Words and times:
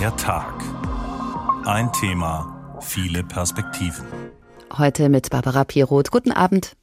Der 0.00 0.16
Tag. 0.16 0.54
Ein 1.66 1.92
Thema, 1.92 2.78
viele 2.80 3.22
Perspektiven. 3.22 4.06
Heute 4.78 5.10
mit 5.10 5.28
Barbara 5.28 5.64
Piroth. 5.64 6.10
Guten 6.10 6.32
Abend. 6.32 6.74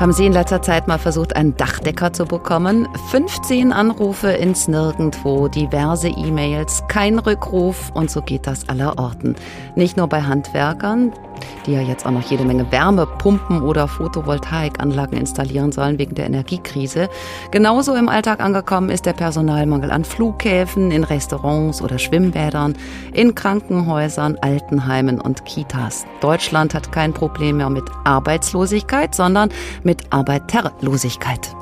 Haben 0.00 0.12
Sie 0.12 0.26
in 0.26 0.32
letzter 0.32 0.62
Zeit 0.62 0.88
mal 0.88 0.98
versucht, 0.98 1.36
einen 1.36 1.56
Dachdecker 1.56 2.12
zu 2.12 2.24
bekommen? 2.24 2.88
15 3.12 3.72
Anrufe 3.72 4.32
ins 4.32 4.66
Nirgendwo, 4.66 5.46
diverse 5.46 6.08
E-Mails, 6.08 6.82
kein 6.88 7.20
Rückruf 7.20 7.92
und 7.94 8.10
so 8.10 8.20
geht 8.20 8.48
das 8.48 8.68
aller 8.68 8.98
Orten. 8.98 9.36
Nicht 9.76 9.96
nur 9.96 10.08
bei 10.08 10.22
Handwerkern, 10.22 11.12
die 11.66 11.72
ja 11.72 11.80
jetzt 11.80 12.06
auch 12.06 12.10
noch 12.10 12.30
jede 12.30 12.44
Menge 12.44 12.70
Wärmepumpen 12.70 13.62
oder 13.62 13.88
Photovoltaikanlagen 13.88 15.18
installieren 15.18 15.72
sollen 15.72 15.98
wegen 15.98 16.14
der 16.14 16.26
Energiekrise. 16.26 17.08
Genauso 17.50 17.94
im 17.94 18.08
Alltag 18.08 18.40
angekommen 18.40 18.90
ist 18.90 19.06
der 19.06 19.12
Personalmangel 19.12 19.90
an 19.90 20.04
Flughäfen, 20.04 20.90
in 20.90 21.04
Restaurants 21.04 21.82
oder 21.82 21.98
Schwimmbädern, 21.98 22.74
in 23.12 23.34
Krankenhäusern, 23.34 24.38
Altenheimen 24.40 25.20
und 25.20 25.44
Kitas. 25.44 26.06
Deutschland 26.20 26.74
hat 26.74 26.92
kein 26.92 27.12
Problem 27.12 27.58
mehr 27.58 27.70
mit 27.70 27.84
Arbeitslosigkeit, 28.04 29.14
sondern 29.14 29.50
mit 29.82 30.12
Arbeiterlosigkeit 30.12 31.54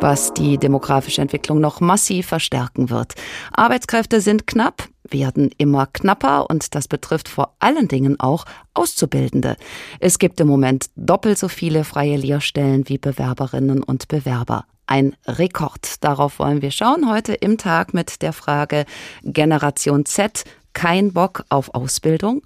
was 0.00 0.32
die 0.32 0.58
demografische 0.58 1.20
Entwicklung 1.20 1.60
noch 1.60 1.80
massiv 1.80 2.26
verstärken 2.26 2.90
wird. 2.90 3.14
Arbeitskräfte 3.52 4.20
sind 4.20 4.46
knapp, 4.46 4.88
werden 5.08 5.50
immer 5.58 5.86
knapper 5.86 6.48
und 6.48 6.74
das 6.74 6.88
betrifft 6.88 7.28
vor 7.28 7.54
allen 7.58 7.88
Dingen 7.88 8.20
auch 8.20 8.44
Auszubildende. 8.74 9.56
Es 10.00 10.18
gibt 10.18 10.40
im 10.40 10.48
Moment 10.48 10.86
doppelt 10.96 11.38
so 11.38 11.48
viele 11.48 11.84
freie 11.84 12.16
Lehrstellen 12.16 12.88
wie 12.88 12.98
Bewerberinnen 12.98 13.82
und 13.82 14.08
Bewerber. 14.08 14.64
Ein 14.86 15.16
Rekord. 15.26 16.02
Darauf 16.02 16.38
wollen 16.38 16.62
wir 16.62 16.70
schauen 16.70 17.10
heute 17.10 17.34
im 17.34 17.58
Tag 17.58 17.92
mit 17.92 18.22
der 18.22 18.32
Frage 18.32 18.86
Generation 19.22 20.06
Z 20.06 20.44
kein 20.78 21.12
Bock 21.12 21.44
auf 21.48 21.74
Ausbildung. 21.74 22.42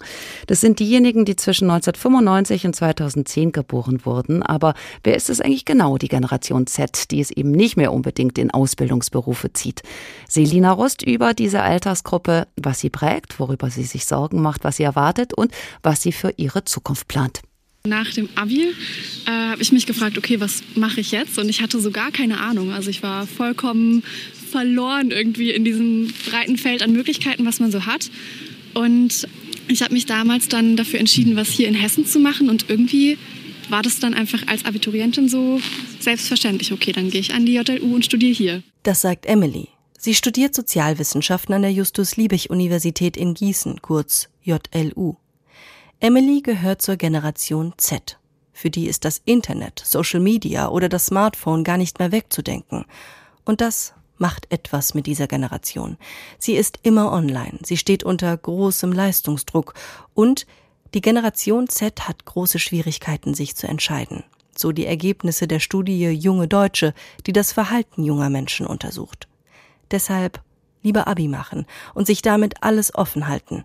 Das 0.47 0.59
sind 0.59 0.79
diejenigen, 0.79 1.23
die 1.23 1.35
zwischen 1.35 1.69
1995 1.69 2.65
und 2.65 2.75
2010 2.75 3.51
geboren 3.51 4.05
wurden. 4.05 4.41
Aber 4.41 4.73
wer 5.03 5.15
ist 5.15 5.29
es 5.29 5.39
eigentlich 5.39 5.65
genau, 5.65 5.99
die 5.99 6.07
Generation 6.07 6.65
Z, 6.65 7.11
die 7.11 7.19
es 7.19 7.29
eben 7.29 7.51
nicht 7.51 7.77
mehr 7.77 7.93
unbedingt 7.93 8.39
in 8.39 8.49
Ausbildungsberufe 8.49 9.53
zieht? 9.53 9.83
Selina 10.27 10.71
Rust 10.71 11.03
über 11.03 11.35
diese 11.35 11.61
Altersgruppe, 11.61 12.47
was 12.55 12.79
sie 12.79 12.89
prägt, 12.89 13.39
worüber 13.39 13.69
sie 13.69 13.83
sich 13.83 14.05
Sorgen 14.05 14.41
macht, 14.41 14.63
was 14.63 14.77
sie 14.77 14.83
erwartet 14.83 15.35
und 15.35 15.51
was 15.83 16.01
sie 16.01 16.11
für 16.11 16.33
ihre 16.35 16.65
Zukunft 16.65 17.07
plant. 17.07 17.41
Nach 17.85 18.09
dem 18.13 18.29
Abi 18.35 18.73
äh, 19.25 19.29
habe 19.29 19.61
ich 19.61 19.73
mich 19.73 19.85
gefragt, 19.85 20.17
okay, 20.17 20.39
was 20.39 20.63
mache 20.75 21.01
ich 21.01 21.11
jetzt? 21.11 21.37
Und 21.37 21.49
ich 21.49 21.61
hatte 21.61 21.81
so 21.81 21.91
gar 21.91 22.11
keine 22.11 22.39
Ahnung. 22.39 22.71
Also 22.71 22.89
ich 22.89 23.03
war 23.03 23.27
vollkommen 23.27 24.03
verloren 24.53 25.09
irgendwie 25.09 25.49
in 25.49 25.65
diesem 25.65 26.13
breiten 26.29 26.57
Feld 26.57 26.83
an 26.83 26.93
Möglichkeiten, 26.93 27.43
was 27.43 27.59
man 27.59 27.71
so 27.71 27.87
hat. 27.87 28.11
Und 28.75 29.27
ich 29.67 29.81
habe 29.81 29.93
mich 29.93 30.05
damals 30.05 30.47
dann 30.47 30.77
dafür 30.77 30.99
entschieden, 30.99 31.35
was 31.35 31.49
hier 31.49 31.67
in 31.67 31.73
Hessen 31.73 32.05
zu 32.05 32.19
machen. 32.19 32.49
Und 32.49 32.69
irgendwie 32.69 33.17
war 33.69 33.81
das 33.81 33.99
dann 33.99 34.13
einfach 34.13 34.47
als 34.47 34.63
Abiturientin 34.65 35.27
so 35.27 35.59
selbstverständlich. 35.99 36.71
Okay, 36.71 36.91
dann 36.91 37.09
gehe 37.09 37.19
ich 37.19 37.33
an 37.33 37.47
die 37.47 37.55
JLU 37.55 37.95
und 37.95 38.05
studiere 38.05 38.33
hier. 38.33 38.63
Das 38.83 39.01
sagt 39.01 39.25
Emily. 39.25 39.69
Sie 39.97 40.13
studiert 40.13 40.53
Sozialwissenschaften 40.53 41.55
an 41.55 41.63
der 41.63 41.71
Justus-Liebig-Universität 41.71 43.17
in 43.17 43.33
Gießen, 43.33 43.81
kurz 43.81 44.29
JLU. 44.43 45.15
Emily 45.99 46.41
gehört 46.41 46.83
zur 46.83 46.97
Generation 46.97 47.73
Z. 47.77 48.19
Für 48.51 48.69
die 48.69 48.85
ist 48.85 49.03
das 49.03 49.21
Internet, 49.25 49.81
Social 49.83 50.19
Media 50.19 50.69
oder 50.69 50.89
das 50.89 51.07
Smartphone 51.07 51.63
gar 51.63 51.77
nicht 51.77 51.97
mehr 51.97 52.11
wegzudenken. 52.11 52.85
Und 53.45 53.61
das 53.61 53.93
macht 54.17 54.51
etwas 54.51 54.93
mit 54.93 55.07
dieser 55.07 55.27
Generation. 55.27 55.97
Sie 56.37 56.53
ist 56.53 56.79
immer 56.83 57.11
online, 57.11 57.59
sie 57.63 57.77
steht 57.77 58.03
unter 58.03 58.35
großem 58.35 58.91
Leistungsdruck 58.91 59.73
und 60.13 60.45
die 60.93 61.01
Generation 61.01 61.67
Z 61.67 62.07
hat 62.07 62.25
große 62.25 62.59
Schwierigkeiten, 62.59 63.33
sich 63.33 63.55
zu 63.55 63.67
entscheiden. 63.67 64.23
So 64.55 64.71
die 64.71 64.85
Ergebnisse 64.85 65.47
der 65.47 65.59
Studie 65.59 66.09
Junge 66.09 66.47
Deutsche, 66.47 66.93
die 67.25 67.33
das 67.33 67.51
Verhalten 67.51 68.03
junger 68.03 68.29
Menschen 68.29 68.67
untersucht. 68.67 69.27
Deshalb 69.89 70.41
lieber 70.83 71.07
Abi 71.07 71.27
machen 71.27 71.65
und 71.95 72.05
sich 72.05 72.21
damit 72.21 72.61
alles 72.61 72.93
offen 72.93 73.27
halten. 73.27 73.63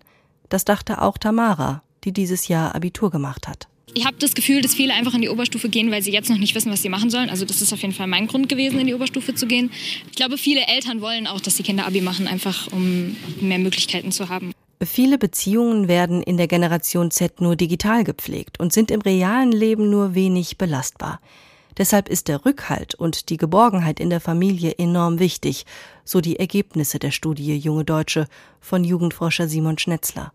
Das 0.49 0.65
dachte 0.65 1.01
auch 1.01 1.17
Tamara, 1.17 1.83
die 2.03 2.13
dieses 2.13 2.47
Jahr 2.47 2.73
Abitur 2.73 3.11
gemacht 3.11 3.47
hat. 3.47 3.67
Ich 3.93 4.05
habe 4.05 4.17
das 4.19 4.35
Gefühl, 4.35 4.61
dass 4.61 4.75
viele 4.75 4.93
einfach 4.93 5.13
in 5.13 5.21
die 5.21 5.29
Oberstufe 5.29 5.69
gehen, 5.69 5.91
weil 5.91 6.01
sie 6.01 6.11
jetzt 6.11 6.29
noch 6.29 6.37
nicht 6.37 6.55
wissen, 6.55 6.71
was 6.71 6.81
sie 6.81 6.89
machen 6.89 7.09
sollen. 7.09 7.29
Also 7.29 7.45
das 7.45 7.61
ist 7.61 7.73
auf 7.73 7.81
jeden 7.81 7.93
Fall 7.93 8.07
mein 8.07 8.27
Grund 8.27 8.47
gewesen, 8.47 8.79
in 8.79 8.87
die 8.87 8.93
Oberstufe 8.93 9.33
zu 9.33 9.47
gehen. 9.47 9.71
Ich 10.09 10.15
glaube, 10.15 10.37
viele 10.37 10.67
Eltern 10.67 11.01
wollen 11.01 11.27
auch, 11.27 11.41
dass 11.41 11.55
die 11.55 11.63
Kinder 11.63 11.85
Abi 11.85 12.01
machen, 12.01 12.27
einfach 12.27 12.71
um 12.71 13.15
mehr 13.41 13.59
Möglichkeiten 13.59 14.11
zu 14.11 14.29
haben. 14.29 14.51
Viele 14.81 15.17
Beziehungen 15.17 15.87
werden 15.87 16.23
in 16.23 16.37
der 16.37 16.47
Generation 16.47 17.11
Z 17.11 17.41
nur 17.41 17.55
digital 17.55 18.03
gepflegt 18.03 18.59
und 18.59 18.71
sind 18.71 18.91
im 18.91 19.01
realen 19.01 19.51
Leben 19.51 19.89
nur 19.89 20.15
wenig 20.15 20.57
belastbar. 20.57 21.19
Deshalb 21.77 22.09
ist 22.09 22.27
der 22.27 22.45
Rückhalt 22.45 22.95
und 22.95 23.29
die 23.29 23.37
Geborgenheit 23.37 23.99
in 23.99 24.09
der 24.09 24.21
Familie 24.21 24.75
enorm 24.77 25.19
wichtig, 25.19 25.65
so 26.05 26.21
die 26.21 26.39
Ergebnisse 26.39 26.99
der 26.99 27.11
Studie 27.11 27.57
Junge 27.57 27.85
Deutsche 27.85 28.27
von 28.61 28.83
Jugendforscher 28.83 29.47
Simon 29.47 29.77
Schnetzler. 29.77 30.31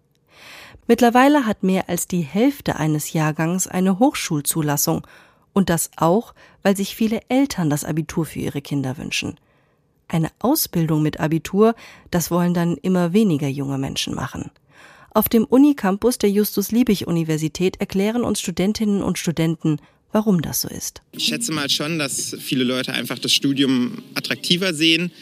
Mittlerweile 0.87 1.47
hat 1.47 1.63
mehr 1.63 1.89
als 1.89 2.07
die 2.07 2.21
Hälfte 2.21 2.77
eines 2.77 3.13
Jahrgangs 3.13 3.67
eine 3.67 3.99
Hochschulzulassung 3.99 5.07
und 5.55 5.71
das 5.71 5.91
auch, 5.97 6.35
weil 6.63 6.77
sich 6.77 6.95
viele 6.95 7.21
Eltern 7.29 7.71
das 7.71 7.85
Abitur 7.85 8.27
für 8.27 8.41
ihre 8.41 8.61
Kinder 8.61 8.99
wünschen. 8.99 9.39
Eine 10.09 10.31
Ausbildung 10.41 11.03
mit 11.03 11.21
Abitur, 11.21 11.75
das 12.11 12.31
wollen 12.31 12.53
dann 12.53 12.77
immer 12.77 13.15
weniger 13.15 13.49
junge 13.49 13.79
Menschen 13.79 14.15
machen. 14.15 14.51
Auf 15.11 15.29
dem 15.29 15.45
Unicampus 15.45 16.19
der 16.19 16.31
Justus-Liebig-Universität 16.31 17.81
erklären 17.81 18.25
uns 18.25 18.41
Studentinnen 18.41 19.03
und 19.03 19.19
Studenten, 19.19 19.79
warum 20.13 20.43
das 20.43 20.61
so 20.61 20.69
ist. 20.69 21.03
Ich 21.13 21.25
schätze 21.25 21.53
mal 21.53 21.71
schon, 21.71 21.99
dass 21.99 22.37
viele 22.41 22.65
Leute 22.65 22.93
einfach 22.93 23.19
das 23.19 23.33
Studium 23.33 24.03
attraktiver 24.15 24.75
sehen. 24.75 25.13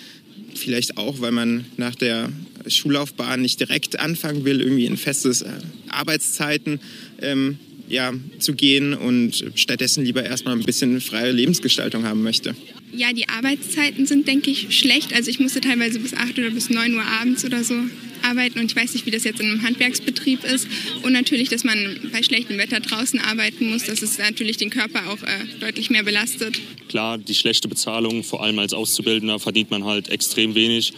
Vielleicht 0.54 0.96
auch, 0.96 1.20
weil 1.20 1.32
man 1.32 1.66
nach 1.76 1.94
der 1.94 2.30
Schullaufbahn 2.76 3.40
nicht 3.40 3.60
direkt 3.60 4.00
anfangen 4.00 4.44
will, 4.44 4.60
irgendwie 4.60 4.86
in 4.86 4.96
festes 4.96 5.42
äh, 5.42 5.50
Arbeitszeiten 5.88 6.80
ähm, 7.20 7.58
ja, 7.88 8.12
zu 8.38 8.54
gehen 8.54 8.94
und 8.94 9.44
stattdessen 9.54 10.04
lieber 10.04 10.24
erstmal 10.24 10.56
ein 10.56 10.62
bisschen 10.62 11.00
freie 11.00 11.30
Lebensgestaltung 11.30 12.04
haben 12.04 12.22
möchte. 12.22 12.54
Ja, 12.94 13.12
die 13.12 13.28
Arbeitszeiten 13.28 14.06
sind, 14.06 14.26
denke 14.26 14.50
ich, 14.50 14.78
schlecht. 14.78 15.14
Also 15.14 15.30
ich 15.30 15.40
musste 15.40 15.60
teilweise 15.60 15.98
bis 15.98 16.14
8 16.14 16.38
oder 16.38 16.50
bis 16.50 16.68
9 16.70 16.94
Uhr 16.94 17.04
abends 17.04 17.44
oder 17.44 17.64
so 17.64 17.74
arbeiten 18.22 18.60
und 18.60 18.70
ich 18.70 18.76
weiß 18.76 18.94
nicht, 18.94 19.06
wie 19.06 19.10
das 19.10 19.24
jetzt 19.24 19.40
in 19.40 19.46
einem 19.46 19.62
Handwerksbetrieb 19.62 20.44
ist. 20.44 20.66
Und 21.02 21.12
natürlich, 21.12 21.48
dass 21.48 21.64
man 21.64 21.98
bei 22.12 22.22
schlechtem 22.22 22.58
Wetter 22.58 22.80
draußen 22.80 23.18
arbeiten 23.20 23.70
muss, 23.70 23.84
dass 23.84 24.02
es 24.02 24.18
natürlich 24.18 24.56
den 24.56 24.70
Körper 24.70 25.10
auch 25.10 25.22
äh, 25.22 25.58
deutlich 25.60 25.90
mehr 25.90 26.02
belastet. 26.02 26.60
Klar, 26.88 27.18
die 27.18 27.34
schlechte 27.34 27.68
Bezahlung, 27.68 28.22
vor 28.22 28.42
allem 28.42 28.58
als 28.58 28.74
Auszubildender, 28.74 29.38
verdient 29.38 29.70
man 29.70 29.84
halt 29.84 30.08
extrem 30.08 30.54
wenig 30.54 30.92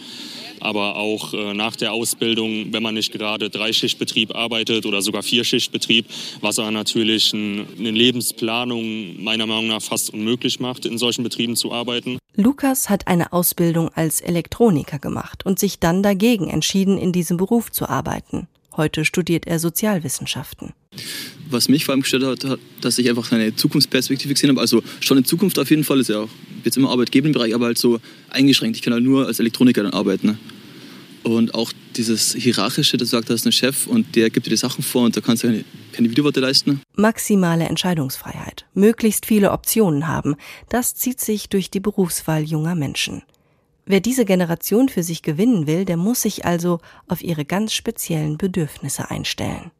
aber 0.59 0.95
auch 0.95 1.33
äh, 1.33 1.53
nach 1.53 1.75
der 1.75 1.93
Ausbildung, 1.93 2.73
wenn 2.73 2.83
man 2.83 2.95
nicht 2.95 3.11
gerade 3.11 3.49
Dreischichtbetrieb 3.49 4.35
arbeitet 4.35 4.85
oder 4.85 5.01
sogar 5.01 5.23
Vierschichtbetrieb, 5.23 6.05
was 6.41 6.59
aber 6.59 6.71
natürlich 6.71 7.33
ein, 7.33 7.67
eine 7.77 7.91
Lebensplanung 7.91 9.23
meiner 9.23 9.45
Meinung 9.45 9.67
nach 9.67 9.81
fast 9.81 10.13
unmöglich 10.13 10.59
macht, 10.59 10.85
in 10.85 10.97
solchen 10.97 11.23
Betrieben 11.23 11.55
zu 11.55 11.71
arbeiten. 11.71 12.17
Lukas 12.35 12.89
hat 12.89 13.07
eine 13.07 13.31
Ausbildung 13.31 13.89
als 13.93 14.19
Elektroniker 14.19 14.99
gemacht 14.99 15.45
und 15.45 15.57
sich 15.57 15.79
dann 15.79 16.03
dagegen 16.03 16.49
entschieden, 16.49 16.97
in 16.97 17.11
diesem 17.13 17.37
Beruf 17.37 17.71
zu 17.71 17.87
arbeiten. 17.87 18.47
Heute 18.77 19.05
studiert 19.05 19.47
er 19.47 19.59
Sozialwissenschaften. 19.59 20.73
Was 21.49 21.69
mich 21.69 21.85
vor 21.85 21.93
allem 21.93 22.01
gestört 22.01 22.43
hat, 22.43 22.59
dass 22.81 22.97
ich 22.97 23.09
einfach 23.09 23.31
eine 23.31 23.55
Zukunftsperspektive 23.55 24.33
gesehen 24.33 24.49
habe. 24.49 24.61
Also 24.61 24.83
schon 24.99 25.17
in 25.17 25.25
Zukunft 25.25 25.59
auf 25.59 25.69
jeden 25.69 25.83
Fall 25.83 25.99
ist 25.99 26.09
ja 26.09 26.21
auch 26.21 26.29
jetzt 26.63 26.75
immer 26.75 26.89
Arbeitgeberbereich, 26.89 27.53
aber 27.53 27.65
halt 27.65 27.77
so 27.77 27.99
eingeschränkt. 28.29 28.75
Ich 28.77 28.81
kann 28.81 28.93
halt 28.93 29.03
nur 29.03 29.27
als 29.27 29.39
Elektroniker 29.39 29.83
dann 29.83 29.93
arbeiten. 29.93 30.27
Ne? 30.27 30.37
Und 31.23 31.55
auch 31.55 31.71
dieses 31.95 32.33
Hierarchische, 32.35 32.97
das 32.97 33.09
sagt, 33.09 33.29
da 33.29 33.33
ist 33.33 33.47
ein 33.47 33.51
Chef 33.51 33.87
und 33.87 34.15
der 34.15 34.29
gibt 34.29 34.45
dir 34.45 34.51
die 34.51 34.57
Sachen 34.57 34.83
vor 34.83 35.05
und 35.05 35.17
da 35.17 35.21
kannst 35.21 35.43
du 35.43 35.47
keine, 35.47 35.63
keine 35.91 36.11
Widerworte 36.11 36.39
leisten. 36.39 36.81
Maximale 36.95 37.65
Entscheidungsfreiheit, 37.65 38.65
möglichst 38.75 39.25
viele 39.25 39.51
Optionen 39.51 40.07
haben, 40.07 40.35
das 40.69 40.93
zieht 40.93 41.19
sich 41.19 41.49
durch 41.49 41.71
die 41.71 41.79
Berufswahl 41.79 42.43
junger 42.43 42.75
Menschen. 42.75 43.23
Wer 43.85 43.99
diese 43.99 44.25
Generation 44.25 44.89
für 44.89 45.03
sich 45.03 45.21
gewinnen 45.21 45.67
will, 45.67 45.85
der 45.85 45.97
muss 45.97 46.23
sich 46.23 46.43
also 46.43 46.79
auf 47.07 47.23
ihre 47.23 47.45
ganz 47.45 47.73
speziellen 47.73 48.37
Bedürfnisse 48.37 49.11
einstellen. 49.11 49.71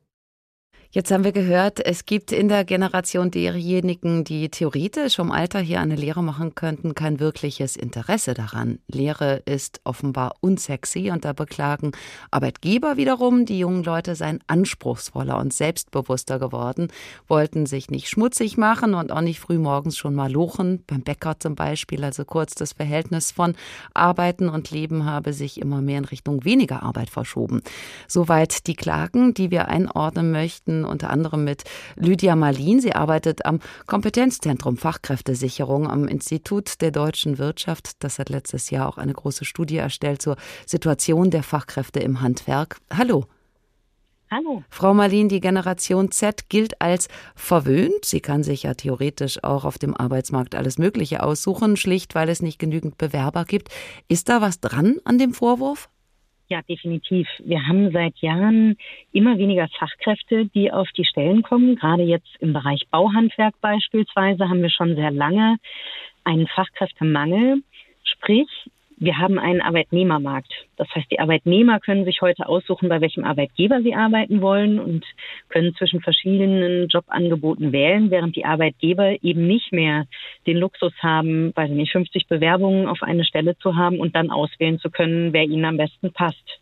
Jetzt 0.96 1.12
haben 1.12 1.26
wir 1.26 1.34
gehört, 1.34 1.86
es 1.86 2.06
gibt 2.06 2.32
in 2.32 2.48
der 2.48 2.64
Generation 2.64 3.30
derjenigen, 3.30 4.24
die 4.24 4.48
theoretisch 4.48 5.18
vom 5.18 5.30
Alter 5.30 5.60
her 5.60 5.82
eine 5.82 5.98
Lehre 5.98 6.24
machen 6.24 6.56
könnten, 6.56 6.96
kein 6.96 7.20
wirkliches 7.20 7.76
Interesse 7.76 8.34
daran. 8.34 8.80
Lehre 8.88 9.42
ist 9.46 9.82
offenbar 9.84 10.36
unsexy 10.40 11.12
und 11.12 11.26
da 11.26 11.34
beklagen 11.34 11.92
Arbeitgeber 12.32 12.96
wiederum, 12.96 13.46
die 13.46 13.60
jungen 13.60 13.84
Leute 13.84 14.16
seien 14.16 14.40
anspruchsvoller 14.48 15.38
und 15.38 15.52
selbstbewusster 15.52 16.40
geworden, 16.40 16.88
wollten 17.28 17.66
sich 17.66 17.90
nicht 17.90 18.08
schmutzig 18.08 18.56
machen 18.56 18.94
und 18.94 19.12
auch 19.12 19.20
nicht 19.20 19.42
früh 19.42 19.58
morgens 19.58 19.98
schon 19.98 20.16
mal 20.16 20.32
lochen, 20.32 20.82
beim 20.88 21.02
Bäcker 21.02 21.38
zum 21.42 21.56
Beispiel. 21.56 22.06
Also 22.06 22.24
kurz 22.24 22.56
das 22.56 22.72
Verhältnis 22.72 23.34
von 23.34 23.56
Arbeiten 23.94 24.48
und 24.48 24.72
Leben 24.72 25.04
habe 25.04 25.34
sich 25.34 25.60
immer 25.60 25.82
mehr 25.82 25.98
in 25.98 26.06
Richtung 26.06 26.46
weniger 26.46 26.84
Arbeit 26.84 27.10
verschoben. 27.10 27.64
Soweit 28.08 28.66
die 28.68 28.76
Klagen, 28.76 29.34
die 29.34 29.52
wir 29.52 29.68
einordnen 29.68 30.32
möchten 30.32 30.85
unter 30.86 31.10
anderem 31.10 31.44
mit 31.44 31.64
Lydia 31.96 32.36
Marlin. 32.36 32.80
Sie 32.80 32.94
arbeitet 32.94 33.46
am 33.46 33.60
Kompetenzzentrum 33.88 34.78
Fachkräftesicherung 34.78 35.90
am 35.90 36.08
Institut 36.08 36.82
der 36.82 36.92
deutschen 36.92 37.38
Wirtschaft. 37.38 38.04
Das 38.04 38.20
hat 38.20 38.30
letztes 38.30 38.70
Jahr 38.70 38.88
auch 38.88 38.98
eine 38.98 39.14
große 39.14 39.46
Studie 39.46 39.78
erstellt 39.78 40.22
zur 40.22 40.38
Situation 40.66 41.32
der 41.32 41.44
Fachkräfte 41.44 42.00
im 42.00 42.22
Handwerk. 42.22 42.78
Hallo. 42.92 43.26
Hallo. 44.32 44.64
Frau 44.70 44.94
Marlin, 44.94 45.30
die 45.30 45.40
Generation 45.40 46.12
Z 46.12 46.50
gilt 46.50 46.82
als 46.82 47.08
verwöhnt. 47.36 48.04
Sie 48.04 48.22
kann 48.22 48.44
sich 48.44 48.64
ja 48.64 48.74
theoretisch 48.74 49.44
auch 49.44 49.66
auf 49.66 49.78
dem 49.78 49.96
Arbeitsmarkt 49.96 50.56
alles 50.56 50.78
Mögliche 50.78 51.22
aussuchen, 51.22 51.78
schlicht 51.78 52.16
weil 52.16 52.30
es 52.30 52.42
nicht 52.42 52.58
genügend 52.58 52.98
Bewerber 52.98 53.46
gibt. 53.46 53.70
Ist 54.08 54.28
da 54.28 54.42
was 54.42 54.60
dran 54.60 54.98
an 55.06 55.20
dem 55.20 55.34
Vorwurf? 55.34 55.90
Ja, 56.48 56.62
definitiv. 56.62 57.28
Wir 57.40 57.66
haben 57.68 57.92
seit 57.92 58.18
Jahren 58.20 58.78
immer 59.12 59.38
weniger 59.40 59.68
Fachkräfte, 59.80 60.46
die 60.46 60.72
auf 60.72 60.88
die 60.92 61.06
Stellen 61.06 61.42
kommen. 61.42 61.76
Gerade 61.76 62.04
jetzt 62.04 62.36
im 62.40 62.54
Bereich 62.54 62.84
Bauhandwerk 62.92 63.56
beispielsweise 63.62 64.48
haben 64.48 64.62
wir 64.62 64.70
schon 64.70 64.96
sehr 64.96 65.10
lange 65.10 65.58
einen 66.24 66.48
Fachkräftemangel. 66.48 67.64
Sprich, 68.04 68.48
wir 68.98 69.18
haben 69.18 69.40
einen 69.40 69.62
Arbeitnehmermarkt. 69.62 70.52
Das 70.78 70.88
heißt, 70.96 71.12
die 71.12 71.20
Arbeitnehmer 71.20 71.80
können 71.80 72.06
sich 72.06 72.22
heute 72.22 72.48
aussuchen, 72.48 72.90
bei 72.90 73.02
welchem 73.02 73.24
Arbeitgeber 73.24 73.82
sie 73.82 73.94
arbeiten 73.94 74.42
wollen 74.42 74.80
und 74.80 75.06
können 75.50 75.76
zwischen 75.76 76.02
verschiedenen 76.02 76.88
Jobangeboten 76.88 77.72
wählen, 77.72 78.10
während 78.12 78.36
die 78.36 78.46
Arbeitgeber 78.46 79.24
eben 79.24 79.48
nicht 79.48 79.72
mehr 79.72 80.06
den 80.48 80.58
Luxus 80.58 80.94
haben, 81.00 81.52
weiß 81.56 81.70
ich 81.72 81.76
nicht, 81.76 81.92
50 81.92 82.28
Bewerbungen 82.28 82.88
auf 82.88 83.02
eine 83.02 83.26
Stelle 83.26 83.58
zu 83.58 83.76
haben 83.76 84.00
und 84.00 84.16
dann 84.16 84.32
auswählen 84.32 84.80
zu 84.80 84.90
können, 84.90 85.34
wer 85.34 85.44
ihnen 85.44 85.66
am 85.66 85.78
besten 85.78 86.14
passt. 86.14 86.60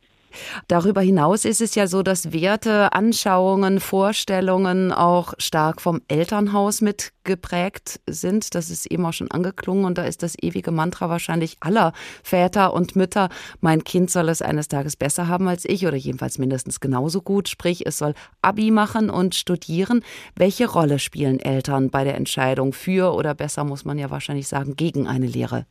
Darüber 0.67 1.01
hinaus 1.01 1.45
ist 1.45 1.61
es 1.61 1.75
ja 1.75 1.87
so, 1.87 2.03
dass 2.03 2.31
Werte, 2.31 2.93
Anschauungen, 2.93 3.79
Vorstellungen 3.79 4.91
auch 4.91 5.33
stark 5.37 5.81
vom 5.81 6.01
Elternhaus 6.07 6.81
mitgeprägt 6.81 7.99
sind. 8.07 8.55
Das 8.55 8.69
ist 8.69 8.85
eben 8.87 9.05
auch 9.05 9.13
schon 9.13 9.31
angeklungen 9.31 9.85
und 9.85 9.97
da 9.97 10.03
ist 10.03 10.23
das 10.23 10.35
ewige 10.41 10.71
Mantra 10.71 11.09
wahrscheinlich 11.09 11.57
aller 11.59 11.93
Väter 12.23 12.73
und 12.73 12.95
Mütter, 12.95 13.29
mein 13.61 13.83
Kind 13.83 14.09
soll 14.11 14.29
es 14.29 14.41
eines 14.41 14.67
Tages 14.67 14.95
besser 14.95 15.27
haben 15.27 15.47
als 15.47 15.65
ich 15.65 15.85
oder 15.85 15.97
jedenfalls 15.97 16.37
mindestens 16.37 16.79
genauso 16.79 17.21
gut. 17.21 17.49
Sprich, 17.49 17.85
es 17.85 17.97
soll 17.97 18.13
Abi 18.41 18.71
machen 18.71 19.09
und 19.09 19.35
studieren. 19.35 20.03
Welche 20.35 20.69
Rolle 20.69 20.99
spielen 20.99 21.39
Eltern 21.39 21.89
bei 21.89 22.03
der 22.03 22.15
Entscheidung 22.15 22.73
für 22.73 23.13
oder 23.13 23.33
besser 23.33 23.63
muss 23.63 23.85
man 23.85 23.97
ja 23.97 24.09
wahrscheinlich 24.09 24.47
sagen, 24.47 24.75
gegen 24.75 25.07
eine 25.07 25.27
Lehre? 25.27 25.65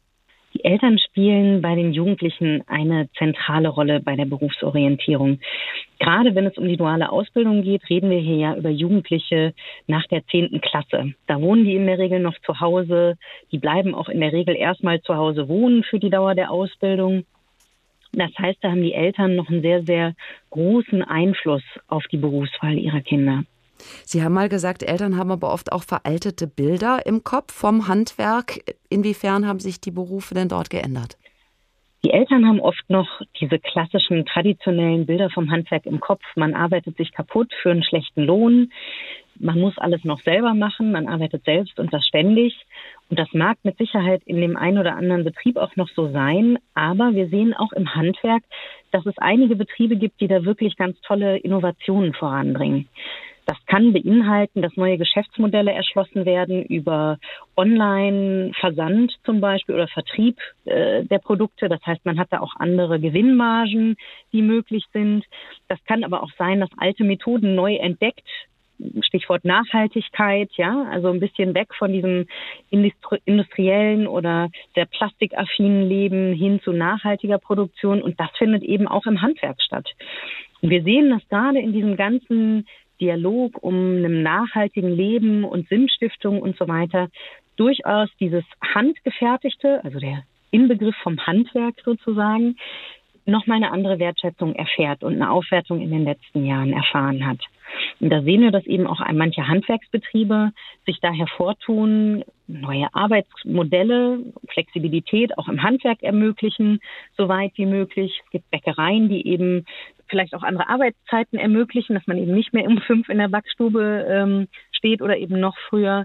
Die 0.55 0.65
Eltern 0.65 0.99
spielen 0.99 1.63
bei 1.63 1.75
den 1.75 1.93
Jugendlichen 1.93 2.63
eine 2.67 3.09
zentrale 3.17 3.69
Rolle 3.69 4.01
bei 4.01 4.17
der 4.17 4.27
Berufsorientierung. 4.27 5.41
Gerade 5.99 6.35
wenn 6.35 6.47
es 6.47 6.59
um 6.59 6.69
die 6.69 6.77
duale 6.77 7.11
Ausbildung 7.11 7.63
geht, 7.63 7.89
reden 7.89 8.11
wir 8.11 8.19
hier 8.19 8.37
ja 8.37 8.57
über 8.57 8.71
Jugendliche 8.71 9.55
nach 9.87 10.07
der 10.09 10.27
zehnten 10.27 10.61
Klasse. 10.61 11.15
Da 11.27 11.41
wohnen 11.41 11.65
die 11.65 11.77
in 11.77 11.87
der 11.87 11.99
Regel 11.99 12.21
noch 12.21 12.39
zu 12.45 12.61
Hause. 12.61 13.17
Die 13.51 13.59
bleiben 13.59 13.95
auch 13.95 14.09
in 14.09 14.21
der 14.21 14.33
Regel 14.33 14.57
erstmal 14.57 15.01
zu 15.01 15.17
Hause 15.17 15.49
wohnen 15.49 15.85
für 15.85 15.99
die 15.99 16.11
Dauer 16.11 16.35
der 16.35 16.51
Ausbildung. 16.51 17.25
Das 18.13 18.31
heißt, 18.39 18.59
da 18.61 18.71
haben 18.71 18.83
die 18.83 18.93
Eltern 18.93 19.37
noch 19.37 19.49
einen 19.49 19.63
sehr, 19.63 19.85
sehr 19.85 20.15
großen 20.51 21.03
Einfluss 21.03 21.63
auf 21.89 22.05
die 22.09 22.19
Berufswahl 22.19 22.79
ihrer 22.79 23.01
Kinder. 23.01 23.45
Sie 24.05 24.23
haben 24.23 24.35
mal 24.35 24.49
gesagt, 24.49 24.83
Eltern 24.83 25.17
haben 25.17 25.31
aber 25.31 25.53
oft 25.53 25.73
auch 25.73 25.83
veraltete 25.83 26.47
Bilder 26.47 27.05
im 27.07 27.25
Kopf 27.25 27.53
vom 27.53 27.89
Handwerk. 27.89 28.61
Inwiefern 28.89 29.47
haben 29.47 29.61
sich 29.61 29.81
die 29.81 29.91
Berufe 29.91 30.35
denn 30.35 30.49
dort 30.49 30.71
geändert? 30.71 31.17
Die 32.05 32.11
Eltern 32.11 32.47
haben 32.47 32.61
oft 32.61 32.83
noch 32.89 33.09
diese 33.41 33.61
klassischen 33.61 34.27
traditionellen 34.27 35.07
Bilder 35.07 35.31
vom 35.31 35.53
Handwerk 35.53 35.87
im 35.87 36.01
Kopf. 36.01 36.23
Man 36.35 36.53
arbeitet 36.53 36.97
sich 36.97 37.13
kaputt 37.13 37.53
für 37.63 37.71
einen 37.71 37.85
schlechten 37.85 38.25
Lohn. 38.25 38.73
Man 39.39 39.61
muss 39.61 39.79
alles 39.79 40.03
noch 40.03 40.21
selber 40.23 40.53
machen. 40.55 40.91
Man 40.91 41.07
arbeitet 41.07 41.45
selbst 41.45 41.79
und 41.79 41.93
das 41.93 42.05
ständig. 42.05 42.55
Und 43.09 43.21
das 43.21 43.29
mag 43.33 43.59
mit 43.63 43.79
Sicherheit 43.79 44.23
in 44.25 44.41
dem 44.41 44.57
einen 44.57 44.79
oder 44.79 44.97
anderen 44.97 45.23
Betrieb 45.23 45.57
auch 45.57 45.77
noch 45.77 45.89
so 45.91 46.11
sein. 46.11 46.59
Aber 46.75 47.15
wir 47.15 47.29
sehen 47.29 47.55
auch 47.55 47.73
im 47.73 47.95
Handwerk, 47.95 48.43
dass 48.91 49.07
es 49.07 49.17
einige 49.19 49.55
Betriebe 49.55 49.95
gibt, 49.95 50.21
die 50.21 50.29
da 50.29 50.45
wirklich 50.45 50.77
ganz 50.77 51.01
tolle 51.03 51.39
Innovationen 51.39 52.15
voranbringen. 52.15 52.89
Das 53.47 53.57
kann 53.67 53.93
beinhalten, 53.93 54.63
dass 54.63 54.77
neue 54.77 54.99
Geschäftsmodelle 54.99 55.73
erschlossen 55.73 56.25
werden 56.25 56.65
über 56.65 57.19
Online-Versand 57.57 59.13
zum 59.25 59.41
Beispiel 59.41 59.75
oder 59.75 59.89
Vertrieb 59.89 60.39
äh, 60.65 61.05
der 61.05 61.19
Produkte. 61.19 61.69
Das 61.69 61.85
heißt, 61.85 62.05
man 62.05 62.19
hat 62.19 62.29
da 62.31 62.41
auch 62.41 62.55
andere 62.57 63.01
Gewinnmargen, 63.01 63.97
die 64.33 64.43
möglich 64.43 64.85
sind. 64.93 65.25
Das 65.69 65.83
kann 65.85 66.05
aber 66.05 66.23
auch 66.23 66.31
sein, 66.39 66.61
dass 66.61 66.71
alte 66.79 67.05
Methoden 67.05 67.55
neu 67.55 67.75
entdeckt 67.77 68.27
Stichwort 69.03 69.45
Nachhaltigkeit, 69.45 70.51
ja, 70.57 70.87
also 70.91 71.09
ein 71.09 71.21
bisschen 71.21 71.55
weg 71.55 71.69
von 71.75 71.93
diesem 71.93 72.27
industriellen 72.71 74.07
oder 74.07 74.51
sehr 74.75 74.87
plastikaffinen 74.87 75.89
Leben 75.89 76.33
hin 76.33 76.61
zu 76.63 76.73
nachhaltiger 76.73 77.39
Produktion. 77.39 78.03
Und 78.03 78.19
das 78.19 78.31
findet 78.37 78.63
eben 78.63 78.89
auch 78.89 79.07
im 79.07 79.23
Handwerk 79.23 79.61
statt. 79.63 79.89
Und 80.61 80.71
wir 80.71 80.83
sehen 80.83 81.11
das 81.11 81.29
gerade 81.29 81.59
in 81.59 81.73
diesem 81.73 81.97
ganzen 81.97 82.67
Dialog 83.03 83.63
um 83.63 83.75
einem 83.75 84.23
nachhaltigen 84.23 84.95
Leben 84.95 85.43
und 85.45 85.69
Sinnstiftung 85.69 86.41
und 86.41 86.57
so 86.57 86.69
weiter 86.69 87.09
durchaus 87.57 88.09
dieses 88.21 88.45
Handgefertigte, 88.75 89.85
also 89.85 89.99
der 89.99 90.23
Inbegriff 90.53 90.95
vom 91.03 91.19
Handwerk 91.27 91.75
sozusagen, 91.85 92.57
nochmal 93.27 93.57
eine 93.57 93.73
andere 93.73 93.99
Wertschätzung 93.99 94.55
erfährt 94.55 95.03
und 95.03 95.15
eine 95.15 95.31
Aufwertung 95.31 95.81
in 95.81 95.91
den 95.91 96.05
letzten 96.05 96.45
Jahren 96.45 96.73
erfahren 96.73 97.27
hat. 97.27 97.41
Und 98.01 98.11
da 98.11 98.23
sehen 98.23 98.43
wir, 98.43 98.51
dass 98.51 98.67
eben 98.67 98.87
auch 98.87 99.01
manche 99.13 99.49
Handwerksbetriebe 99.49 100.53
sich 100.87 100.99
da 101.01 101.11
hervortun, 101.11 102.25
neue 102.47 102.89
Arbeitsmodelle, 102.93 104.21
Flexibilität 104.49 105.39
auch 105.39 105.49
im 105.49 105.63
Handwerk 105.63 106.03
ermöglichen, 106.03 106.81
so 107.17 107.29
weit 107.29 107.53
wie 107.57 107.67
möglich. 107.67 108.21
Es 108.25 108.31
gibt 108.31 108.51
Bäckereien, 108.51 109.09
die 109.09 109.27
eben 109.27 109.65
vielleicht 110.13 110.35
auch 110.35 110.43
andere 110.43 110.69
Arbeitszeiten 110.69 111.39
ermöglichen, 111.39 111.95
dass 111.95 112.07
man 112.07 112.19
eben 112.19 112.35
nicht 112.35 112.53
mehr 112.53 112.67
um 112.67 112.79
fünf 112.83 113.09
in 113.09 113.17
der 113.17 113.29
Backstube 113.29 114.07
ähm, 114.09 114.47
steht 114.71 115.01
oder 115.01 115.17
eben 115.17 115.41
noch 115.41 115.57
früher. 115.71 116.05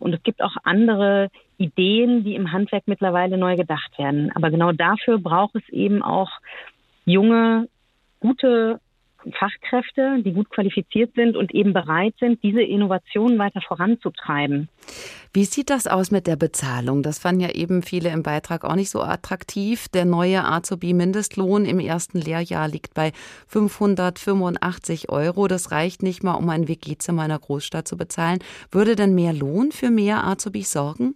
Und 0.00 0.14
es 0.14 0.22
gibt 0.22 0.42
auch 0.42 0.56
andere 0.64 1.28
Ideen, 1.58 2.24
die 2.24 2.34
im 2.34 2.52
Handwerk 2.52 2.84
mittlerweile 2.86 3.36
neu 3.36 3.56
gedacht 3.56 3.98
werden. 3.98 4.32
Aber 4.34 4.50
genau 4.50 4.72
dafür 4.72 5.18
braucht 5.18 5.54
es 5.56 5.68
eben 5.68 6.02
auch 6.02 6.30
junge, 7.04 7.68
gute 8.18 8.80
Fachkräfte, 9.32 10.22
die 10.22 10.32
gut 10.32 10.50
qualifiziert 10.50 11.14
sind 11.14 11.36
und 11.36 11.54
eben 11.54 11.72
bereit 11.72 12.14
sind, 12.20 12.42
diese 12.42 12.62
Innovationen 12.62 13.38
weiter 13.38 13.60
voranzutreiben. 13.60 14.68
Wie 15.32 15.44
sieht 15.44 15.70
das 15.70 15.86
aus 15.86 16.10
mit 16.10 16.26
der 16.26 16.36
Bezahlung? 16.36 17.02
Das 17.02 17.18
fanden 17.18 17.40
ja 17.40 17.50
eben 17.50 17.82
viele 17.82 18.10
im 18.10 18.22
Beitrag 18.22 18.64
auch 18.64 18.76
nicht 18.76 18.90
so 18.90 19.00
attraktiv. 19.00 19.88
Der 19.88 20.04
neue 20.04 20.44
Azubi-Mindestlohn 20.44 21.64
im 21.64 21.80
ersten 21.80 22.20
Lehrjahr 22.20 22.68
liegt 22.68 22.94
bei 22.94 23.12
585 23.48 25.08
Euro. 25.08 25.48
Das 25.48 25.72
reicht 25.72 26.02
nicht 26.02 26.22
mal, 26.22 26.34
um 26.34 26.48
ein 26.50 26.68
WG-Zimmer 26.68 27.24
in 27.24 27.30
einer 27.30 27.40
Großstadt 27.40 27.88
zu 27.88 27.96
bezahlen. 27.96 28.38
Würde 28.70 28.94
denn 28.94 29.14
mehr 29.14 29.32
Lohn 29.32 29.72
für 29.72 29.90
mehr 29.90 30.24
Azubis 30.24 30.70
sorgen? 30.70 31.14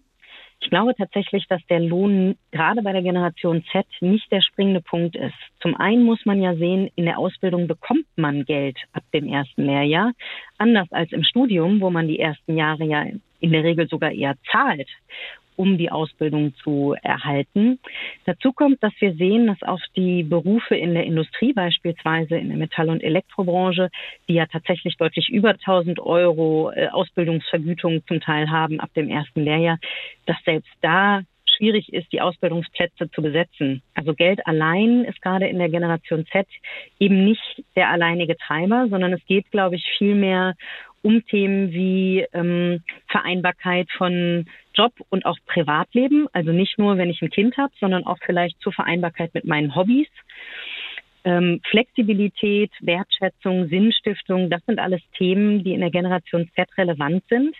Ich 0.60 0.70
glaube 0.70 0.94
tatsächlich, 0.94 1.46
dass 1.48 1.64
der 1.66 1.80
Lohn 1.80 2.36
gerade 2.50 2.82
bei 2.82 2.92
der 2.92 3.02
Generation 3.02 3.64
Z 3.72 3.86
nicht 4.00 4.30
der 4.32 4.42
springende 4.42 4.80
Punkt 4.80 5.16
ist. 5.16 5.34
Zum 5.60 5.76
einen 5.76 6.02
muss 6.02 6.24
man 6.26 6.42
ja 6.42 6.54
sehen, 6.56 6.90
in 6.96 7.04
der 7.04 7.18
Ausbildung 7.18 7.68
bekommt 7.68 8.06
man 8.16 8.44
Geld 8.44 8.76
ab 8.92 9.04
dem 9.14 9.28
ersten 9.28 9.64
Lehrjahr, 9.64 10.12
anders 10.58 10.90
als 10.90 11.12
im 11.12 11.22
Studium, 11.22 11.80
wo 11.80 11.90
man 11.90 12.08
die 12.08 12.18
ersten 12.18 12.56
Jahre 12.56 12.84
ja 12.84 13.06
in 13.40 13.52
der 13.52 13.62
Regel 13.62 13.88
sogar 13.88 14.10
eher 14.10 14.34
zahlt 14.50 14.88
um 15.58 15.76
die 15.76 15.90
Ausbildung 15.90 16.54
zu 16.62 16.94
erhalten. 17.02 17.80
Dazu 18.24 18.52
kommt, 18.52 18.82
dass 18.82 18.92
wir 19.00 19.14
sehen, 19.14 19.48
dass 19.48 19.62
auch 19.62 19.80
die 19.96 20.22
Berufe 20.22 20.76
in 20.76 20.94
der 20.94 21.04
Industrie, 21.04 21.52
beispielsweise 21.52 22.36
in 22.36 22.48
der 22.48 22.56
Metall- 22.56 22.90
und 22.90 23.02
Elektrobranche, 23.02 23.90
die 24.28 24.34
ja 24.34 24.46
tatsächlich 24.46 24.96
deutlich 24.96 25.28
über 25.28 25.50
1000 25.50 25.98
Euro 25.98 26.70
äh, 26.70 26.88
Ausbildungsvergütung 26.88 28.06
zum 28.06 28.20
Teil 28.20 28.48
haben 28.50 28.78
ab 28.78 28.90
dem 28.94 29.08
ersten 29.08 29.42
Lehrjahr, 29.42 29.78
dass 30.26 30.36
selbst 30.44 30.70
da 30.80 31.22
schwierig 31.56 31.92
ist, 31.92 32.12
die 32.12 32.20
Ausbildungsplätze 32.20 33.10
zu 33.10 33.20
besetzen. 33.20 33.82
Also 33.94 34.14
Geld 34.14 34.46
allein 34.46 35.04
ist 35.04 35.20
gerade 35.20 35.48
in 35.48 35.58
der 35.58 35.68
Generation 35.68 36.24
Z 36.30 36.46
eben 37.00 37.24
nicht 37.24 37.64
der 37.74 37.88
alleinige 37.88 38.36
Treiber, 38.36 38.86
sondern 38.88 39.12
es 39.12 39.24
geht, 39.26 39.50
glaube 39.50 39.74
ich, 39.74 39.84
viel 39.98 40.14
mehr 40.14 40.54
um 41.02 41.24
Themen 41.26 41.72
wie 41.72 42.26
ähm, 42.32 42.82
Vereinbarkeit 43.08 43.88
von 43.96 44.46
Job 44.78 44.92
und 45.08 45.26
auch 45.26 45.36
Privatleben. 45.46 46.28
Also 46.32 46.52
nicht 46.52 46.78
nur, 46.78 46.96
wenn 46.96 47.10
ich 47.10 47.20
ein 47.20 47.30
Kind 47.30 47.56
habe, 47.56 47.72
sondern 47.80 48.06
auch 48.06 48.18
vielleicht 48.24 48.60
zur 48.62 48.72
Vereinbarkeit 48.72 49.34
mit 49.34 49.44
meinen 49.44 49.74
Hobbys. 49.74 50.08
Ähm, 51.24 51.60
Flexibilität, 51.68 52.70
Wertschätzung, 52.80 53.68
Sinnstiftung, 53.68 54.50
das 54.50 54.64
sind 54.66 54.78
alles 54.78 55.02
Themen, 55.16 55.64
die 55.64 55.74
in 55.74 55.80
der 55.80 55.90
Generation 55.90 56.48
Z 56.54 56.68
relevant 56.78 57.24
sind. 57.28 57.56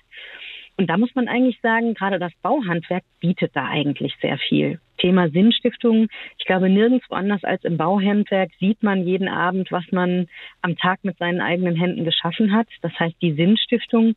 Und 0.76 0.88
da 0.88 0.96
muss 0.96 1.12
man 1.16 1.26
eigentlich 1.26 1.60
sagen, 1.60 1.94
gerade 1.94 2.20
das 2.20 2.32
Bauhandwerk 2.40 3.02
bietet 3.20 3.50
da 3.54 3.66
eigentlich 3.66 4.14
sehr 4.22 4.38
viel. 4.38 4.80
Thema 4.98 5.28
Sinnstiftung. 5.30 6.08
Ich 6.38 6.44
glaube, 6.44 6.68
nirgendwo 6.68 7.14
anders 7.14 7.42
als 7.44 7.64
im 7.64 7.76
Bauhandwerk 7.76 8.50
sieht 8.60 8.82
man 8.82 9.06
jeden 9.06 9.28
Abend, 9.28 9.72
was 9.72 9.84
man 9.90 10.28
am 10.62 10.76
Tag 10.76 11.04
mit 11.04 11.16
seinen 11.18 11.40
eigenen 11.40 11.76
Händen 11.76 12.04
geschaffen 12.04 12.52
hat. 12.52 12.68
Das 12.82 12.92
heißt, 12.98 13.16
die 13.22 13.32
Sinnstiftung 13.32 14.14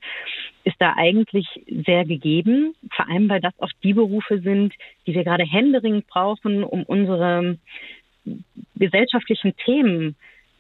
ist 0.64 0.76
da 0.80 0.94
eigentlich 0.96 1.48
sehr 1.86 2.06
gegeben. 2.06 2.76
Vor 2.96 3.08
allem, 3.08 3.30
weil 3.30 3.42
das 3.42 3.58
auch 3.60 3.72
die 3.84 3.94
Berufe 3.94 4.40
sind, 4.42 4.74
die 5.08 5.14
wir 5.14 5.24
gerade 5.24 5.46
händeringend 5.46 6.08
brauchen, 6.08 6.64
um 6.64 6.84
unsere 6.84 7.58
gesellschaftlichen 8.76 9.56
Themen 9.58 10.16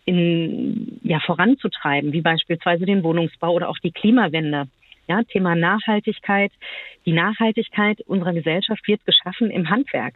in, 0.05 0.99
ja, 1.03 1.19
voranzutreiben, 1.19 2.11
wie 2.11 2.21
beispielsweise 2.21 2.85
den 2.85 3.03
Wohnungsbau 3.03 3.53
oder 3.53 3.69
auch 3.69 3.77
die 3.79 3.91
Klimawende. 3.91 4.67
Ja, 5.11 5.23
Thema 5.23 5.55
Nachhaltigkeit. 5.55 6.53
Die 7.05 7.11
Nachhaltigkeit 7.11 7.99
unserer 8.07 8.31
Gesellschaft 8.31 8.87
wird 8.87 9.05
geschaffen 9.05 9.51
im 9.51 9.69
Handwerk. 9.69 10.15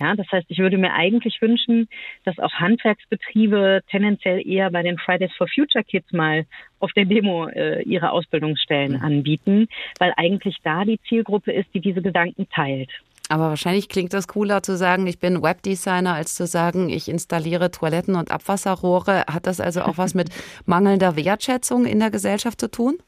Ja, 0.00 0.16
das 0.16 0.26
heißt, 0.32 0.46
ich 0.48 0.58
würde 0.58 0.76
mir 0.76 0.92
eigentlich 0.92 1.40
wünschen, 1.40 1.88
dass 2.24 2.40
auch 2.40 2.52
Handwerksbetriebe 2.54 3.82
tendenziell 3.88 4.44
eher 4.44 4.72
bei 4.72 4.82
den 4.82 4.98
Fridays 4.98 5.30
for 5.38 5.46
Future 5.46 5.84
Kids 5.84 6.12
mal 6.12 6.46
auf 6.80 6.92
der 6.94 7.04
Demo 7.04 7.46
äh, 7.46 7.82
ihre 7.82 8.10
Ausbildungsstellen 8.10 8.94
mhm. 8.94 9.04
anbieten, 9.04 9.68
weil 10.00 10.12
eigentlich 10.16 10.56
da 10.64 10.84
die 10.84 10.98
Zielgruppe 11.08 11.52
ist, 11.52 11.72
die 11.72 11.80
diese 11.80 12.02
Gedanken 12.02 12.48
teilt. 12.48 12.90
Aber 13.28 13.50
wahrscheinlich 13.50 13.88
klingt 13.88 14.12
das 14.12 14.26
cooler 14.26 14.64
zu 14.64 14.76
sagen, 14.76 15.06
ich 15.06 15.20
bin 15.20 15.44
Webdesigner, 15.44 16.14
als 16.14 16.34
zu 16.34 16.46
sagen, 16.46 16.88
ich 16.88 17.08
installiere 17.08 17.70
Toiletten 17.70 18.16
und 18.16 18.32
Abwasserrohre. 18.32 19.26
Hat 19.28 19.46
das 19.46 19.60
also 19.60 19.82
auch 19.82 19.96
was 19.96 20.14
mit 20.14 20.30
mangelnder 20.66 21.14
Wertschätzung 21.14 21.86
in 21.86 22.00
der 22.00 22.10
Gesellschaft 22.10 22.60
zu 22.60 22.68
tun? 22.68 22.98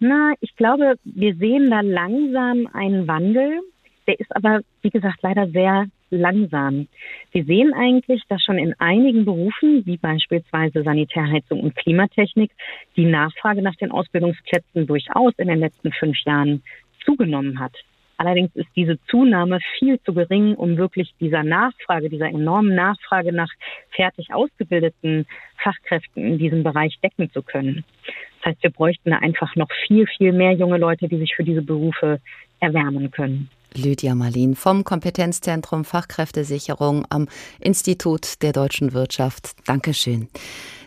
Na, 0.00 0.32
ich 0.40 0.54
glaube, 0.56 0.94
wir 1.04 1.34
sehen 1.34 1.70
da 1.70 1.80
langsam 1.80 2.68
einen 2.72 3.08
Wandel. 3.08 3.60
Der 4.06 4.18
ist 4.20 4.34
aber, 4.34 4.60
wie 4.82 4.90
gesagt, 4.90 5.18
leider 5.22 5.48
sehr 5.48 5.86
langsam. 6.10 6.88
Wir 7.32 7.44
sehen 7.44 7.74
eigentlich, 7.74 8.22
dass 8.28 8.42
schon 8.42 8.58
in 8.58 8.74
einigen 8.78 9.24
Berufen, 9.24 9.84
wie 9.84 9.96
beispielsweise 9.96 10.82
Sanitärheizung 10.82 11.60
und 11.60 11.76
Klimatechnik, 11.76 12.50
die 12.96 13.04
Nachfrage 13.04 13.60
nach 13.60 13.76
den 13.76 13.90
Ausbildungsplätzen 13.90 14.86
durchaus 14.86 15.34
in 15.36 15.48
den 15.48 15.58
letzten 15.58 15.92
fünf 15.92 16.16
Jahren 16.24 16.62
zugenommen 17.04 17.58
hat. 17.58 17.72
Allerdings 18.18 18.54
ist 18.56 18.68
diese 18.74 18.98
Zunahme 19.06 19.60
viel 19.78 20.00
zu 20.00 20.12
gering, 20.12 20.54
um 20.54 20.76
wirklich 20.76 21.14
dieser 21.20 21.44
Nachfrage, 21.44 22.08
dieser 22.08 22.26
enormen 22.26 22.74
Nachfrage 22.74 23.32
nach 23.32 23.50
fertig 23.90 24.34
ausgebildeten 24.34 25.24
Fachkräften 25.62 26.24
in 26.24 26.38
diesem 26.38 26.64
Bereich 26.64 26.98
decken 27.00 27.30
zu 27.30 27.42
können. 27.42 27.84
Das 28.38 28.52
heißt, 28.52 28.62
wir 28.62 28.70
bräuchten 28.70 29.12
einfach 29.12 29.54
noch 29.56 29.68
viel, 29.86 30.06
viel 30.06 30.32
mehr 30.32 30.52
junge 30.52 30.78
Leute, 30.78 31.08
die 31.08 31.18
sich 31.18 31.34
für 31.34 31.44
diese 31.44 31.62
Berufe 31.62 32.20
erwärmen 32.60 33.10
können. 33.10 33.48
Lydia 33.78 34.14
Marlin 34.14 34.54
vom 34.54 34.84
Kompetenzzentrum 34.84 35.84
Fachkräftesicherung 35.84 37.06
am 37.08 37.28
Institut 37.60 38.42
der 38.42 38.52
deutschen 38.52 38.92
Wirtschaft. 38.92 39.52
Dankeschön. 39.64 40.28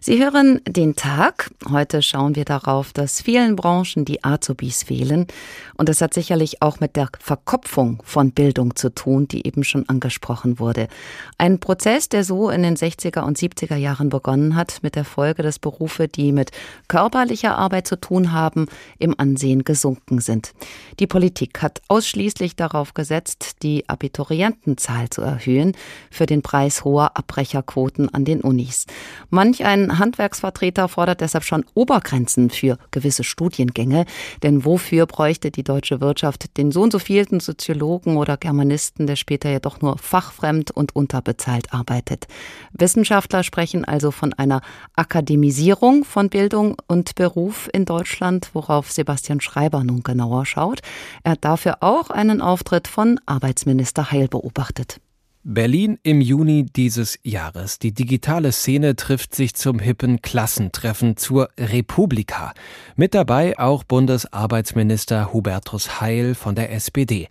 Sie 0.04 0.20
hören 0.20 0.62
den 0.68 0.96
Tag. 0.96 1.52
Heute 1.70 2.02
schauen 2.02 2.36
wir 2.36 2.44
darauf, 2.44 2.92
dass 2.92 3.22
vielen 3.22 3.56
Branchen 3.56 4.04
die 4.04 4.24
Azubis 4.24 4.82
fehlen. 4.82 5.28
Und 5.78 5.90
das 5.90 6.02
hat 6.02 6.16
sicherlich 6.16 6.64
auch 6.64 6.80
mit 6.80 6.96
der 6.96 7.10
Verkopfung 7.20 8.02
von 8.04 8.32
Bildung 8.32 8.76
zu 8.76 8.90
tun, 8.90 9.28
die 9.28 9.46
eben 9.46 9.64
schon 9.64 9.88
angesprochen 9.88 10.58
wurde. 10.58 10.88
Ein 11.38 11.60
Prozess, 11.60 12.10
der 12.10 12.24
so 12.24 12.50
in 12.50 12.64
den 12.64 12.78
60er 12.78 13.22
und 13.22 13.38
70er 13.38 13.76
Jahren 13.76 14.10
begonnen 14.10 14.56
hat, 14.56 14.80
mit 14.82 14.96
der 14.96 15.06
Folge, 15.06 15.44
dass 15.44 15.60
Berufe, 15.60 16.08
die 16.08 16.32
mit 16.32 16.50
körperlicher 16.88 17.56
Arbeit 17.56 17.86
zu 17.86 17.96
tun 17.96 18.32
haben, 18.32 18.66
im 18.98 19.14
Ansehen 19.20 19.64
gesunken 19.64 20.20
sind. 20.20 20.54
Die 21.00 21.06
Politik 21.06 21.62
hat 21.62 21.80
ausschließlich 21.90 22.56
darauf 22.56 22.81
gesetzt, 22.94 23.64
die 23.64 23.88
Abiturientenzahl 23.88 25.10
zu 25.10 25.22
erhöhen 25.22 25.74
für 26.10 26.26
den 26.26 26.42
Preis 26.42 26.84
hoher 26.84 27.18
Abbrecherquoten 27.18 28.14
an 28.14 28.26
den 28.26 28.42
Unis. 28.42 28.86
Manch 29.30 29.64
ein 29.66 30.00
Handwerksvertreter 30.00 30.88
fordert 30.88 31.22
deshalb 31.22 31.44
schon 31.44 31.66
Obergrenzen 31.74 32.50
für 32.50 32.78
gewisse 32.92 33.24
Studiengänge. 33.24 34.06
Denn 34.44 34.66
wofür 34.66 35.06
bräuchte 35.06 35.52
die 35.52 35.64
deutsche 35.64 36.02
Wirtschaft 36.02 36.58
den 36.58 36.72
so 36.72 36.82
und 36.82 36.92
so 36.92 37.00
vielen 37.00 37.40
Soziologen 37.40 38.18
oder 38.18 38.38
Germanisten, 38.38 39.08
der 39.08 39.16
später 39.16 39.50
ja 39.50 39.60
doch 39.60 39.82
nur 39.82 39.98
fachfremd 39.98 40.72
und 40.72 40.96
unterbezahlt 40.96 41.74
arbeitet? 41.74 42.28
Wissenschaftler 42.74 43.44
sprechen 43.44 43.86
also 43.86 44.12
von 44.12 44.34
einer 44.34 44.62
Akademisierung 44.96 46.04
von 46.04 46.30
Bildung 46.30 46.76
und 46.88 47.16
Beruf 47.16 47.70
in 47.74 47.86
Deutschland, 47.86 48.50
worauf 48.54 48.92
Sebastian 48.92 49.42
Schreiber 49.42 49.84
nun 49.84 50.04
genauer 50.04 50.46
schaut. 50.46 50.82
Er 51.24 51.34
hat 51.34 51.46
dafür 51.46 51.78
auch 51.82 52.10
einen 52.10 52.42
Auftritt 52.62 52.88
von 52.88 53.20
Arbeitsminister 53.26 54.12
Heil 54.12 54.28
beobachtet. 54.28 55.02
Berlin 55.44 55.98
im 56.04 56.22
Juni 56.22 56.64
dieses 56.64 57.18
Jahres. 57.24 57.80
Die 57.80 57.92
digitale 57.92 58.52
Szene 58.52 58.96
trifft 58.96 59.34
sich 59.34 59.56
zum 59.56 59.80
hippen 59.80 60.22
Klassentreffen 60.22 61.18
zur 61.18 61.50
Republika. 61.58 62.54
Mit 62.96 63.16
dabei 63.16 63.58
auch 63.58 63.84
Bundesarbeitsminister 63.84 65.34
Hubertus 65.34 66.02
Heil 66.02 66.36
von 66.36 66.54
der 66.54 66.72
SPD. 66.72 67.30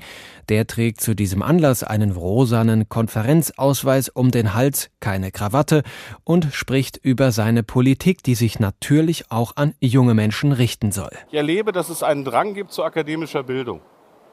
Der 0.49 0.67
trägt 0.67 1.01
zu 1.01 1.15
diesem 1.15 1.45
Anlass 1.45 1.85
einen 1.85 2.11
rosanen 2.11 2.89
Konferenzausweis 2.89 4.09
um 4.09 4.33
den 4.33 4.55
Hals, 4.55 4.91
keine 4.99 5.31
Krawatte 5.31 5.85
und 6.25 6.49
spricht 6.51 6.97
über 6.97 7.31
seine 7.31 7.63
Politik, 7.63 8.25
die 8.25 8.35
sich 8.35 8.59
natürlich 8.59 9.31
auch 9.31 9.55
an 9.55 9.75
junge 9.79 10.15
Menschen 10.15 10.51
richten 10.51 10.91
soll. 10.91 11.13
Ich 11.29 11.35
erlebe, 11.35 11.71
dass 11.71 11.89
es 11.89 12.03
einen 12.03 12.25
Drang 12.25 12.55
gibt 12.55 12.73
zu 12.73 12.83
akademischer 12.83 13.45
Bildung. 13.45 13.81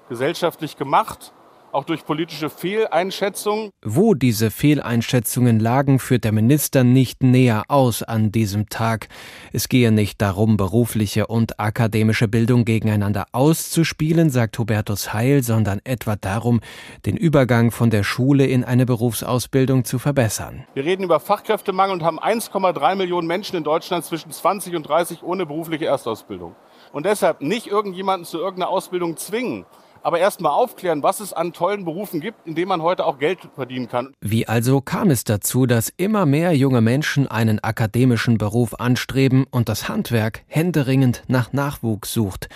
Gesellschaftlich 0.09 0.77
gemacht, 0.77 1.33
auch 1.71 1.83
durch 1.83 2.05
politische 2.05 2.49
Fehleinschätzungen. 2.49 3.71
Wo 3.83 4.13
diese 4.13 4.51
Fehleinschätzungen 4.51 5.59
lagen, 5.59 5.99
führt 5.99 6.23
der 6.23 6.31
Minister 6.31 6.83
nicht 6.83 7.23
näher 7.23 7.65
aus 7.67 8.03
an 8.03 8.31
diesem 8.31 8.69
Tag. 8.69 9.09
Es 9.53 9.69
gehe 9.69 9.91
nicht 9.91 10.21
darum, 10.21 10.57
berufliche 10.57 11.27
und 11.27 11.59
akademische 11.59 12.27
Bildung 12.27 12.65
gegeneinander 12.65 13.25
auszuspielen, 13.31 14.29
sagt 14.29 14.57
Hubertus 14.57 15.13
Heil, 15.13 15.43
sondern 15.43 15.79
etwa 15.83 16.15
darum, 16.15 16.61
den 17.05 17.17
Übergang 17.17 17.71
von 17.71 17.89
der 17.89 18.03
Schule 18.03 18.45
in 18.45 18.63
eine 18.63 18.85
Berufsausbildung 18.85 19.85
zu 19.85 19.99
verbessern. 19.99 20.65
Wir 20.73 20.85
reden 20.85 21.03
über 21.03 21.19
Fachkräftemangel 21.19 21.93
und 21.93 22.03
haben 22.03 22.19
1,3 22.19 22.95
Millionen 22.95 23.27
Menschen 23.27 23.57
in 23.57 23.63
Deutschland 23.63 24.05
zwischen 24.05 24.31
20 24.31 24.75
und 24.75 24.83
30 24.87 25.21
ohne 25.21 25.45
berufliche 25.45 25.85
Erstausbildung. 25.85 26.55
Und 26.93 27.05
deshalb 27.05 27.41
nicht 27.41 27.67
irgendjemanden 27.67 28.25
zu 28.25 28.37
irgendeiner 28.37 28.69
Ausbildung 28.69 29.17
zwingen, 29.17 29.65
aber 30.07 30.19
erstmal 30.19 30.53
aufklären, 30.53 31.03
was 31.03 31.19
es 31.19 31.33
an 31.33 31.51
tollen 31.51 31.83
Berufen 31.83 32.21
gibt, 32.21 32.47
in 32.47 32.55
denen 32.55 32.69
man 32.69 32.81
heute 32.81 33.03
auch 33.03 33.19
Geld 33.19 33.39
verdienen 33.55 33.89
kann. 33.89 34.13
Wie 34.21 34.47
also 34.47 34.79
kam 34.79 35.09
es 35.09 35.25
dazu, 35.25 35.65
dass 35.65 35.91
immer 35.97 36.25
mehr 36.25 36.55
junge 36.55 36.79
Menschen 36.79 37.27
einen 37.27 37.61
akademischen 37.61 38.37
Beruf 38.37 38.73
anstreben 38.79 39.45
und 39.51 39.67
das 39.67 39.89
Handwerk 39.89 40.43
händeringend 40.47 41.23
nach 41.27 41.51
Nachwuchs 41.51 42.13
sucht? 42.13 42.47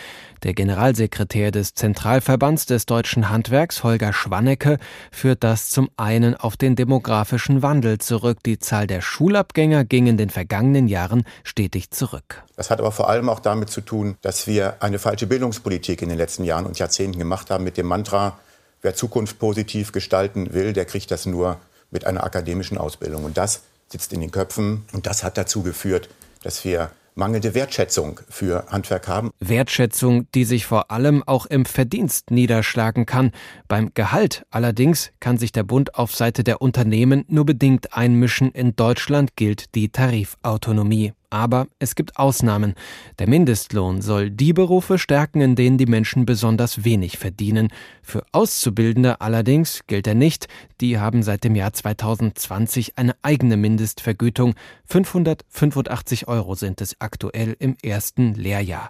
Der 0.43 0.53
Generalsekretär 0.53 1.51
des 1.51 1.75
Zentralverbands 1.75 2.65
des 2.65 2.87
deutschen 2.87 3.29
Handwerks, 3.29 3.83
Holger 3.83 4.11
Schwannecke, 4.11 4.79
führt 5.11 5.43
das 5.43 5.69
zum 5.69 5.89
einen 5.97 6.35
auf 6.35 6.57
den 6.57 6.75
demografischen 6.75 7.61
Wandel 7.61 7.99
zurück. 7.99 8.39
Die 8.43 8.57
Zahl 8.57 8.87
der 8.87 9.01
Schulabgänger 9.01 9.83
ging 9.83 10.07
in 10.07 10.17
den 10.17 10.31
vergangenen 10.31 10.87
Jahren 10.87 11.25
stetig 11.43 11.91
zurück. 11.91 12.43
Das 12.55 12.69
hat 12.69 12.79
aber 12.79 12.91
vor 12.91 13.09
allem 13.09 13.29
auch 13.29 13.39
damit 13.39 13.69
zu 13.69 13.81
tun, 13.81 14.17
dass 14.21 14.47
wir 14.47 14.81
eine 14.81 14.99
falsche 14.99 15.27
Bildungspolitik 15.27 16.01
in 16.01 16.09
den 16.09 16.17
letzten 16.17 16.43
Jahren 16.43 16.65
und 16.65 16.79
Jahrzehnten 16.79 17.19
gemacht 17.19 17.40
haben 17.49 17.63
mit 17.63 17.77
dem 17.77 17.87
Mantra, 17.87 18.37
wer 18.81 18.95
Zukunft 18.95 19.39
positiv 19.39 19.91
gestalten 19.91 20.53
will, 20.53 20.73
der 20.73 20.85
kriegt 20.85 21.11
das 21.11 21.25
nur 21.25 21.57
mit 21.91 22.05
einer 22.05 22.23
akademischen 22.23 22.77
Ausbildung. 22.77 23.23
Und 23.23 23.37
das 23.37 23.61
sitzt 23.89 24.13
in 24.13 24.21
den 24.21 24.31
Köpfen 24.31 24.85
und 24.93 25.05
das 25.05 25.23
hat 25.23 25.37
dazu 25.37 25.63
geführt, 25.63 26.09
dass 26.43 26.63
wir 26.63 26.91
mangelnde 27.15 27.53
Wertschätzung 27.53 28.21
für 28.29 28.65
Handwerk 28.69 29.07
haben. 29.07 29.31
Wertschätzung, 29.39 30.27
die 30.33 30.45
sich 30.45 30.65
vor 30.65 30.91
allem 30.91 31.23
auch 31.25 31.45
im 31.45 31.65
Verdienst 31.65 32.31
niederschlagen 32.31 33.05
kann. 33.05 33.31
Beim 33.67 33.91
Gehalt 33.93 34.45
allerdings 34.49 35.11
kann 35.19 35.37
sich 35.37 35.51
der 35.51 35.63
Bund 35.63 35.95
auf 35.95 36.15
Seite 36.15 36.43
der 36.43 36.61
Unternehmen 36.61 37.25
nur 37.27 37.45
bedingt 37.45 37.93
einmischen. 37.93 38.51
In 38.51 38.75
Deutschland 38.75 39.35
gilt 39.35 39.75
die 39.75 39.89
Tarifautonomie. 39.89 41.13
Aber 41.31 41.67
es 41.79 41.95
gibt 41.95 42.17
Ausnahmen. 42.17 42.75
Der 43.17 43.27
Mindestlohn 43.27 44.01
soll 44.01 44.29
die 44.29 44.53
Berufe 44.53 44.99
stärken, 44.99 45.41
in 45.41 45.55
denen 45.55 45.77
die 45.77 45.85
Menschen 45.85 46.25
besonders 46.25 46.83
wenig 46.83 47.17
verdienen. 47.17 47.69
Für 48.03 48.25
Auszubildende 48.33 49.21
allerdings 49.21 49.81
gilt 49.87 50.07
er 50.07 50.13
nicht. 50.13 50.47
Die 50.81 50.99
haben 50.99 51.23
seit 51.23 51.45
dem 51.45 51.55
Jahr 51.55 51.71
2020 51.71 52.97
eine 52.97 53.15
eigene 53.21 53.55
Mindestvergütung. 53.55 54.55
585 54.85 56.27
Euro 56.27 56.55
sind 56.55 56.81
es 56.81 56.99
aktuell 56.99 57.55
im 57.59 57.77
ersten 57.81 58.33
Lehrjahr. 58.33 58.89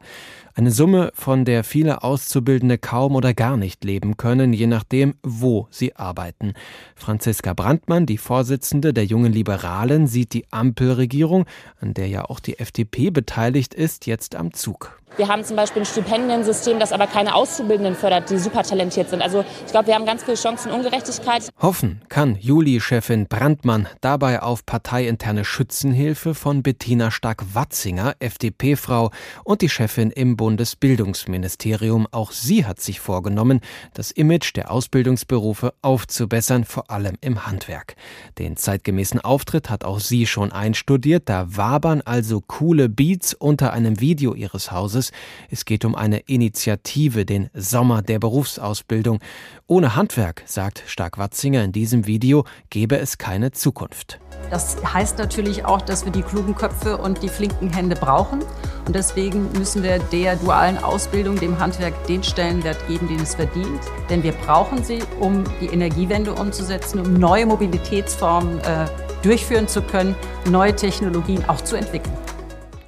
Eine 0.54 0.72
Summe, 0.72 1.12
von 1.14 1.46
der 1.46 1.64
viele 1.64 2.04
Auszubildende 2.04 2.78
kaum 2.78 3.16
oder 3.16 3.34
gar 3.34 3.56
nicht 3.56 3.86
leben 3.86 4.18
können, 4.18 4.52
je 4.52 4.68
nachdem, 4.68 5.16
wo 5.24 5.68
sie 5.70 5.96
arbeiten. 5.96 6.54
Franziska 6.96 7.54
Brandmann, 7.54 8.06
die 8.06 8.18
Vorsitzende 8.18 8.94
der 8.94 9.06
Jungen 9.06 9.32
Liberalen, 9.32 10.08
sieht 10.08 10.34
die 10.34 10.52
Ampelregierung, 10.52 11.46
an 11.80 11.94
der 11.94 12.08
ja 12.08 12.30
auch 12.32 12.40
die 12.40 12.58
FDP 12.60 13.10
beteiligt 13.12 13.74
ist, 13.74 14.08
jetzt 14.08 14.36
am 14.36 14.54
Zug. 14.54 15.01
Wir 15.18 15.28
haben 15.28 15.44
zum 15.44 15.58
Beispiel 15.58 15.82
ein 15.82 15.86
Stipendiensystem, 15.86 16.80
das 16.80 16.94
aber 16.94 17.06
keine 17.06 17.36
Auszubildenden 17.36 17.96
fördert, 17.96 18.30
die 18.30 18.38
super 18.38 18.64
talentiert 18.64 19.10
sind. 19.10 19.22
Also 19.22 19.44
ich 19.66 19.72
glaube, 19.72 19.88
wir 19.88 19.96
haben 19.96 20.06
ganz 20.06 20.24
viele 20.24 20.38
Chancenungerechtigkeit. 20.38 21.50
Hoffen 21.62 22.02
kann 22.08 22.38
Juli-Chefin 22.40 23.28
Brandmann 23.28 23.90
dabei 24.00 24.42
auf 24.42 24.66
parteiinterne 24.66 25.44
Schützenhilfe 25.44 26.34
von 26.34 26.64
Bettina 26.64 27.12
Stark-Watzinger, 27.12 28.16
FDP-Frau 28.20 29.12
und 29.44 29.62
die 29.62 29.68
Chefin 29.68 30.12
im 30.12 30.38
Bundesbildungsministerium. 30.38 32.08
Auch 32.12 32.32
sie 32.32 32.66
hat 32.66 32.80
sich 32.80 33.02
vorgenommen, 33.02 33.60
das 33.94 34.12
Image 34.12 34.56
der 34.56 34.72
Ausbildungsberufe 34.72 35.74
aufzubessern, 35.82 36.64
vor 36.64 36.90
allem 36.90 37.18
im 37.20 37.46
Handwerk. 37.46 37.96
Den 38.40 38.56
zeitgemäßen 38.56 39.20
Auftritt 39.20 39.70
hat 39.70 39.84
auch 39.84 40.00
sie 40.00 40.26
schon 40.26 40.54
einstudiert. 40.54 41.24
Da 41.26 41.58
wabern 41.58 42.02
also 42.02 42.40
coole 42.40 42.88
Beats 42.88 43.34
unter 43.34 43.74
einem 43.74 44.00
Video 44.00 44.34
ihres 44.34 44.72
Hauses 44.72 45.01
Bundesratses. 45.02 45.12
Es 45.50 45.66
geht 45.66 45.86
um 45.86 45.96
eine 45.96 46.20
Initiative, 46.20 47.26
den 47.26 47.50
Sommer 47.54 48.02
der 48.02 48.20
Berufsausbildung. 48.20 49.20
Ohne 49.68 49.96
Handwerk, 49.96 50.44
sagt 50.46 50.84
Stark-Watzinger 50.86 51.64
in 51.64 51.72
diesem 51.72 52.06
Video, 52.06 52.46
gäbe 52.70 52.98
es 52.98 53.18
keine 53.18 53.52
Zukunft. 53.52 54.20
Das 54.50 54.78
heißt 54.84 55.18
natürlich 55.18 55.66
auch, 55.66 55.82
dass 55.82 56.06
wir 56.06 56.12
die 56.12 56.24
klugen 56.24 56.56
Köpfe 56.56 56.98
und 56.98 57.24
die 57.24 57.30
flinken 57.30 57.72
Hände 57.72 57.96
brauchen. 57.96 58.40
Und 58.86 58.96
deswegen 58.96 59.52
müssen 59.54 59.84
wir 59.84 60.00
der 60.00 60.36
dualen 60.36 60.78
Ausbildung, 60.78 61.40
dem 61.40 61.58
Handwerk, 61.60 61.94
den 62.08 62.24
Stellenwert 62.24 62.86
geben, 62.88 63.08
den 63.08 63.22
es 63.22 63.36
verdient. 63.36 63.82
Denn 64.10 64.24
wir 64.24 64.34
brauchen 64.34 64.84
sie, 64.84 65.00
um 65.20 65.44
die 65.62 65.68
Energiewende 65.68 66.34
umzusetzen, 66.34 67.00
um 67.00 67.14
neue 67.14 67.46
Mobilitätsformen 67.46 68.60
äh, 68.60 68.86
durchführen 69.22 69.68
zu 69.68 69.82
können, 69.82 70.16
neue 70.50 70.76
Technologien 70.76 71.48
auch 71.48 71.62
zu 71.62 71.76
entwickeln. 71.76 72.18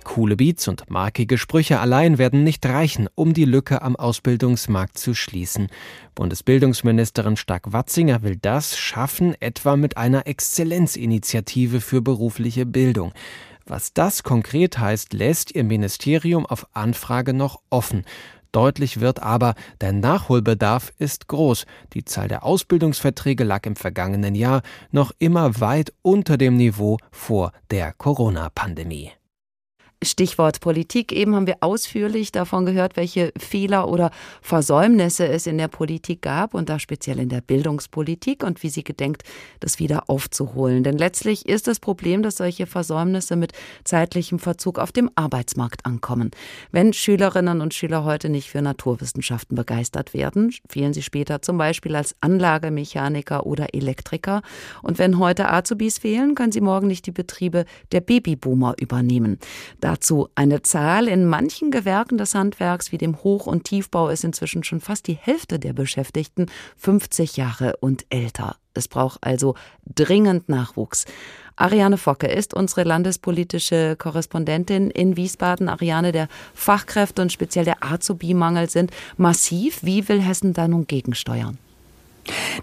Coole 0.04 0.36
Beats 0.36 0.68
und 0.68 0.90
markige 0.90 1.38
Sprüche 1.38 1.80
allein 1.80 2.18
werden 2.18 2.44
nicht 2.44 2.66
reichen, 2.66 3.08
um 3.16 3.34
die 3.34 3.46
Lücke 3.46 3.82
am 3.82 3.96
Ausbildungsmarkt 3.96 4.98
zu 4.98 5.14
schließen. 5.14 5.68
Bundesbildungsministerin 6.16 7.38
Stark-Watzinger 7.38 8.24
will 8.24 8.38
das 8.42 8.78
schaffen, 8.78 9.36
etwa 9.40 9.76
mit 9.76 9.98
einer 9.98 10.28
Exzellenzinitiative 10.28 11.82
für 11.82 12.02
berufliche 12.02 12.66
Bildung. 12.66 13.14
Was 13.66 13.94
das 13.94 14.24
konkret 14.24 14.78
heißt, 14.78 15.14
lässt 15.14 15.56
ihr 15.56 15.64
Ministerium 15.64 16.46
auf 16.46 16.68
Anfrage 16.74 17.34
noch 17.34 17.62
offen. 17.70 18.04
Deutlich 18.52 19.00
wird 19.00 19.24
aber, 19.24 19.56
der 19.82 19.94
Nachholbedarf 19.94 20.94
ist 21.00 21.28
groß. 21.28 21.66
Die 21.94 22.06
Zahl 22.06 22.28
der 22.28 22.44
Ausbildungsverträge 22.44 23.44
lag 23.44 23.66
im 23.66 23.76
vergangenen 23.76 24.36
Jahr 24.36 24.62
noch 24.92 25.12
immer 25.18 25.60
weit 25.60 25.92
unter 26.04 26.38
dem 26.38 26.56
Niveau 26.56 26.98
vor 27.12 27.52
der 27.72 27.94
Corona-Pandemie. 27.94 29.12
Stichwort 30.06 30.60
Politik. 30.60 31.12
Eben 31.12 31.36
haben 31.36 31.48
wir 31.48 31.58
ausführlich 31.62 32.32
davon 32.32 32.66
gehört, 32.66 32.96
welche 32.96 33.32
Fehler 33.38 33.88
oder 33.88 34.12
Versäumnisse 34.42 35.28
es 35.28 35.48
in 35.48 35.58
der 35.58 35.68
Politik 35.68 36.22
gab 36.22 36.54
und 36.54 36.70
da 36.70 36.80
speziell 36.80 37.20
in 37.20 37.30
der 37.30 37.42
Bildungspolitik 37.42 38.44
und 38.44 38.64
wie 38.64 38.70
sie 38.70 38.84
gedenkt, 38.84 39.24
das 39.60 39.80
wieder 39.80 40.10
aufzuholen. 40.10 40.84
Denn 40.84 40.98
letztlich 40.98 41.48
ist 41.48 41.68
das 41.68 41.80
Problem, 41.80 42.24
dass 42.24 42.38
solche 42.38 42.66
Versäumnisse 42.66 43.36
mit 43.36 43.54
zeitlichem 43.84 44.40
Verzug 44.40 44.80
auf 44.80 44.92
dem 44.92 45.10
Arbeitsmarkt 45.16 45.86
ankommen. 45.86 46.32
Wenn 46.72 46.94
Schülerinnen 46.94 47.62
und 47.62 47.74
Schüler 47.74 48.04
heute 48.04 48.30
nicht 48.30 48.50
für 48.50 48.62
Naturwissenschaften 48.62 49.56
begeistert 49.56 50.14
werden, 50.14 50.54
fehlen 50.68 50.94
sie 50.94 51.02
später 51.02 51.42
zum 51.42 51.58
Beispiel 51.58 51.96
als 51.96 52.16
Anlagemechaniker 52.22 53.46
oder 53.46 53.74
Elektriker. 53.74 54.42
Und 54.82 55.00
wenn 55.00 55.20
heute 55.20 55.50
Azubis 55.50 56.00
fehlen, 56.00 56.36
können 56.36 56.52
sie 56.52 56.62
morgen 56.62 56.88
nicht 56.88 57.06
die 57.06 57.12
Betriebe 57.12 57.66
der 57.92 58.02
Babyboomer 58.02 58.76
übernehmen. 58.80 59.40
Da 59.80 59.93
Dazu 59.94 60.28
eine 60.34 60.64
Zahl. 60.64 61.08
In 61.08 61.28
manchen 61.28 61.70
Gewerken 61.70 62.18
des 62.18 62.34
Handwerks 62.34 62.92
wie 62.92 62.98
dem 62.98 63.24
Hoch- 63.24 63.46
und 63.46 63.66
Tiefbau 63.66 64.10
ist 64.10 64.24
inzwischen 64.24 64.64
schon 64.64 64.82
fast 64.82 65.06
die 65.06 65.14
Hälfte 65.14 65.60
der 65.60 65.74
Beschäftigten 65.74 66.48
50 66.78 67.38
Jahre 67.38 67.76
und 67.80 68.04
älter. 68.10 68.56
Es 68.74 68.88
braucht 68.88 69.20
also 69.24 69.54
dringend 69.86 70.50
Nachwuchs. 70.50 71.06
Ariane 71.58 72.00
Focke 72.00 72.26
ist 72.26 72.56
unsere 72.56 72.86
landespolitische 72.86 73.96
Korrespondentin 73.96 74.90
in 74.90 75.16
Wiesbaden. 75.16 75.70
Ariane, 75.70 76.12
der 76.12 76.28
Fachkräfte 76.56 77.22
und 77.22 77.32
speziell 77.32 77.66
der 77.66 77.84
Azubi-Mangel 77.84 78.72
sind 78.72 78.90
massiv. 79.18 79.84
Wie 79.84 80.10
will 80.10 80.24
Hessen 80.24 80.54
da 80.54 80.68
nun 80.68 80.88
gegensteuern? 80.88 81.60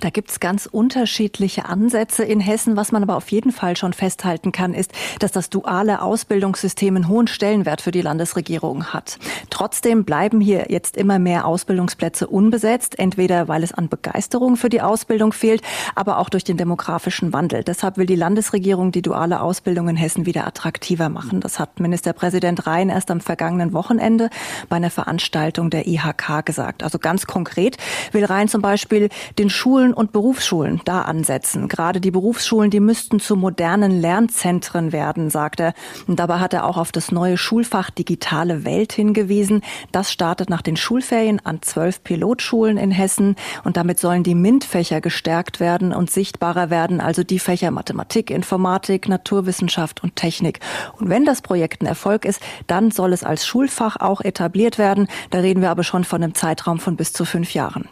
Da 0.00 0.10
gibt's 0.10 0.40
ganz 0.40 0.66
unterschiedliche 0.66 1.66
Ansätze 1.66 2.24
in 2.24 2.40
Hessen. 2.40 2.76
Was 2.76 2.92
man 2.92 3.02
aber 3.02 3.16
auf 3.16 3.30
jeden 3.30 3.52
Fall 3.52 3.76
schon 3.76 3.92
festhalten 3.92 4.52
kann, 4.52 4.74
ist, 4.74 4.92
dass 5.18 5.32
das 5.32 5.50
duale 5.50 6.02
Ausbildungssystem 6.02 6.96
einen 6.96 7.08
hohen 7.08 7.26
Stellenwert 7.26 7.80
für 7.80 7.90
die 7.90 8.02
Landesregierung 8.02 8.86
hat. 8.86 9.18
Trotzdem 9.50 10.04
bleiben 10.04 10.40
hier 10.40 10.66
jetzt 10.68 10.96
immer 10.96 11.18
mehr 11.18 11.46
Ausbildungsplätze 11.46 12.26
unbesetzt, 12.26 12.98
entweder 12.98 13.48
weil 13.48 13.62
es 13.62 13.72
an 13.72 13.88
Begeisterung 13.88 14.56
für 14.56 14.68
die 14.68 14.80
Ausbildung 14.80 15.32
fehlt, 15.32 15.62
aber 15.94 16.18
auch 16.18 16.30
durch 16.30 16.44
den 16.44 16.56
demografischen 16.56 17.32
Wandel. 17.32 17.64
Deshalb 17.64 17.96
will 17.96 18.06
die 18.06 18.16
Landesregierung 18.16 18.92
die 18.92 19.02
duale 19.02 19.40
Ausbildung 19.40 19.88
in 19.88 19.96
Hessen 19.96 20.26
wieder 20.26 20.46
attraktiver 20.46 21.08
machen. 21.08 21.40
Das 21.40 21.58
hat 21.58 21.80
Ministerpräsident 21.80 22.66
Rhein 22.66 22.88
erst 22.88 23.10
am 23.10 23.20
vergangenen 23.20 23.72
Wochenende 23.72 24.30
bei 24.68 24.76
einer 24.76 24.90
Veranstaltung 24.90 25.70
der 25.70 25.86
IHK 25.86 26.44
gesagt. 26.44 26.82
Also 26.82 26.98
ganz 26.98 27.26
konkret 27.26 27.76
will 28.12 28.24
Rhein 28.24 28.48
zum 28.48 28.62
Beispiel 28.62 29.08
den 29.38 29.49
Schulen 29.50 29.92
und 29.92 30.12
Berufsschulen 30.12 30.80
da 30.84 31.02
ansetzen. 31.02 31.68
Gerade 31.68 32.00
die 32.00 32.10
Berufsschulen, 32.10 32.70
die 32.70 32.80
müssten 32.80 33.20
zu 33.20 33.36
modernen 33.36 34.00
Lernzentren 34.00 34.92
werden, 34.92 35.30
sagt 35.30 35.60
er. 35.60 35.74
Und 36.06 36.18
dabei 36.18 36.38
hat 36.38 36.54
er 36.54 36.64
auch 36.64 36.76
auf 36.76 36.92
das 36.92 37.12
neue 37.12 37.36
Schulfach 37.36 37.90
Digitale 37.90 38.64
Welt 38.64 38.92
hingewiesen. 38.92 39.62
Das 39.92 40.12
startet 40.12 40.48
nach 40.48 40.62
den 40.62 40.76
Schulferien 40.76 41.44
an 41.44 41.62
zwölf 41.62 42.02
Pilotschulen 42.02 42.78
in 42.78 42.90
Hessen. 42.90 43.36
Und 43.64 43.76
damit 43.76 43.98
sollen 43.98 44.22
die 44.22 44.34
MINT-Fächer 44.34 45.00
gestärkt 45.00 45.60
werden 45.60 45.92
und 45.92 46.10
sichtbarer 46.10 46.70
werden, 46.70 47.00
also 47.00 47.22
die 47.24 47.38
Fächer 47.38 47.70
Mathematik, 47.70 48.30
Informatik, 48.30 49.08
Naturwissenschaft 49.08 50.02
und 50.02 50.16
Technik. 50.16 50.60
Und 50.98 51.08
wenn 51.08 51.24
das 51.24 51.42
Projekt 51.42 51.82
ein 51.82 51.86
Erfolg 51.86 52.24
ist, 52.24 52.40
dann 52.66 52.90
soll 52.90 53.12
es 53.12 53.24
als 53.24 53.46
Schulfach 53.46 53.96
auch 53.96 54.20
etabliert 54.20 54.78
werden. 54.78 55.08
Da 55.30 55.40
reden 55.40 55.60
wir 55.60 55.70
aber 55.70 55.84
schon 55.84 56.04
von 56.04 56.22
einem 56.22 56.34
Zeitraum 56.34 56.78
von 56.78 56.96
bis 56.96 57.12
zu 57.12 57.24
fünf 57.24 57.54
Jahren. 57.54 57.88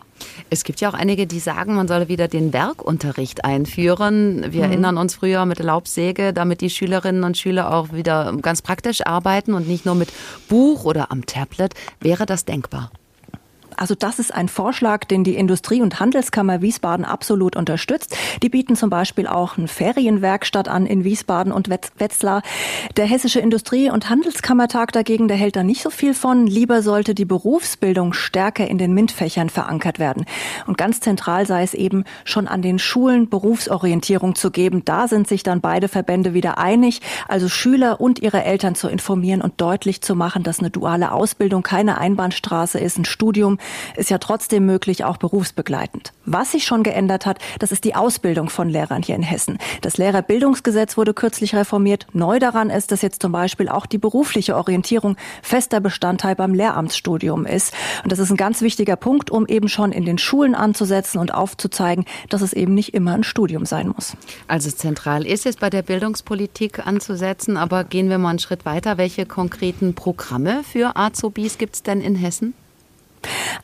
Es 0.50 0.64
gibt 0.64 0.80
ja 0.80 0.88
auch 0.88 0.94
einige, 0.94 1.26
die 1.26 1.40
sagen, 1.40 1.74
man 1.74 1.88
solle 1.88 2.08
wieder 2.08 2.28
den 2.28 2.52
Werkunterricht 2.52 3.44
einführen. 3.44 4.52
Wir 4.52 4.64
mhm. 4.64 4.70
erinnern 4.70 4.98
uns 4.98 5.14
früher 5.14 5.44
mit 5.46 5.58
der 5.58 5.66
Laubsäge, 5.66 6.32
damit 6.32 6.60
die 6.60 6.70
Schülerinnen 6.70 7.24
und 7.24 7.36
Schüler 7.36 7.72
auch 7.72 7.92
wieder 7.92 8.34
ganz 8.40 8.62
praktisch 8.62 9.06
arbeiten 9.06 9.54
und 9.54 9.68
nicht 9.68 9.86
nur 9.86 9.94
mit 9.94 10.12
Buch 10.48 10.84
oder 10.84 11.10
am 11.10 11.26
Tablet. 11.26 11.74
Wäre 12.00 12.26
das 12.26 12.44
denkbar? 12.44 12.90
Also 13.78 13.94
das 13.94 14.18
ist 14.18 14.34
ein 14.34 14.48
Vorschlag, 14.48 15.04
den 15.04 15.22
die 15.22 15.36
Industrie- 15.36 15.82
und 15.82 16.00
Handelskammer 16.00 16.60
Wiesbaden 16.62 17.04
absolut 17.04 17.54
unterstützt. 17.54 18.16
Die 18.42 18.48
bieten 18.48 18.74
zum 18.74 18.90
Beispiel 18.90 19.26
auch 19.28 19.56
eine 19.56 19.68
Ferienwerkstatt 19.68 20.68
an 20.68 20.84
in 20.84 21.04
Wiesbaden 21.04 21.52
und 21.52 21.70
Wetzlar. 21.70 22.42
Der 22.96 23.06
Hessische 23.06 23.38
Industrie- 23.38 23.90
und 23.90 24.10
Handelskammertag 24.10 24.92
dagegen, 24.92 25.28
der 25.28 25.36
hält 25.36 25.54
da 25.54 25.62
nicht 25.62 25.82
so 25.82 25.90
viel 25.90 26.14
von. 26.14 26.46
Lieber 26.46 26.82
sollte 26.82 27.14
die 27.14 27.24
Berufsbildung 27.24 28.12
stärker 28.12 28.66
in 28.66 28.78
den 28.78 28.94
MINT-Fächern 28.94 29.48
verankert 29.48 30.00
werden. 30.00 30.24
Und 30.66 30.76
ganz 30.76 31.00
zentral 31.00 31.46
sei 31.46 31.62
es 31.62 31.74
eben, 31.74 32.04
schon 32.24 32.48
an 32.48 32.62
den 32.62 32.80
Schulen 32.80 33.28
Berufsorientierung 33.28 34.34
zu 34.34 34.50
geben. 34.50 34.84
Da 34.84 35.06
sind 35.06 35.28
sich 35.28 35.44
dann 35.44 35.60
beide 35.60 35.86
Verbände 35.88 36.34
wieder 36.34 36.58
einig. 36.58 37.00
Also 37.28 37.48
Schüler 37.48 38.00
und 38.00 38.18
ihre 38.20 38.42
Eltern 38.42 38.74
zu 38.74 38.88
informieren 38.88 39.40
und 39.40 39.60
deutlich 39.60 40.02
zu 40.02 40.16
machen, 40.16 40.42
dass 40.42 40.58
eine 40.58 40.70
duale 40.70 41.12
Ausbildung 41.12 41.62
keine 41.62 41.98
Einbahnstraße 41.98 42.80
ist, 42.80 42.98
ein 42.98 43.04
Studium, 43.04 43.58
ist 43.96 44.10
ja 44.10 44.18
trotzdem 44.18 44.66
möglich, 44.66 45.04
auch 45.04 45.16
berufsbegleitend. 45.16 46.12
Was 46.24 46.52
sich 46.52 46.64
schon 46.64 46.82
geändert 46.82 47.26
hat, 47.26 47.38
das 47.58 47.72
ist 47.72 47.84
die 47.84 47.94
Ausbildung 47.94 48.50
von 48.50 48.68
Lehrern 48.68 49.02
hier 49.02 49.14
in 49.14 49.22
Hessen. 49.22 49.58
Das 49.80 49.96
Lehrerbildungsgesetz 49.96 50.96
wurde 50.96 51.14
kürzlich 51.14 51.54
reformiert. 51.54 52.06
Neu 52.12 52.38
daran 52.38 52.70
ist, 52.70 52.92
dass 52.92 53.02
jetzt 53.02 53.22
zum 53.22 53.32
Beispiel 53.32 53.68
auch 53.68 53.86
die 53.86 53.98
berufliche 53.98 54.56
Orientierung 54.56 55.16
fester 55.42 55.80
Bestandteil 55.80 56.34
beim 56.34 56.54
Lehramtsstudium 56.54 57.46
ist. 57.46 57.72
Und 58.02 58.12
das 58.12 58.18
ist 58.18 58.30
ein 58.30 58.36
ganz 58.36 58.62
wichtiger 58.62 58.96
Punkt, 58.96 59.30
um 59.30 59.46
eben 59.46 59.68
schon 59.68 59.92
in 59.92 60.04
den 60.04 60.18
Schulen 60.18 60.54
anzusetzen 60.54 61.18
und 61.18 61.34
aufzuzeigen, 61.34 62.04
dass 62.28 62.42
es 62.42 62.52
eben 62.52 62.74
nicht 62.74 62.94
immer 62.94 63.14
ein 63.14 63.24
Studium 63.24 63.66
sein 63.66 63.88
muss. 63.88 64.16
Also 64.46 64.70
zentral 64.70 65.26
ist 65.26 65.46
es 65.46 65.56
bei 65.56 65.70
der 65.70 65.82
Bildungspolitik 65.82 66.86
anzusetzen, 66.86 67.56
aber 67.56 67.84
gehen 67.84 68.10
wir 68.10 68.18
mal 68.18 68.30
einen 68.30 68.38
Schritt 68.38 68.64
weiter. 68.64 68.98
Welche 68.98 69.26
konkreten 69.26 69.94
Programme 69.94 70.62
für 70.64 70.96
Azubis 70.96 71.58
gibt 71.58 71.76
es 71.76 71.82
denn 71.82 72.00
in 72.00 72.14
Hessen? 72.14 72.54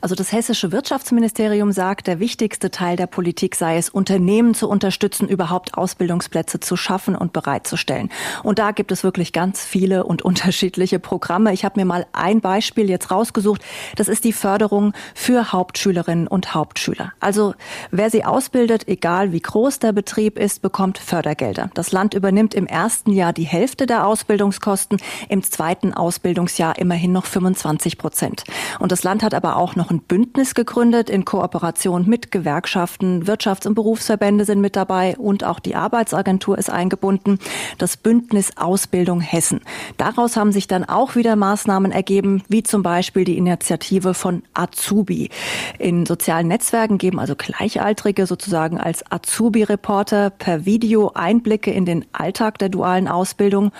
Also 0.01 0.15
das 0.15 0.31
hessische 0.31 0.71
Wirtschaftsministerium 0.71 1.71
sagt, 1.71 2.07
der 2.07 2.19
wichtigste 2.19 2.71
Teil 2.71 2.95
der 2.95 3.07
Politik 3.07 3.55
sei 3.55 3.77
es, 3.77 3.89
Unternehmen 3.89 4.53
zu 4.53 4.69
unterstützen, 4.69 5.27
überhaupt 5.27 5.77
Ausbildungsplätze 5.77 6.59
zu 6.59 6.75
schaffen 6.75 7.15
und 7.15 7.33
bereitzustellen. 7.33 8.09
Und 8.43 8.59
da 8.59 8.71
gibt 8.71 8.91
es 8.91 9.03
wirklich 9.03 9.33
ganz 9.33 9.63
viele 9.63 10.03
und 10.03 10.21
unterschiedliche 10.25 10.99
Programme. 10.99 11.53
Ich 11.53 11.65
habe 11.65 11.79
mir 11.79 11.85
mal 11.85 12.05
ein 12.13 12.41
Beispiel 12.41 12.89
jetzt 12.89 13.11
rausgesucht. 13.11 13.61
Das 13.95 14.07
ist 14.07 14.23
die 14.23 14.33
Förderung 14.33 14.93
für 15.13 15.51
Hauptschülerinnen 15.51 16.27
und 16.27 16.53
Hauptschüler. 16.53 17.13
Also 17.19 17.53
wer 17.91 18.09
sie 18.09 18.25
ausbildet, 18.25 18.87
egal 18.87 19.31
wie 19.31 19.41
groß 19.41 19.79
der 19.79 19.93
Betrieb 19.93 20.37
ist, 20.37 20.61
bekommt 20.61 20.97
Fördergelder. 20.97 21.69
Das 21.73 21.91
Land 21.91 22.13
übernimmt 22.13 22.53
im 22.53 22.67
ersten 22.67 23.11
Jahr 23.11 23.33
die 23.33 23.43
Hälfte 23.43 23.85
der 23.85 24.07
Ausbildungskosten, 24.07 24.99
im 25.29 25.43
zweiten 25.43 25.93
Ausbildungsjahr 25.93 26.77
immerhin 26.77 27.11
noch 27.11 27.25
25 27.25 27.97
Prozent. 27.97 28.43
Und 28.79 28.91
das 28.91 29.03
Land 29.03 29.23
hat 29.23 29.33
aber 29.33 29.44
aber 29.45 29.57
auch 29.57 29.75
noch 29.75 29.91
ein 29.91 29.99
Bündnis 29.99 30.55
gegründet 30.55 31.07
in 31.07 31.23
Kooperation 31.23 32.09
mit 32.09 32.31
Gewerkschaften. 32.31 33.25
Wirtschafts- 33.25 33.67
und 33.67 33.75
Berufsverbände 33.75 34.43
sind 34.43 34.59
mit 34.59 34.75
dabei 34.75 35.15
und 35.17 35.43
auch 35.43 35.59
die 35.59 35.75
Arbeitsagentur 35.75 36.57
ist 36.57 36.71
eingebunden. 36.71 37.37
Das 37.77 37.95
Bündnis 37.95 38.57
Ausbildung 38.57 39.21
Hessen. 39.21 39.61
Daraus 39.97 40.35
haben 40.35 40.51
sich 40.51 40.65
dann 40.67 40.83
auch 40.83 41.15
wieder 41.15 41.35
Maßnahmen 41.35 41.91
ergeben, 41.91 42.41
wie 42.49 42.63
zum 42.63 42.81
Beispiel 42.81 43.23
die 43.23 43.37
Initiative 43.37 44.15
von 44.15 44.41
Azubi. 44.55 45.29
In 45.77 46.07
sozialen 46.07 46.47
Netzwerken 46.47 46.97
geben 46.97 47.19
also 47.19 47.35
Gleichaltrige 47.35 48.25
sozusagen 48.25 48.79
als 48.79 49.03
Azubi-Reporter 49.11 50.31
per 50.31 50.65
Video 50.65 51.11
Einblicke 51.13 51.69
in 51.69 51.85
den 51.85 52.03
Alltag 52.13 52.57
der 52.57 52.69
dualen 52.69 53.07
Ausbildung. 53.07 53.71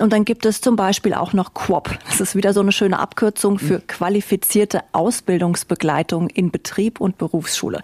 Und 0.00 0.12
dann 0.12 0.26
gibt 0.26 0.44
es 0.44 0.60
zum 0.60 0.76
Beispiel 0.76 1.14
auch 1.14 1.32
noch 1.32 1.54
QUOP. 1.54 1.98
Das 2.08 2.20
ist 2.20 2.36
wieder 2.36 2.52
so 2.52 2.60
eine 2.60 2.72
schöne 2.72 2.98
Abkürzung 2.98 3.58
für 3.58 3.80
qualifizierte 3.80 4.82
Ausbildung. 4.92 5.13
Ausbildungsbegleitung 5.14 6.28
in 6.28 6.50
Betrieb 6.50 7.00
und 7.00 7.18
Berufsschule. 7.18 7.80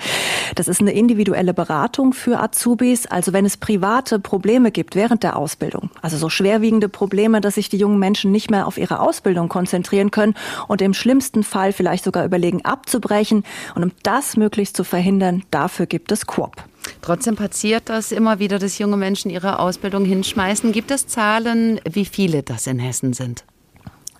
Das 0.57 0.67
ist 0.67 0.81
eine 0.81 0.93
individuelle 0.93 1.55
Beratung 1.55 2.13
für 2.13 2.41
Azubis. 2.41 3.07
Also 3.07 3.33
wenn 3.33 3.45
es 3.45 3.57
private 3.57 4.19
Probleme 4.19 4.73
gibt 4.73 4.97
während 4.97 5.23
der 5.23 5.37
Ausbildung, 5.37 5.91
also 6.03 6.17
so 6.17 6.29
schwerwiegende 6.29 6.89
Probleme, 6.89 7.41
dass 7.41 7.55
sich 7.55 7.69
die 7.69 7.77
jungen 7.77 8.01
Menschen 8.01 8.33
nicht 8.33 8.51
mehr 8.51 8.67
auf 8.67 8.79
ihre 8.79 8.99
Ausbildung 8.99 9.49
konzentrieren 9.49 10.11
können 10.11 10.35
und 10.67 10.83
im 10.83 10.93
schlimmsten 10.93 11.45
Fall 11.45 11.73
vielleicht 11.73 12.03
sogar 12.03 12.25
überlegen 12.25 12.65
abzubrechen. 12.65 13.45
Und 13.77 13.85
um 13.85 13.93
das 14.03 14.37
möglichst 14.37 14.77
zu 14.77 14.83
verhindern, 14.83 15.45
dafür 15.53 15.87
gibt 15.87 16.11
es 16.11 16.27
Coop. 16.27 16.57
Trotzdem 17.01 17.37
passiert 17.37 17.89
das 17.89 18.11
immer 18.11 18.41
wieder, 18.41 18.59
dass 18.59 18.79
junge 18.79 18.97
Menschen 18.97 19.31
ihre 19.31 19.61
Ausbildung 19.61 20.05
hinschmeißen. 20.05 20.73
Gibt 20.73 20.91
es 20.91 21.07
Zahlen, 21.07 21.81
wie 21.89 22.07
viele 22.07 22.43
das 22.43 22.67
in 22.67 22.81
Hessen 22.81 23.13
sind? 23.13 23.45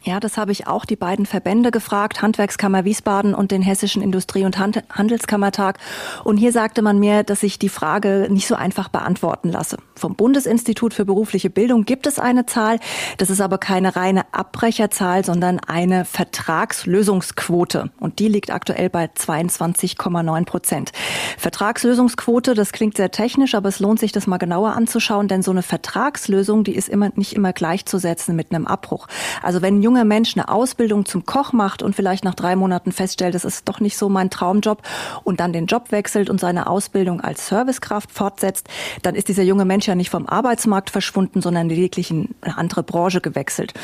Ja, 0.03 0.19
das 0.19 0.39
habe 0.39 0.51
ich 0.51 0.67
auch 0.67 0.87
die 0.87 0.97
beiden 0.97 1.27
Verbände 1.27 1.71
gefragt, 1.71 2.23
Handwerkskammer 2.23 2.87
Wiesbaden 2.87 3.35
und 3.35 3.51
den 3.51 3.61
Hessischen 3.61 4.03
Industrie- 4.03 4.45
und 4.45 4.59
Handelskammertag. 4.59 5.79
Und 6.25 6.39
hier 6.39 6.53
sagte 6.53 6.81
man 6.81 6.99
mir, 6.99 7.23
dass 7.23 7.43
ich 7.43 7.59
die 7.59 7.69
Frage 7.69 8.29
nicht 8.31 8.47
so 8.47 8.55
einfach 8.55 8.89
beantworten 8.89 9.51
lasse. 9.51 9.77
Vom 9.95 10.15
Bundesinstitut 10.15 10.95
für 10.95 11.05
berufliche 11.05 11.51
Bildung 11.51 11.85
gibt 11.85 12.07
es 12.07 12.19
eine 12.19 12.47
Zahl. 12.47 12.81
Das 13.19 13.29
ist 13.29 13.43
aber 13.43 13.59
keine 13.59 13.95
reine 13.95 14.23
Abbrecherzahl, 14.33 15.23
sondern 15.23 15.61
eine 15.61 16.07
Vertragslösungsquote. 16.07 17.91
Und 18.01 18.21
die 18.21 18.29
liegt 18.29 18.51
aktuell 18.51 18.89
bei 18.89 19.05
22,9 19.05 20.45
Prozent. 20.47 20.93
Vertragslösungsquote, 21.37 22.55
das 22.55 22.73
klingt 22.73 22.97
sehr 22.97 23.11
technisch, 23.11 23.55
aber 23.55 23.69
es 23.69 23.81
lohnt 23.81 24.01
sich, 24.01 24.13
das 24.13 24.27
mal 24.27 24.39
genauer 24.39 24.77
anzuschauen, 24.77 25.29
denn 25.29 25.43
so 25.43 25.51
eine 25.51 25.63
Vertragslösung, 25.63 26.65
die 26.65 26.75
ist 26.75 26.89
immer, 26.89 27.11
nicht 27.17 27.35
immer 27.35 27.53
gleichzusetzen 27.53 28.35
mit 28.35 28.55
einem 28.55 28.67
Abbruch. 28.67 29.07
Also 29.43 29.61
wenn 29.61 29.83
junger 29.91 30.05
Mensch 30.05 30.37
eine 30.37 30.49
Ausbildung 30.49 31.05
zum 31.05 31.27
Koch 31.27 31.53
macht 31.53 31.83
und 31.83 31.97
vielleicht 31.97 32.23
nach 32.23 32.37
drei 32.37 32.55
Monaten 32.55 32.93
feststellt, 32.93 33.35
das 33.35 33.45
ist 33.45 33.69
doch 33.69 33.81
nicht 33.81 33.99
so 33.99 34.09
mein 34.09 34.31
Traumjob 34.31 34.83
und 35.25 35.41
dann 35.41 35.53
den 35.53 35.67
Job 35.67 35.91
wechselt 35.91 36.31
und 36.31 36.39
seine 36.39 36.69
Ausbildung 36.69 37.21
als 37.21 37.49
Servicekraft 37.49 38.13
fortsetzt, 38.13 38.69
dann 39.03 39.17
ist 39.17 39.27
dieser 39.27 39.43
junge 39.43 39.65
Mensch 39.65 39.89
ja 39.89 39.97
nicht 39.97 40.09
vom 40.09 40.29
Arbeitsmarkt 40.29 40.91
verschwunden, 40.91 41.43
sondern 41.43 41.69
lediglich 41.69 42.13
in 42.13 42.37
eine 42.41 42.57
andere 42.57 42.85
Branche 42.85 43.21
gewechselt. 43.21 43.75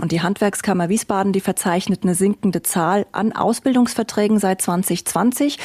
Und 0.00 0.12
die 0.12 0.20
Handwerkskammer 0.20 0.88
Wiesbaden, 0.88 1.32
die 1.32 1.40
verzeichnet 1.40 2.04
eine 2.04 2.14
sinkende 2.14 2.62
Zahl 2.62 3.06
an 3.10 3.32
Ausbildungsverträgen 3.32 4.38
seit 4.38 4.62
2020 4.62 5.58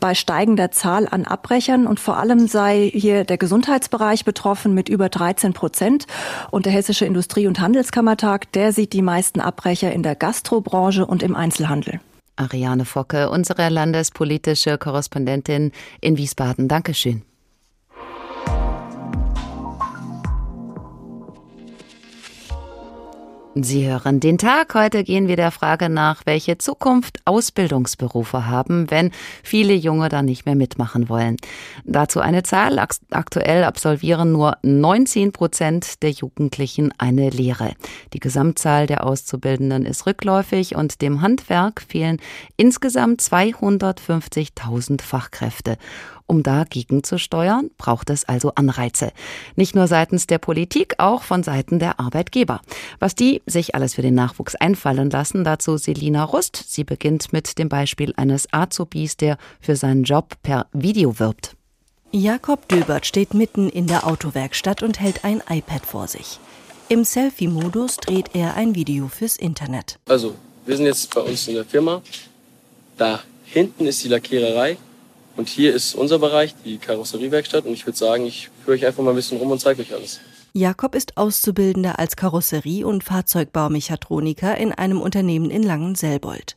bei 0.00 0.16
steigender 0.16 0.72
Zahl 0.72 1.06
an 1.08 1.26
Abbrechern 1.26 1.86
und 1.86 2.00
vor 2.00 2.16
allem 2.16 2.48
sei 2.48 2.90
hier 2.92 3.22
der 3.22 3.38
Gesundheitsbereich 3.38 4.24
betroffen 4.24 4.74
mit 4.74 4.88
über 4.88 5.08
13 5.08 5.52
Prozent 5.52 6.08
und 6.50 6.66
der 6.66 6.72
Hessische 6.72 7.06
Industrie- 7.06 7.46
und 7.46 7.60
Handelskammertag, 7.60 8.50
der 8.50 8.72
sieht 8.72 8.92
die 8.92 9.02
meisten 9.02 9.43
Abbrecher 9.44 9.92
in 9.92 10.02
der 10.02 10.14
Gastrobranche 10.14 11.06
und 11.06 11.22
im 11.22 11.36
Einzelhandel. 11.36 12.00
Ariane 12.36 12.84
Focke, 12.84 13.30
unsere 13.30 13.68
landespolitische 13.68 14.76
Korrespondentin 14.78 15.72
in 16.00 16.16
Wiesbaden. 16.16 16.68
Dankeschön. 16.68 17.22
Sie 23.56 23.86
hören 23.88 24.18
den 24.18 24.36
Tag. 24.36 24.74
Heute 24.74 25.04
gehen 25.04 25.28
wir 25.28 25.36
der 25.36 25.52
Frage 25.52 25.88
nach, 25.88 26.22
welche 26.26 26.58
Zukunft 26.58 27.20
Ausbildungsberufe 27.24 28.48
haben, 28.48 28.90
wenn 28.90 29.12
viele 29.44 29.74
Junge 29.74 30.08
da 30.08 30.22
nicht 30.22 30.44
mehr 30.44 30.56
mitmachen 30.56 31.08
wollen. 31.08 31.36
Dazu 31.84 32.18
eine 32.18 32.42
Zahl. 32.42 32.80
Aktuell 32.80 33.62
absolvieren 33.62 34.32
nur 34.32 34.56
19 34.62 35.30
Prozent 35.30 36.02
der 36.02 36.10
Jugendlichen 36.10 36.92
eine 36.98 37.30
Lehre. 37.30 37.74
Die 38.12 38.18
Gesamtzahl 38.18 38.88
der 38.88 39.06
Auszubildenden 39.06 39.86
ist 39.86 40.04
rückläufig 40.06 40.74
und 40.74 41.00
dem 41.00 41.22
Handwerk 41.22 41.80
fehlen 41.80 42.18
insgesamt 42.56 43.20
250.000 43.20 45.00
Fachkräfte. 45.00 45.78
Um 46.26 46.42
dagegen 46.42 47.04
zu 47.04 47.18
steuern, 47.18 47.70
braucht 47.76 48.08
es 48.08 48.24
also 48.24 48.52
Anreize. 48.54 49.12
Nicht 49.56 49.74
nur 49.74 49.86
seitens 49.86 50.26
der 50.26 50.38
Politik, 50.38 50.94
auch 50.98 51.22
von 51.22 51.42
Seiten 51.42 51.78
der 51.78 52.00
Arbeitgeber. 52.00 52.60
Was 52.98 53.14
die 53.14 53.42
sich 53.46 53.74
alles 53.74 53.94
für 53.94 54.02
den 54.02 54.14
Nachwuchs 54.14 54.54
einfallen 54.54 55.10
lassen, 55.10 55.44
dazu 55.44 55.76
Selina 55.76 56.24
Rust. 56.24 56.64
Sie 56.66 56.84
beginnt 56.84 57.32
mit 57.32 57.58
dem 57.58 57.68
Beispiel 57.68 58.14
eines 58.16 58.50
Azubis, 58.52 59.18
der 59.18 59.36
für 59.60 59.76
seinen 59.76 60.04
Job 60.04 60.36
per 60.42 60.66
Video 60.72 61.18
wirbt. 61.18 61.56
Jakob 62.10 62.68
Döbert 62.68 63.06
steht 63.06 63.34
mitten 63.34 63.68
in 63.68 63.86
der 63.86 64.06
Autowerkstatt 64.06 64.82
und 64.82 65.00
hält 65.00 65.24
ein 65.24 65.42
iPad 65.48 65.84
vor 65.84 66.06
sich. 66.08 66.38
Im 66.88 67.04
Selfie-Modus 67.04 67.96
dreht 67.96 68.34
er 68.34 68.54
ein 68.54 68.74
Video 68.74 69.08
fürs 69.08 69.36
Internet. 69.36 69.98
Also, 70.08 70.36
wir 70.64 70.76
sind 70.76 70.86
jetzt 70.86 71.12
bei 71.14 71.22
uns 71.22 71.48
in 71.48 71.54
der 71.54 71.64
Firma. 71.64 72.02
Da 72.96 73.20
hinten 73.44 73.86
ist 73.86 74.04
die 74.04 74.08
Lackiererei. 74.08 74.76
Und 75.36 75.48
hier 75.48 75.74
ist 75.74 75.94
unser 75.94 76.18
Bereich, 76.18 76.54
die 76.64 76.78
Karosseriewerkstatt. 76.78 77.64
Und 77.66 77.72
ich 77.72 77.86
würde 77.86 77.98
sagen, 77.98 78.24
ich 78.26 78.50
führe 78.64 78.76
euch 78.76 78.86
einfach 78.86 79.02
mal 79.02 79.10
ein 79.10 79.16
bisschen 79.16 79.38
rum 79.38 79.50
und 79.50 79.60
zeige 79.60 79.82
euch 79.82 79.92
alles. 79.92 80.20
Jakob 80.52 80.94
ist 80.94 81.16
Auszubildender 81.16 81.98
als 81.98 82.16
Karosserie- 82.16 82.84
und 82.84 83.02
Fahrzeugbaumechatroniker 83.02 84.56
in 84.56 84.70
einem 84.70 85.00
Unternehmen 85.00 85.50
in 85.50 85.64
Langen-Selbold. 85.64 86.56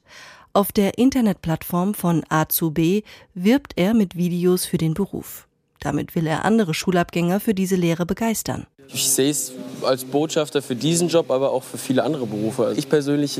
Auf 0.53 0.71
der 0.71 0.97
Internetplattform 0.97 1.95
von 1.95 2.23
A 2.29 2.47
zu 2.47 2.71
B 2.71 3.01
wirbt 3.33 3.73
er 3.75 3.93
mit 3.93 4.15
Videos 4.15 4.65
für 4.65 4.77
den 4.77 4.93
Beruf. 4.93 5.47
Damit 5.79 6.15
will 6.15 6.27
er 6.27 6.45
andere 6.45 6.73
Schulabgänger 6.73 7.39
für 7.39 7.53
diese 7.53 7.75
Lehre 7.75 8.05
begeistern. 8.05 8.67
Ich 8.93 9.09
sehe 9.09 9.29
es 9.29 9.51
als 9.83 10.05
Botschafter 10.05 10.61
für 10.61 10.75
diesen 10.75 11.09
Job, 11.09 11.29
aber 11.31 11.51
auch 11.51 11.63
für 11.63 11.77
viele 11.77 12.03
andere 12.03 12.25
Berufe. 12.25 12.65
Also 12.65 12.79
ich 12.79 12.89
persönlich 12.89 13.39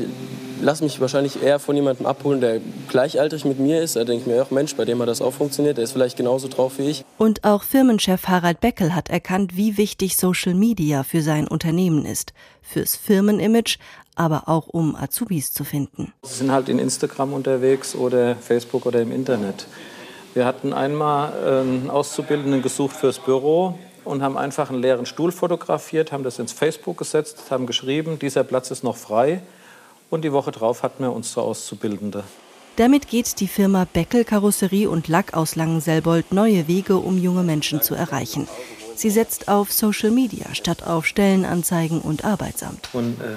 lasse 0.60 0.84
mich 0.84 1.00
wahrscheinlich 1.00 1.42
eher 1.42 1.58
von 1.58 1.76
jemandem 1.76 2.06
abholen, 2.06 2.40
der 2.40 2.60
gleichaltrig 2.88 3.44
mit 3.44 3.58
mir 3.58 3.80
ist. 3.80 3.96
Da 3.96 4.04
denke 4.04 4.22
ich 4.22 4.26
mir 4.26 4.42
auch, 4.42 4.50
Mensch, 4.50 4.74
bei 4.76 4.84
dem 4.84 5.00
hat 5.00 5.08
das 5.08 5.22
auch 5.22 5.32
funktioniert, 5.32 5.76
der 5.76 5.84
ist 5.84 5.92
vielleicht 5.92 6.16
genauso 6.16 6.48
drauf 6.48 6.78
wie 6.78 6.90
ich. 6.90 7.04
Und 7.16 7.44
auch 7.44 7.62
Firmenchef 7.62 8.26
Harald 8.26 8.60
Beckel 8.60 8.94
hat 8.94 9.08
erkannt, 9.08 9.56
wie 9.56 9.76
wichtig 9.76 10.16
Social 10.16 10.54
Media 10.54 11.02
für 11.02 11.22
sein 11.22 11.48
Unternehmen 11.48 12.04
ist. 12.04 12.32
Fürs 12.62 12.96
Firmenimage, 12.96 13.78
aber 14.14 14.48
auch 14.48 14.66
um 14.66 14.96
Azubis 14.96 15.52
zu 15.52 15.64
finden. 15.64 16.12
Sie 16.22 16.34
sind 16.34 16.52
halt 16.52 16.68
in 16.68 16.78
Instagram 16.78 17.32
unterwegs 17.32 17.94
oder 17.94 18.36
Facebook 18.36 18.84
oder 18.86 19.00
im 19.00 19.12
Internet. 19.12 19.66
Wir 20.34 20.44
hatten 20.44 20.72
einmal 20.72 21.32
einen 21.32 21.90
Auszubildenden 21.90 22.62
gesucht 22.62 22.94
fürs 22.94 23.18
Büro 23.18 23.78
und 24.08 24.22
haben 24.22 24.36
einfach 24.36 24.70
einen 24.70 24.80
leeren 24.80 25.06
Stuhl 25.06 25.30
fotografiert, 25.30 26.12
haben 26.12 26.24
das 26.24 26.38
ins 26.38 26.52
Facebook 26.52 26.98
gesetzt, 26.98 27.50
haben 27.50 27.66
geschrieben, 27.66 28.18
dieser 28.18 28.42
Platz 28.42 28.70
ist 28.70 28.82
noch 28.82 28.96
frei. 28.96 29.42
Und 30.10 30.22
die 30.22 30.32
Woche 30.32 30.50
drauf 30.50 30.82
hatten 30.82 31.02
wir 31.02 31.12
unsere 31.12 31.42
Auszubildende. 31.42 32.24
Damit 32.76 33.08
geht 33.08 33.40
die 33.40 33.48
Firma 33.48 33.86
Beckel 33.92 34.24
Karosserie 34.24 34.88
und 34.88 35.08
Lack 35.08 35.34
aus 35.34 35.56
Langenselbold 35.56 36.32
neue 36.32 36.68
Wege, 36.68 36.96
um 36.96 37.18
junge 37.18 37.42
Menschen 37.42 37.82
zu 37.82 37.94
erreichen. 37.94 38.48
Sie 38.94 39.10
setzt 39.10 39.48
auf 39.48 39.72
Social 39.72 40.10
Media 40.10 40.54
statt 40.54 40.84
auf 40.84 41.04
Stellenanzeigen 41.04 42.00
und 42.00 42.24
Arbeitsamt. 42.24 42.88
Und 42.92 43.20
äh, 43.20 43.36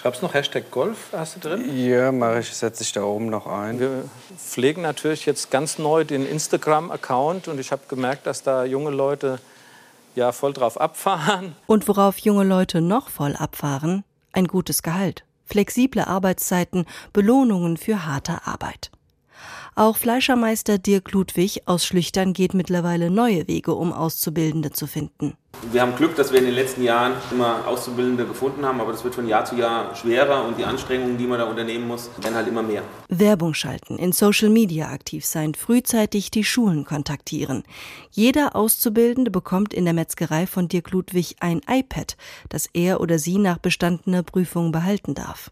schreibst 0.00 0.22
noch 0.22 0.34
Hashtag 0.34 0.70
Golf, 0.70 1.08
hast 1.12 1.36
du 1.36 1.40
drin? 1.40 1.76
Ja, 1.76 2.12
mache 2.12 2.40
ich, 2.40 2.52
setze 2.52 2.82
ich 2.82 2.92
da 2.92 3.02
oben 3.02 3.30
noch 3.30 3.46
ein. 3.46 3.80
Wir 3.80 4.04
pflegen 4.38 4.82
natürlich 4.82 5.26
jetzt 5.26 5.50
ganz 5.50 5.78
neu 5.78 6.04
den 6.04 6.26
Instagram-Account 6.26 7.48
und 7.48 7.58
ich 7.58 7.72
habe 7.72 7.82
gemerkt, 7.88 8.26
dass 8.26 8.42
da 8.42 8.64
junge 8.64 8.90
Leute 8.90 9.38
ja 10.14 10.32
voll 10.32 10.52
drauf 10.52 10.80
abfahren. 10.80 11.54
Und 11.66 11.88
worauf 11.88 12.18
junge 12.18 12.44
Leute 12.44 12.80
noch 12.80 13.08
voll 13.08 13.36
abfahren? 13.36 14.04
Ein 14.32 14.46
gutes 14.46 14.82
Gehalt 14.82 15.24
flexible 15.52 16.00
Arbeitszeiten, 16.00 16.86
Belohnungen 17.12 17.76
für 17.76 18.06
harte 18.06 18.46
Arbeit. 18.46 18.90
Auch 19.74 19.96
Fleischermeister 19.96 20.78
Dirk 20.78 21.12
Ludwig 21.12 21.62
aus 21.66 21.84
Schlüchtern 21.84 22.32
geht 22.32 22.54
mittlerweile 22.54 23.10
neue 23.10 23.46
Wege, 23.48 23.74
um 23.74 23.92
Auszubildende 23.92 24.70
zu 24.72 24.86
finden. 24.86 25.34
Wir 25.70 25.82
haben 25.82 25.94
Glück, 25.94 26.16
dass 26.16 26.32
wir 26.32 26.38
in 26.38 26.46
den 26.46 26.54
letzten 26.54 26.82
Jahren 26.82 27.12
immer 27.30 27.66
Auszubildende 27.66 28.26
gefunden 28.26 28.64
haben, 28.64 28.80
aber 28.80 28.92
das 28.92 29.04
wird 29.04 29.14
von 29.14 29.28
Jahr 29.28 29.44
zu 29.44 29.54
Jahr 29.56 29.94
schwerer 29.94 30.44
und 30.44 30.58
die 30.58 30.64
Anstrengungen, 30.64 31.18
die 31.18 31.26
man 31.26 31.38
da 31.38 31.44
unternehmen 31.44 31.86
muss, 31.86 32.10
werden 32.20 32.34
halt 32.34 32.48
immer 32.48 32.62
mehr. 32.62 32.82
Werbung 33.08 33.54
schalten, 33.54 33.96
in 33.96 34.12
Social 34.12 34.48
Media 34.48 34.90
aktiv 34.90 35.24
sein, 35.24 35.54
frühzeitig 35.54 36.30
die 36.30 36.44
Schulen 36.44 36.84
kontaktieren. 36.84 37.62
Jeder 38.10 38.56
Auszubildende 38.56 39.30
bekommt 39.30 39.72
in 39.72 39.84
der 39.84 39.94
Metzgerei 39.94 40.46
von 40.46 40.68
Dirk 40.68 40.90
Ludwig 40.90 41.36
ein 41.40 41.60
iPad, 41.68 42.16
das 42.48 42.68
er 42.72 43.00
oder 43.00 43.18
sie 43.18 43.38
nach 43.38 43.58
bestandener 43.58 44.22
Prüfung 44.22 44.72
behalten 44.72 45.14
darf. 45.14 45.50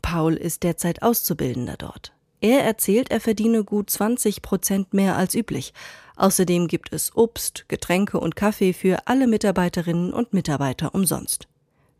Paul 0.00 0.34
ist 0.34 0.62
derzeit 0.62 1.02
Auszubildender 1.02 1.74
dort. 1.76 2.12
Er 2.40 2.64
erzählt, 2.64 3.10
er 3.10 3.20
verdiene 3.20 3.64
gut 3.64 3.90
20 3.90 4.42
Prozent 4.42 4.94
mehr 4.94 5.16
als 5.16 5.34
üblich. 5.34 5.72
Außerdem 6.18 6.66
gibt 6.66 6.92
es 6.92 7.16
Obst, 7.16 7.64
Getränke 7.68 8.18
und 8.18 8.34
Kaffee 8.34 8.72
für 8.72 9.06
alle 9.06 9.28
Mitarbeiterinnen 9.28 10.12
und 10.12 10.32
Mitarbeiter 10.32 10.92
umsonst. 10.92 11.46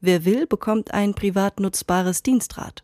Wer 0.00 0.24
will, 0.24 0.46
bekommt 0.48 0.92
ein 0.92 1.14
privat 1.14 1.61
nutzbares 1.61 2.24
Dienstrad. 2.24 2.83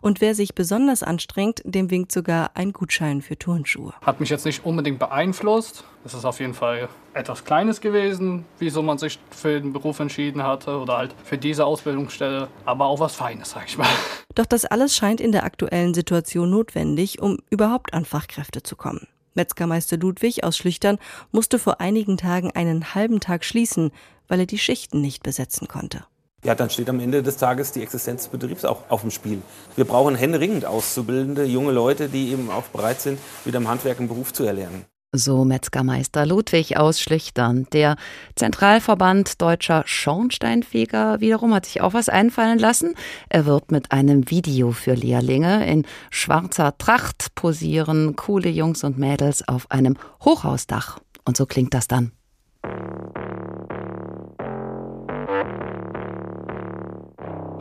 Und 0.00 0.22
wer 0.22 0.34
sich 0.34 0.54
besonders 0.54 1.02
anstrengt, 1.02 1.60
dem 1.64 1.90
winkt 1.90 2.10
sogar 2.10 2.52
ein 2.54 2.72
Gutschein 2.72 3.20
für 3.20 3.38
Turnschuhe. 3.38 3.92
Hat 4.00 4.20
mich 4.20 4.30
jetzt 4.30 4.46
nicht 4.46 4.64
unbedingt 4.64 4.98
beeinflusst. 4.98 5.84
Es 6.04 6.14
ist 6.14 6.24
auf 6.24 6.40
jeden 6.40 6.54
Fall 6.54 6.88
etwas 7.12 7.44
Kleines 7.44 7.82
gewesen, 7.82 8.46
wieso 8.58 8.82
man 8.82 8.96
sich 8.96 9.18
für 9.30 9.60
den 9.60 9.74
Beruf 9.74 10.00
entschieden 10.00 10.42
hatte 10.42 10.78
oder 10.78 10.96
halt 10.96 11.14
für 11.24 11.36
diese 11.36 11.66
Ausbildungsstelle, 11.66 12.48
aber 12.64 12.86
auch 12.86 13.00
was 13.00 13.14
Feines, 13.14 13.50
sag 13.50 13.68
ich 13.68 13.76
mal. 13.76 13.86
Doch 14.34 14.46
das 14.46 14.64
alles 14.64 14.96
scheint 14.96 15.20
in 15.20 15.30
der 15.30 15.44
aktuellen 15.44 15.92
Situation 15.92 16.50
notwendig, 16.50 17.20
um 17.20 17.38
überhaupt 17.50 17.92
an 17.92 18.06
Fachkräfte 18.06 18.62
zu 18.62 18.76
kommen. 18.76 19.06
Metzgermeister 19.34 19.96
Ludwig 19.96 20.44
aus 20.44 20.56
Schlüchtern 20.56 20.98
musste 21.32 21.58
vor 21.58 21.80
einigen 21.80 22.16
Tagen 22.16 22.50
einen 22.50 22.94
halben 22.94 23.20
Tag 23.20 23.44
schließen, 23.44 23.90
weil 24.28 24.40
er 24.40 24.46
die 24.46 24.58
Schichten 24.58 25.00
nicht 25.00 25.22
besetzen 25.22 25.68
konnte. 25.68 26.04
Ja, 26.42 26.54
dann 26.54 26.70
steht 26.70 26.88
am 26.88 27.00
Ende 27.00 27.22
des 27.22 27.36
Tages 27.36 27.72
die 27.72 27.82
Existenz 27.82 28.22
des 28.22 28.30
Betriebs 28.30 28.64
auch 28.64 28.84
auf 28.88 29.02
dem 29.02 29.10
Spiel. 29.10 29.42
Wir 29.76 29.84
brauchen 29.84 30.14
händeringend 30.14 30.64
Auszubildende, 30.64 31.44
junge 31.44 31.72
Leute, 31.72 32.08
die 32.08 32.30
eben 32.30 32.50
auch 32.50 32.64
bereit 32.64 33.00
sind, 33.02 33.18
wieder 33.44 33.58
im 33.58 33.68
Handwerk 33.68 33.98
einen 33.98 34.08
Beruf 34.08 34.32
zu 34.32 34.44
erlernen. 34.44 34.86
So 35.12 35.44
Metzgermeister 35.44 36.24
Ludwig 36.24 36.76
aus 36.76 37.00
Schlüchtern. 37.00 37.66
Der 37.72 37.96
Zentralverband 38.36 39.42
Deutscher 39.42 39.82
Schornsteinfeger 39.84 41.20
wiederum 41.20 41.52
hat 41.52 41.66
sich 41.66 41.80
auch 41.80 41.94
was 41.94 42.08
einfallen 42.08 42.60
lassen. 42.60 42.94
Er 43.28 43.44
wird 43.44 43.72
mit 43.72 43.90
einem 43.90 44.30
Video 44.30 44.70
für 44.70 44.94
Lehrlinge 44.94 45.66
in 45.66 45.84
schwarzer 46.10 46.78
Tracht 46.78 47.34
posieren 47.34 48.14
coole 48.14 48.50
Jungs 48.50 48.84
und 48.84 48.98
Mädels 48.98 49.46
auf 49.48 49.68
einem 49.72 49.96
Hochhausdach. 50.24 51.00
Und 51.24 51.36
so 51.36 51.44
klingt 51.44 51.74
das 51.74 51.88
dann. 51.88 52.12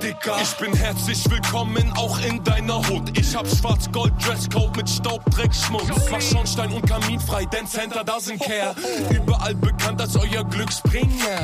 Dicker. 0.01 0.37
Ich 0.41 0.55
bin 0.55 0.73
herzlich 0.73 1.29
willkommen 1.29 1.91
auch 1.97 2.17
in 2.19 2.43
deiner 2.43 2.77
Hut. 2.87 3.17
Ich 3.17 3.35
hab 3.35 3.45
schwarz-gold 3.47 4.13
Dresscode 4.25 4.75
mit 4.77 4.89
Staub, 4.89 5.23
Dreck, 5.31 5.53
Schmutz. 5.53 5.83
Mach 6.09 6.21
Schornstein 6.21 6.71
und 6.71 6.87
Kamin 6.87 7.19
frei, 7.19 7.45
denn 7.45 7.67
Center 7.67 8.01
doesn't 8.01 8.39
care. 8.39 8.73
Überall 9.09 9.55
bekannt 9.55 10.01
als 10.01 10.15
euer 10.15 10.43
Glücksbringer. 10.45 11.39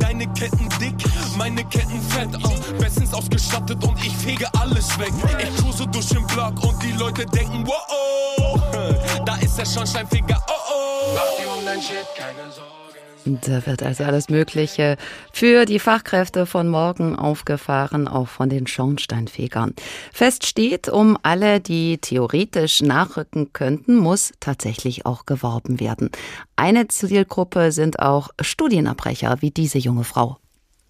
Deine 0.00 0.26
Ketten 0.32 0.68
dick, 0.80 0.94
meine 1.36 1.64
Ketten 1.64 2.02
fett. 2.02 2.30
Oh, 2.42 2.80
bestens 2.80 3.14
ausgestattet 3.14 3.82
und 3.84 4.04
ich 4.04 4.16
fege 4.16 4.48
alles 4.58 4.98
weg. 4.98 5.12
Ich 5.38 5.56
cruise 5.62 5.86
durch 5.86 6.08
den 6.08 6.26
Block 6.26 6.62
und 6.64 6.82
die 6.82 6.92
Leute 6.92 7.24
denken, 7.26 7.64
wow, 7.66 8.60
da 9.24 9.36
ist 9.36 9.56
der 9.56 9.66
Schornsteinfeger, 9.66 10.42
oh 10.48 10.52
oh. 10.52 11.14
Mach 11.14 11.36
dir 11.38 11.50
um 11.56 11.64
dein 11.64 11.80
Shit 11.80 12.06
keine 12.16 12.50
Sorgen. 12.50 12.69
Da 13.24 13.66
wird 13.66 13.82
also 13.82 14.04
alles 14.04 14.28
Mögliche 14.30 14.96
für 15.32 15.66
die 15.66 15.78
Fachkräfte 15.78 16.46
von 16.46 16.68
morgen 16.68 17.16
aufgefahren, 17.16 18.08
auch 18.08 18.28
von 18.28 18.48
den 18.48 18.66
Schornsteinfegern. 18.66 19.74
Fest 20.12 20.46
steht, 20.46 20.88
um 20.88 21.18
alle, 21.22 21.60
die 21.60 21.98
theoretisch 21.98 22.80
nachrücken 22.80 23.52
könnten, 23.52 23.96
muss 23.96 24.32
tatsächlich 24.40 25.04
auch 25.06 25.26
geworben 25.26 25.80
werden. 25.80 26.10
Eine 26.56 26.88
Zielgruppe 26.88 27.72
sind 27.72 28.00
auch 28.00 28.30
Studienabbrecher 28.40 29.36
wie 29.40 29.50
diese 29.50 29.78
junge 29.78 30.04
Frau. 30.04 30.38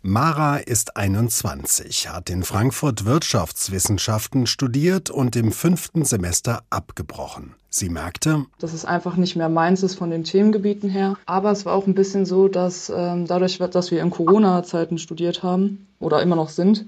Mara 0.03 0.57
ist 0.57 0.97
21, 0.97 2.09
hat 2.09 2.31
in 2.31 2.43
Frankfurt 2.43 3.05
Wirtschaftswissenschaften 3.05 4.47
studiert 4.47 5.11
und 5.11 5.37
im 5.37 5.53
fünften 5.53 6.07
Semester 6.07 6.63
abgebrochen. 6.71 7.55
Sie 7.69 7.91
merkte, 7.91 8.47
dass 8.59 8.73
es 8.73 8.87
einfach 8.87 9.17
nicht 9.17 9.37
mehr 9.37 9.51
meins 9.51 9.83
ist 9.83 9.97
von 9.97 10.09
den 10.09 10.25
Themengebieten 10.25 10.89
her. 10.89 11.19
Aber 11.27 11.51
es 11.51 11.67
war 11.67 11.75
auch 11.75 11.87
ein 11.87 11.95
bisschen 11.95 12.25
so, 12.25 12.49
dass 12.49 12.89
ähm, 12.89 13.27
dadurch, 13.27 13.59
dass 13.59 13.91
wir 13.91 14.01
in 14.01 14.09
Corona-Zeiten 14.09 14.97
studiert 14.97 15.43
haben 15.43 15.87
oder 15.99 16.23
immer 16.23 16.37
noch 16.37 16.49
sind, 16.49 16.87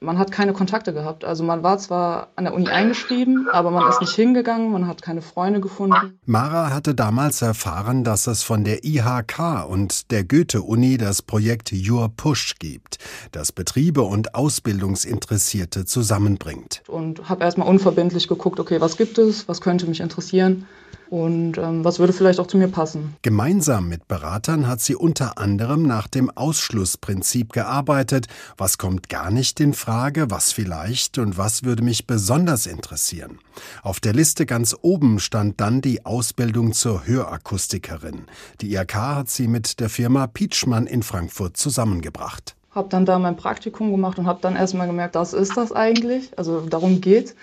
man 0.00 0.18
hat 0.18 0.30
keine 0.30 0.52
Kontakte 0.52 0.92
gehabt. 0.92 1.24
Also 1.24 1.44
man 1.44 1.62
war 1.62 1.78
zwar 1.78 2.28
an 2.36 2.44
der 2.44 2.54
Uni 2.54 2.68
eingeschrieben, 2.68 3.48
aber 3.52 3.70
man 3.70 3.88
ist 3.88 4.00
nicht 4.00 4.14
hingegangen, 4.14 4.70
man 4.70 4.86
hat 4.86 5.02
keine 5.02 5.22
Freunde 5.22 5.60
gefunden. 5.60 6.18
Mara 6.26 6.70
hatte 6.70 6.94
damals 6.94 7.42
erfahren, 7.42 8.04
dass 8.04 8.26
es 8.26 8.42
von 8.42 8.64
der 8.64 8.84
IHK 8.84 9.66
und 9.68 10.10
der 10.10 10.24
Goethe-Uni 10.24 10.98
das 10.98 11.22
Projekt 11.22 11.72
Your 11.72 12.10
Push 12.14 12.56
gibt, 12.58 12.98
das 13.32 13.52
Betriebe 13.52 14.02
und 14.02 14.34
Ausbildungsinteressierte 14.34 15.84
zusammenbringt. 15.84 16.82
Und 16.88 17.28
habe 17.28 17.44
erstmal 17.44 17.68
unverbindlich 17.68 18.28
geguckt, 18.28 18.60
okay, 18.60 18.80
was 18.80 18.96
gibt 18.96 19.18
es, 19.18 19.48
was 19.48 19.60
könnte 19.60 19.86
mich 19.86 20.00
interessieren 20.00 20.66
und 21.10 21.58
ähm, 21.58 21.84
was 21.84 21.98
würde 21.98 22.12
vielleicht 22.12 22.40
auch 22.40 22.46
zu 22.46 22.56
mir 22.56 22.68
passen. 22.68 23.16
Gemeinsam 23.22 23.88
mit 23.88 24.08
Beratern 24.08 24.66
hat 24.66 24.80
sie 24.80 24.96
unter 24.96 25.38
anderem 25.38 25.82
nach 25.82 26.08
dem 26.08 26.30
Ausschlussprinzip 26.30 27.52
gearbeitet. 27.52 28.26
Was 28.56 28.78
kommt 28.78 29.08
gar 29.08 29.30
nicht 29.30 29.60
in 29.60 29.72
Frage, 29.72 30.30
was 30.30 30.52
vielleicht 30.52 31.18
und 31.18 31.38
was 31.38 31.64
würde 31.64 31.82
mich 31.82 32.06
besonders 32.06 32.66
interessieren. 32.66 33.38
Auf 33.82 34.00
der 34.00 34.12
Liste 34.12 34.46
ganz 34.46 34.76
oben 34.82 35.18
stand 35.18 35.60
dann 35.60 35.80
die 35.80 36.04
Ausbildung 36.04 36.72
zur 36.72 37.06
Hörakustikerin. 37.06 38.24
Die 38.60 38.72
IRK 38.72 38.94
hat 38.94 39.28
sie 39.28 39.48
mit 39.48 39.80
der 39.80 39.88
Firma 39.88 40.26
Pietschmann 40.26 40.86
in 40.86 41.02
Frankfurt 41.02 41.56
zusammengebracht. 41.56 42.54
Habe 42.72 42.88
dann 42.90 43.06
da 43.06 43.18
mein 43.18 43.36
Praktikum 43.36 43.90
gemacht 43.90 44.18
und 44.18 44.26
habe 44.26 44.40
dann 44.42 44.54
erstmal 44.54 44.86
gemerkt, 44.86 45.14
das 45.14 45.32
ist 45.32 45.56
das 45.56 45.72
eigentlich, 45.72 46.36
also 46.36 46.60
darum 46.60 47.00
geht 47.00 47.34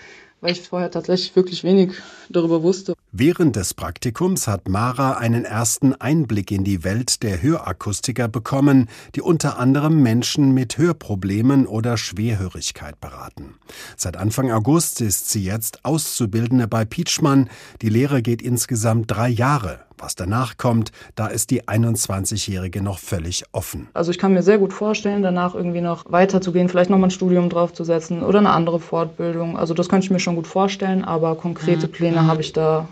weil 0.44 0.52
ich 0.52 0.60
vorher 0.60 0.90
tatsächlich 0.90 1.34
wirklich 1.34 1.64
wenig 1.64 1.94
darüber 2.28 2.62
wusste. 2.62 2.94
Während 3.16 3.54
des 3.54 3.74
Praktikums 3.74 4.48
hat 4.48 4.68
Mara 4.68 5.12
einen 5.12 5.44
ersten 5.44 5.94
Einblick 5.94 6.50
in 6.50 6.64
die 6.64 6.82
Welt 6.82 7.22
der 7.22 7.40
Hörakustiker 7.40 8.26
bekommen, 8.26 8.88
die 9.14 9.22
unter 9.22 9.56
anderem 9.56 10.02
Menschen 10.02 10.52
mit 10.52 10.78
Hörproblemen 10.78 11.68
oder 11.68 11.96
Schwerhörigkeit 11.96 13.00
beraten. 13.00 13.54
Seit 13.96 14.16
Anfang 14.16 14.50
August 14.50 15.00
ist 15.00 15.30
sie 15.30 15.44
jetzt 15.44 15.84
Auszubildende 15.84 16.66
bei 16.66 16.84
Pietschmann. 16.84 17.48
Die 17.82 17.88
Lehre 17.88 18.20
geht 18.20 18.42
insgesamt 18.42 19.12
drei 19.12 19.28
Jahre. 19.28 19.78
Was 19.96 20.16
danach 20.16 20.56
kommt, 20.56 20.90
da 21.14 21.28
ist 21.28 21.52
die 21.52 21.62
21-Jährige 21.62 22.82
noch 22.82 22.98
völlig 22.98 23.44
offen. 23.52 23.86
Also 23.94 24.10
ich 24.10 24.18
kann 24.18 24.34
mir 24.34 24.42
sehr 24.42 24.58
gut 24.58 24.72
vorstellen, 24.72 25.22
danach 25.22 25.54
irgendwie 25.54 25.82
noch 25.82 26.10
weiterzugehen, 26.10 26.68
vielleicht 26.68 26.90
nochmal 26.90 27.10
ein 27.10 27.12
Studium 27.12 27.48
draufzusetzen 27.48 28.24
oder 28.24 28.40
eine 28.40 28.50
andere 28.50 28.80
Fortbildung. 28.80 29.56
Also 29.56 29.72
das 29.72 29.88
könnte 29.88 30.06
ich 30.06 30.10
mir 30.10 30.18
schon 30.18 30.34
gut 30.34 30.48
vorstellen, 30.48 31.04
aber 31.04 31.36
konkrete 31.36 31.86
mhm. 31.86 31.92
Pläne 31.92 32.22
mhm. 32.22 32.26
habe 32.26 32.40
ich 32.40 32.52
da 32.52 32.88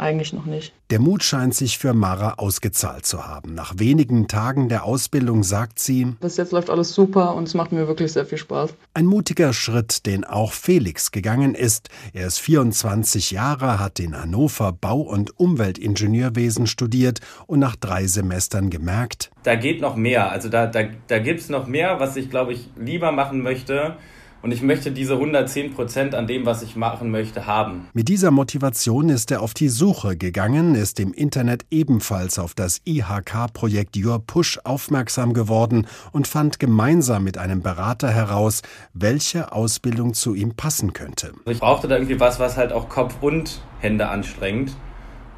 eigentlich 0.00 0.32
noch 0.32 0.46
nicht. 0.46 0.72
Der 0.90 0.98
Mut 0.98 1.22
scheint 1.22 1.54
sich 1.54 1.78
für 1.78 1.94
Mara 1.94 2.34
ausgezahlt 2.34 3.06
zu 3.06 3.26
haben. 3.26 3.54
Nach 3.54 3.74
wenigen 3.76 4.26
Tagen 4.26 4.68
der 4.68 4.84
Ausbildung 4.84 5.44
sagt 5.44 5.78
sie, 5.78 6.16
bis 6.20 6.36
jetzt 6.36 6.52
läuft 6.52 6.70
alles 6.70 6.94
super 6.94 7.34
und 7.34 7.46
es 7.46 7.54
macht 7.54 7.72
mir 7.72 7.86
wirklich 7.86 8.12
sehr 8.12 8.26
viel 8.26 8.38
Spaß. 8.38 8.74
Ein 8.94 9.06
mutiger 9.06 9.52
Schritt, 9.52 10.06
den 10.06 10.24
auch 10.24 10.52
Felix 10.52 11.12
gegangen 11.12 11.54
ist. 11.54 11.90
Er 12.12 12.26
ist 12.26 12.40
24 12.40 13.30
Jahre, 13.30 13.78
hat 13.78 14.00
in 14.00 14.20
Hannover 14.20 14.72
Bau- 14.72 15.00
und 15.02 15.38
Umweltingenieurwesen 15.38 16.66
studiert 16.66 17.20
und 17.46 17.60
nach 17.60 17.76
drei 17.76 18.06
Semestern 18.06 18.70
gemerkt, 18.70 19.30
da 19.42 19.54
geht 19.54 19.80
noch 19.80 19.96
mehr. 19.96 20.30
Also 20.30 20.48
da, 20.48 20.66
da, 20.66 20.84
da 21.06 21.18
gibt 21.18 21.40
es 21.40 21.48
noch 21.48 21.66
mehr, 21.66 22.00
was 22.00 22.16
ich, 22.16 22.30
glaube 22.30 22.52
ich, 22.52 22.68
lieber 22.76 23.12
machen 23.12 23.42
möchte 23.42 23.96
Und 24.42 24.52
ich 24.52 24.62
möchte 24.62 24.90
diese 24.90 25.14
110 25.14 25.74
Prozent 25.74 26.14
an 26.14 26.26
dem, 26.26 26.46
was 26.46 26.62
ich 26.62 26.74
machen 26.74 27.10
möchte, 27.10 27.46
haben. 27.46 27.88
Mit 27.92 28.08
dieser 28.08 28.30
Motivation 28.30 29.10
ist 29.10 29.30
er 29.30 29.42
auf 29.42 29.52
die 29.52 29.68
Suche 29.68 30.16
gegangen, 30.16 30.74
ist 30.74 30.98
im 30.98 31.12
Internet 31.12 31.66
ebenfalls 31.70 32.38
auf 32.38 32.54
das 32.54 32.80
IHK-Projekt 32.86 33.96
Your 33.96 34.24
Push 34.26 34.58
aufmerksam 34.64 35.34
geworden 35.34 35.86
und 36.12 36.26
fand 36.26 36.58
gemeinsam 36.58 37.24
mit 37.24 37.36
einem 37.36 37.60
Berater 37.60 38.10
heraus, 38.10 38.62
welche 38.94 39.52
Ausbildung 39.52 40.14
zu 40.14 40.34
ihm 40.34 40.54
passen 40.54 40.94
könnte. 40.94 41.32
Ich 41.44 41.58
brauchte 41.58 41.88
da 41.88 41.96
irgendwie 41.96 42.20
was, 42.20 42.40
was 42.40 42.56
halt 42.56 42.72
auch 42.72 42.88
Kopf 42.88 43.16
und 43.20 43.60
Hände 43.80 44.08
anstrengt. 44.08 44.72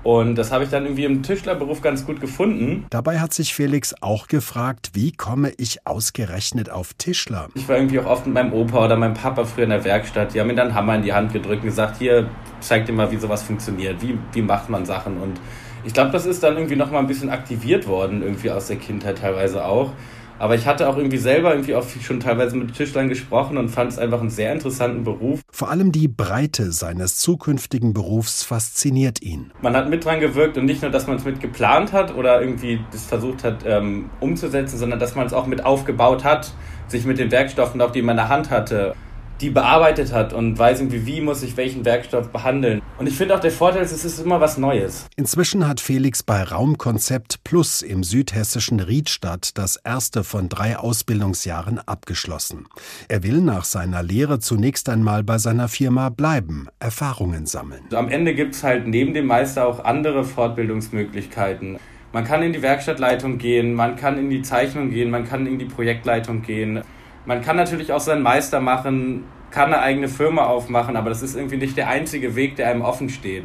Und 0.02 0.34
das 0.34 0.50
habe 0.50 0.64
ich 0.64 0.70
dann 0.70 0.84
irgendwie 0.84 1.04
im 1.04 1.22
Tischlerberuf 1.22 1.80
ganz 1.80 2.04
gut 2.04 2.20
gefunden. 2.20 2.86
Dabei 2.90 3.20
hat 3.20 3.32
sich 3.32 3.54
Felix 3.54 3.94
auch 4.00 4.26
gefragt, 4.26 4.90
wie 4.94 5.12
komme 5.12 5.52
ich 5.56 5.86
ausgerechnet 5.86 6.70
auf 6.70 6.94
Tischler? 6.94 7.48
Ich 7.54 7.68
war 7.68 7.76
irgendwie 7.76 8.00
auch 8.00 8.06
oft 8.06 8.26
mit 8.26 8.34
meinem 8.34 8.52
Opa 8.52 8.84
oder 8.84 8.96
meinem 8.96 9.14
Papa 9.14 9.44
früher 9.44 9.64
in 9.64 9.70
der 9.70 9.84
Werkstatt. 9.84 10.34
Die 10.34 10.40
haben 10.40 10.48
mir 10.48 10.54
dann 10.54 10.74
Hammer 10.74 10.96
in 10.96 11.02
die 11.02 11.12
Hand 11.12 11.32
gedrückt 11.32 11.62
und 11.62 11.68
gesagt, 11.68 11.98
hier, 11.98 12.28
zeig 12.60 12.86
dir 12.86 12.92
mal, 12.92 13.10
wie 13.12 13.16
sowas 13.16 13.42
funktioniert. 13.42 14.02
Wie, 14.02 14.18
wie 14.32 14.42
macht 14.42 14.68
man 14.68 14.84
Sachen? 14.84 15.18
Und 15.18 15.40
ich 15.84 15.92
glaube, 15.92 16.10
das 16.10 16.26
ist 16.26 16.42
dann 16.42 16.56
irgendwie 16.56 16.76
noch 16.76 16.90
mal 16.90 16.98
ein 16.98 17.06
bisschen 17.06 17.30
aktiviert 17.30 17.86
worden, 17.86 18.22
irgendwie 18.22 18.50
aus 18.50 18.68
der 18.68 18.76
Kindheit 18.76 19.18
teilweise 19.18 19.64
auch. 19.64 19.92
Aber 20.42 20.56
ich 20.56 20.66
hatte 20.66 20.88
auch 20.88 20.96
irgendwie 20.96 21.18
selber 21.18 21.52
irgendwie 21.52 21.76
auch 21.76 21.84
schon 22.02 22.18
teilweise 22.18 22.56
mit 22.56 22.74
Tischlern 22.74 23.08
gesprochen 23.08 23.56
und 23.58 23.68
fand 23.68 23.92
es 23.92 23.98
einfach 24.00 24.20
einen 24.20 24.28
sehr 24.28 24.52
interessanten 24.52 25.04
Beruf. 25.04 25.40
Vor 25.52 25.70
allem 25.70 25.92
die 25.92 26.08
Breite 26.08 26.72
seines 26.72 27.16
zukünftigen 27.18 27.92
Berufs 27.92 28.42
fasziniert 28.42 29.22
ihn. 29.22 29.52
Man 29.60 29.76
hat 29.76 29.88
mit 29.88 30.04
dran 30.04 30.18
gewirkt 30.18 30.58
und 30.58 30.64
nicht 30.64 30.82
nur, 30.82 30.90
dass 30.90 31.06
man 31.06 31.18
es 31.18 31.24
mit 31.24 31.40
geplant 31.40 31.92
hat 31.92 32.16
oder 32.16 32.40
irgendwie 32.40 32.80
das 32.90 33.04
versucht 33.04 33.44
hat 33.44 33.64
ähm, 33.64 34.10
umzusetzen, 34.18 34.78
sondern 34.78 34.98
dass 34.98 35.14
man 35.14 35.26
es 35.26 35.32
auch 35.32 35.46
mit 35.46 35.64
aufgebaut 35.64 36.24
hat, 36.24 36.52
sich 36.88 37.04
mit 37.04 37.20
den 37.20 37.30
Werkstoffen, 37.30 37.80
auch 37.80 37.92
die 37.92 38.02
man 38.02 38.14
in 38.14 38.24
der 38.24 38.28
Hand 38.28 38.50
hatte, 38.50 38.96
die 39.42 39.50
bearbeitet 39.50 40.12
hat 40.12 40.32
und 40.32 40.58
weiß 40.58 40.80
irgendwie, 40.80 41.04
wie 41.04 41.20
muss 41.20 41.42
ich 41.42 41.56
welchen 41.56 41.84
Werkstoff 41.84 42.30
behandeln. 42.30 42.80
Und 42.98 43.08
ich 43.08 43.16
finde 43.16 43.34
auch 43.34 43.40
der 43.40 43.50
Vorteil 43.50 43.82
ist, 43.82 43.92
es 43.92 44.04
ist 44.04 44.20
immer 44.20 44.40
was 44.40 44.56
Neues. 44.56 45.06
Inzwischen 45.16 45.66
hat 45.66 45.80
Felix 45.80 46.22
bei 46.22 46.42
Raumkonzept 46.42 47.42
Plus 47.42 47.82
im 47.82 48.04
südhessischen 48.04 48.78
Riedstadt 48.78 49.58
das 49.58 49.76
erste 49.76 50.22
von 50.22 50.48
drei 50.48 50.78
Ausbildungsjahren 50.78 51.80
abgeschlossen. 51.80 52.68
Er 53.08 53.24
will 53.24 53.40
nach 53.40 53.64
seiner 53.64 54.02
Lehre 54.02 54.38
zunächst 54.38 54.88
einmal 54.88 55.24
bei 55.24 55.38
seiner 55.38 55.68
Firma 55.68 56.08
bleiben, 56.08 56.68
Erfahrungen 56.78 57.46
sammeln. 57.46 57.82
Am 57.92 58.08
Ende 58.08 58.34
gibt 58.34 58.54
es 58.54 58.62
halt 58.62 58.86
neben 58.86 59.12
dem 59.12 59.26
Meister 59.26 59.66
auch 59.66 59.84
andere 59.84 60.24
Fortbildungsmöglichkeiten. 60.24 61.78
Man 62.12 62.24
kann 62.24 62.42
in 62.42 62.52
die 62.52 62.62
Werkstattleitung 62.62 63.38
gehen, 63.38 63.74
man 63.74 63.96
kann 63.96 64.18
in 64.18 64.30
die 64.30 64.42
Zeichnung 64.42 64.90
gehen, 64.90 65.10
man 65.10 65.24
kann 65.26 65.46
in 65.46 65.58
die 65.58 65.64
Projektleitung 65.64 66.42
gehen. 66.42 66.82
Man 67.24 67.40
kann 67.40 67.56
natürlich 67.56 67.92
auch 67.92 68.00
seinen 68.00 68.22
Meister 68.22 68.60
machen, 68.60 69.24
kann 69.50 69.72
eine 69.72 69.80
eigene 69.80 70.08
Firma 70.08 70.46
aufmachen, 70.46 70.96
aber 70.96 71.10
das 71.10 71.22
ist 71.22 71.36
irgendwie 71.36 71.56
nicht 71.56 71.76
der 71.76 71.88
einzige 71.88 72.34
Weg, 72.34 72.56
der 72.56 72.68
einem 72.68 72.82
offen 72.82 73.08
steht. 73.08 73.44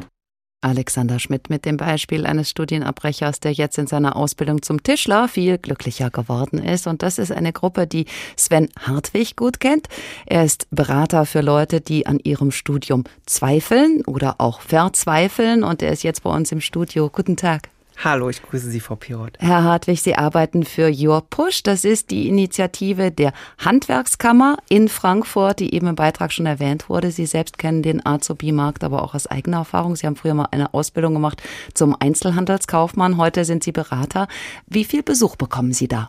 Alexander 0.60 1.20
Schmidt 1.20 1.50
mit 1.50 1.64
dem 1.64 1.76
Beispiel 1.76 2.26
eines 2.26 2.50
Studienabbrechers, 2.50 3.38
der 3.38 3.52
jetzt 3.52 3.78
in 3.78 3.86
seiner 3.86 4.16
Ausbildung 4.16 4.62
zum 4.62 4.82
Tischler 4.82 5.28
viel 5.28 5.56
glücklicher 5.56 6.10
geworden 6.10 6.58
ist. 6.58 6.88
Und 6.88 7.04
das 7.04 7.18
ist 7.18 7.30
eine 7.30 7.52
Gruppe, 7.52 7.86
die 7.86 8.06
Sven 8.36 8.68
Hartwig 8.80 9.36
gut 9.36 9.60
kennt. 9.60 9.86
Er 10.26 10.44
ist 10.44 10.66
Berater 10.72 11.26
für 11.26 11.42
Leute, 11.42 11.80
die 11.80 12.06
an 12.06 12.18
ihrem 12.18 12.50
Studium 12.50 13.04
zweifeln 13.24 14.02
oder 14.04 14.36
auch 14.38 14.60
verzweifeln. 14.60 15.62
Und 15.62 15.80
er 15.80 15.92
ist 15.92 16.02
jetzt 16.02 16.24
bei 16.24 16.30
uns 16.30 16.50
im 16.50 16.60
Studio. 16.60 17.08
Guten 17.08 17.36
Tag. 17.36 17.68
Hallo, 18.04 18.28
ich 18.28 18.40
grüße 18.42 18.70
Sie, 18.70 18.78
Frau 18.78 18.94
Pirot. 18.94 19.36
Herr 19.40 19.64
Hartwig, 19.64 20.00
Sie 20.00 20.14
arbeiten 20.14 20.62
für 20.62 20.88
Your 20.88 21.20
Push. 21.28 21.64
Das 21.64 21.84
ist 21.84 22.12
die 22.12 22.28
Initiative 22.28 23.10
der 23.10 23.32
Handwerkskammer 23.58 24.58
in 24.68 24.88
Frankfurt, 24.88 25.58
die 25.58 25.74
eben 25.74 25.88
im 25.88 25.96
Beitrag 25.96 26.32
schon 26.32 26.46
erwähnt 26.46 26.88
wurde. 26.88 27.10
Sie 27.10 27.26
selbst 27.26 27.58
kennen 27.58 27.82
den 27.82 28.06
Azubi-Markt 28.06 28.84
aber 28.84 29.02
auch 29.02 29.14
aus 29.16 29.26
eigener 29.26 29.58
Erfahrung. 29.58 29.96
Sie 29.96 30.06
haben 30.06 30.14
früher 30.14 30.34
mal 30.34 30.46
eine 30.52 30.74
Ausbildung 30.74 31.14
gemacht 31.14 31.42
zum 31.74 31.96
Einzelhandelskaufmann. 31.98 33.16
Heute 33.16 33.44
sind 33.44 33.64
Sie 33.64 33.72
Berater. 33.72 34.28
Wie 34.68 34.84
viel 34.84 35.02
Besuch 35.02 35.34
bekommen 35.34 35.72
Sie 35.72 35.88
da? 35.88 36.08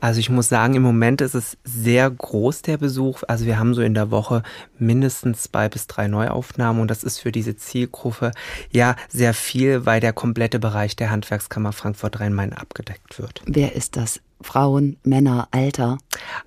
Also 0.00 0.20
ich 0.20 0.30
muss 0.30 0.48
sagen, 0.48 0.74
im 0.74 0.82
Moment 0.82 1.20
ist 1.20 1.34
es 1.34 1.56
sehr 1.64 2.10
groß, 2.10 2.62
der 2.62 2.76
Besuch. 2.76 3.22
Also 3.28 3.46
wir 3.46 3.58
haben 3.58 3.74
so 3.74 3.82
in 3.82 3.94
der 3.94 4.10
Woche 4.10 4.42
mindestens 4.78 5.44
zwei 5.44 5.68
bis 5.68 5.86
drei 5.86 6.08
Neuaufnahmen 6.08 6.82
und 6.82 6.90
das 6.90 7.04
ist 7.04 7.18
für 7.18 7.32
diese 7.32 7.56
Zielgruppe 7.56 8.32
ja 8.70 8.96
sehr 9.08 9.34
viel, 9.34 9.86
weil 9.86 10.00
der 10.00 10.12
komplette 10.12 10.58
Bereich 10.58 10.96
der 10.96 11.10
Handwerkskammer 11.10 11.72
Frankfurt-Rhein-Main 11.72 12.52
abgedeckt 12.52 13.18
wird. 13.18 13.42
Wer 13.46 13.74
ist 13.74 13.96
das? 13.96 14.20
Frauen, 14.42 14.96
Männer, 15.04 15.48
Alter? 15.50 15.98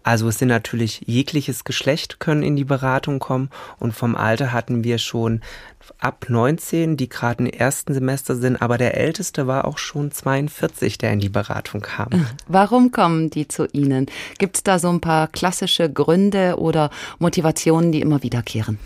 Also 0.04 0.28
es 0.28 0.40
sind 0.40 0.50
natürlich 0.50 1.02
jegliches 1.06 1.64
Geschlecht 1.64 2.20
können 2.20 2.44
in 2.44 2.56
die 2.56 2.64
Beratung 2.64 3.20
kommen 3.20 3.50
und 3.80 3.94
vom 3.94 4.16
Alter 4.16 4.54
hatten 4.54 4.84
wir 4.84 4.98
schon 4.98 5.42
ab 6.00 6.26
19, 6.30 6.98
die 6.98 7.10
gerade 7.10 7.44
im 7.44 7.50
ersten 7.50 7.94
Semester 7.94 8.36
sind, 8.36 8.62
aber 8.62 8.78
der 8.78 8.98
älteste 8.98 9.48
war 9.48 9.66
auch 9.66 9.78
schon 9.78 10.12
42, 10.12 10.98
der 10.98 11.14
in 11.14 11.20
die 11.20 11.30
Beratung 11.30 11.82
kam. 11.82 12.10
Warum 12.48 12.92
kommen 12.92 13.30
die 13.30 13.48
zu 13.48 13.68
Ihnen? 13.72 14.08
Gibt 14.38 14.58
es 14.58 14.64
da 14.64 14.80
so 14.80 14.90
ein 14.90 15.02
paar 15.02 15.28
klassische 15.28 15.92
Gründe 15.92 16.58
oder 16.58 16.90
Motivationen, 17.20 17.92
die 17.92 18.02
immer 18.02 18.24
wiederkehren? 18.24 18.80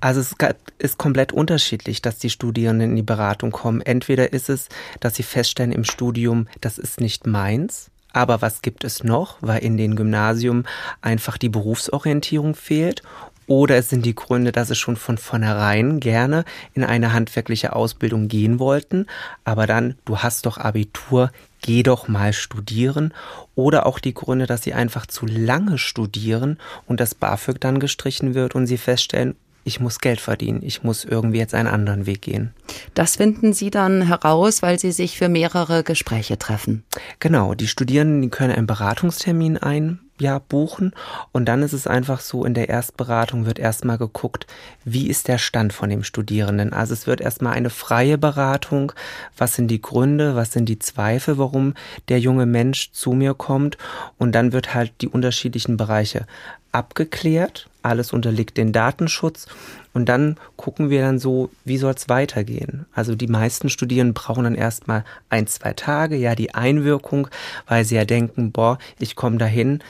Also 0.00 0.20
es 0.20 0.34
ist 0.78 0.98
komplett 0.98 1.32
unterschiedlich, 1.32 2.02
dass 2.02 2.18
die 2.18 2.28
Studierenden 2.28 2.90
in 2.90 2.96
die 2.96 3.02
Beratung 3.02 3.52
kommen. 3.52 3.80
Entweder 3.80 4.32
ist 4.32 4.50
es, 4.50 4.68
dass 5.00 5.14
sie 5.14 5.22
feststellen 5.22 5.72
im 5.72 5.84
Studium, 5.84 6.46
das 6.60 6.76
ist 6.76 7.00
nicht 7.00 7.26
meins, 7.26 7.90
aber 8.14 8.40
was 8.40 8.62
gibt 8.62 8.84
es 8.84 9.04
noch, 9.04 9.36
weil 9.40 9.62
in 9.62 9.76
den 9.76 9.96
Gymnasium 9.96 10.64
einfach 11.02 11.36
die 11.36 11.48
Berufsorientierung 11.48 12.54
fehlt? 12.54 13.02
Oder 13.46 13.76
es 13.76 13.90
sind 13.90 14.06
die 14.06 14.14
Gründe, 14.14 14.52
dass 14.52 14.68
sie 14.68 14.74
schon 14.74 14.96
von 14.96 15.18
vornherein 15.18 16.00
gerne 16.00 16.44
in 16.72 16.82
eine 16.82 17.12
handwerkliche 17.12 17.76
Ausbildung 17.76 18.28
gehen 18.28 18.58
wollten, 18.58 19.06
aber 19.44 19.66
dann, 19.66 19.96
du 20.06 20.18
hast 20.18 20.46
doch 20.46 20.56
Abitur, 20.56 21.30
geh 21.60 21.82
doch 21.82 22.08
mal 22.08 22.32
studieren. 22.32 23.12
Oder 23.54 23.86
auch 23.86 23.98
die 23.98 24.14
Gründe, 24.14 24.46
dass 24.46 24.62
sie 24.62 24.74
einfach 24.74 25.06
zu 25.06 25.26
lange 25.26 25.78
studieren 25.78 26.58
und 26.86 27.00
das 27.00 27.14
BAföG 27.14 27.60
dann 27.60 27.80
gestrichen 27.80 28.34
wird 28.34 28.54
und 28.54 28.66
sie 28.66 28.78
feststellen, 28.78 29.36
ich 29.64 29.80
muss 29.80 29.98
Geld 29.98 30.20
verdienen, 30.20 30.60
ich 30.62 30.82
muss 30.82 31.04
irgendwie 31.04 31.38
jetzt 31.38 31.54
einen 31.54 31.68
anderen 31.68 32.06
Weg 32.06 32.22
gehen. 32.22 32.52
Das 32.92 33.16
finden 33.16 33.52
Sie 33.52 33.70
dann 33.70 34.02
heraus, 34.02 34.62
weil 34.62 34.78
Sie 34.78 34.92
sich 34.92 35.18
für 35.18 35.28
mehrere 35.28 35.82
Gespräche 35.82 36.38
treffen. 36.38 36.84
Genau, 37.18 37.54
die 37.54 37.66
Studierenden 37.66 38.22
die 38.22 38.28
können 38.28 38.52
einen 38.52 38.66
Beratungstermin 38.66 39.56
ein, 39.56 40.00
ja, 40.24 40.38
buchen. 40.38 40.92
Und 41.32 41.44
dann 41.44 41.62
ist 41.62 41.74
es 41.74 41.86
einfach 41.86 42.20
so, 42.20 42.44
in 42.44 42.54
der 42.54 42.68
Erstberatung 42.68 43.46
wird 43.46 43.58
erstmal 43.58 43.98
geguckt, 43.98 44.46
wie 44.84 45.08
ist 45.08 45.28
der 45.28 45.38
Stand 45.38 45.72
von 45.72 45.90
dem 45.90 46.02
Studierenden. 46.02 46.72
Also 46.72 46.94
es 46.94 47.06
wird 47.06 47.20
erstmal 47.20 47.52
eine 47.52 47.70
freie 47.70 48.18
Beratung, 48.18 48.92
was 49.36 49.54
sind 49.54 49.68
die 49.68 49.82
Gründe, 49.82 50.34
was 50.34 50.52
sind 50.52 50.68
die 50.68 50.78
Zweifel, 50.78 51.38
warum 51.38 51.74
der 52.08 52.18
junge 52.18 52.46
Mensch 52.46 52.90
zu 52.92 53.12
mir 53.12 53.34
kommt? 53.34 53.78
Und 54.18 54.32
dann 54.34 54.52
wird 54.52 54.74
halt 54.74 54.92
die 55.02 55.08
unterschiedlichen 55.08 55.76
Bereiche 55.76 56.26
abgeklärt, 56.72 57.68
alles 57.82 58.12
unterliegt 58.12 58.56
den 58.56 58.72
Datenschutz. 58.72 59.46
Und 59.92 60.08
dann 60.08 60.36
gucken 60.56 60.90
wir 60.90 61.02
dann 61.02 61.20
so, 61.20 61.50
wie 61.64 61.78
soll 61.78 61.94
es 61.94 62.08
weitergehen. 62.08 62.86
Also 62.92 63.14
die 63.14 63.28
meisten 63.28 63.68
Studierenden 63.68 64.14
brauchen 64.14 64.44
dann 64.44 64.56
erstmal 64.56 65.04
ein, 65.28 65.46
zwei 65.46 65.72
Tage, 65.72 66.16
ja, 66.16 66.34
die 66.34 66.54
Einwirkung, 66.54 67.28
weil 67.68 67.84
sie 67.84 67.94
ja 67.94 68.04
denken, 68.04 68.50
boah, 68.50 68.78
ich 68.98 69.14
komme 69.14 69.38
dahin, 69.38 69.82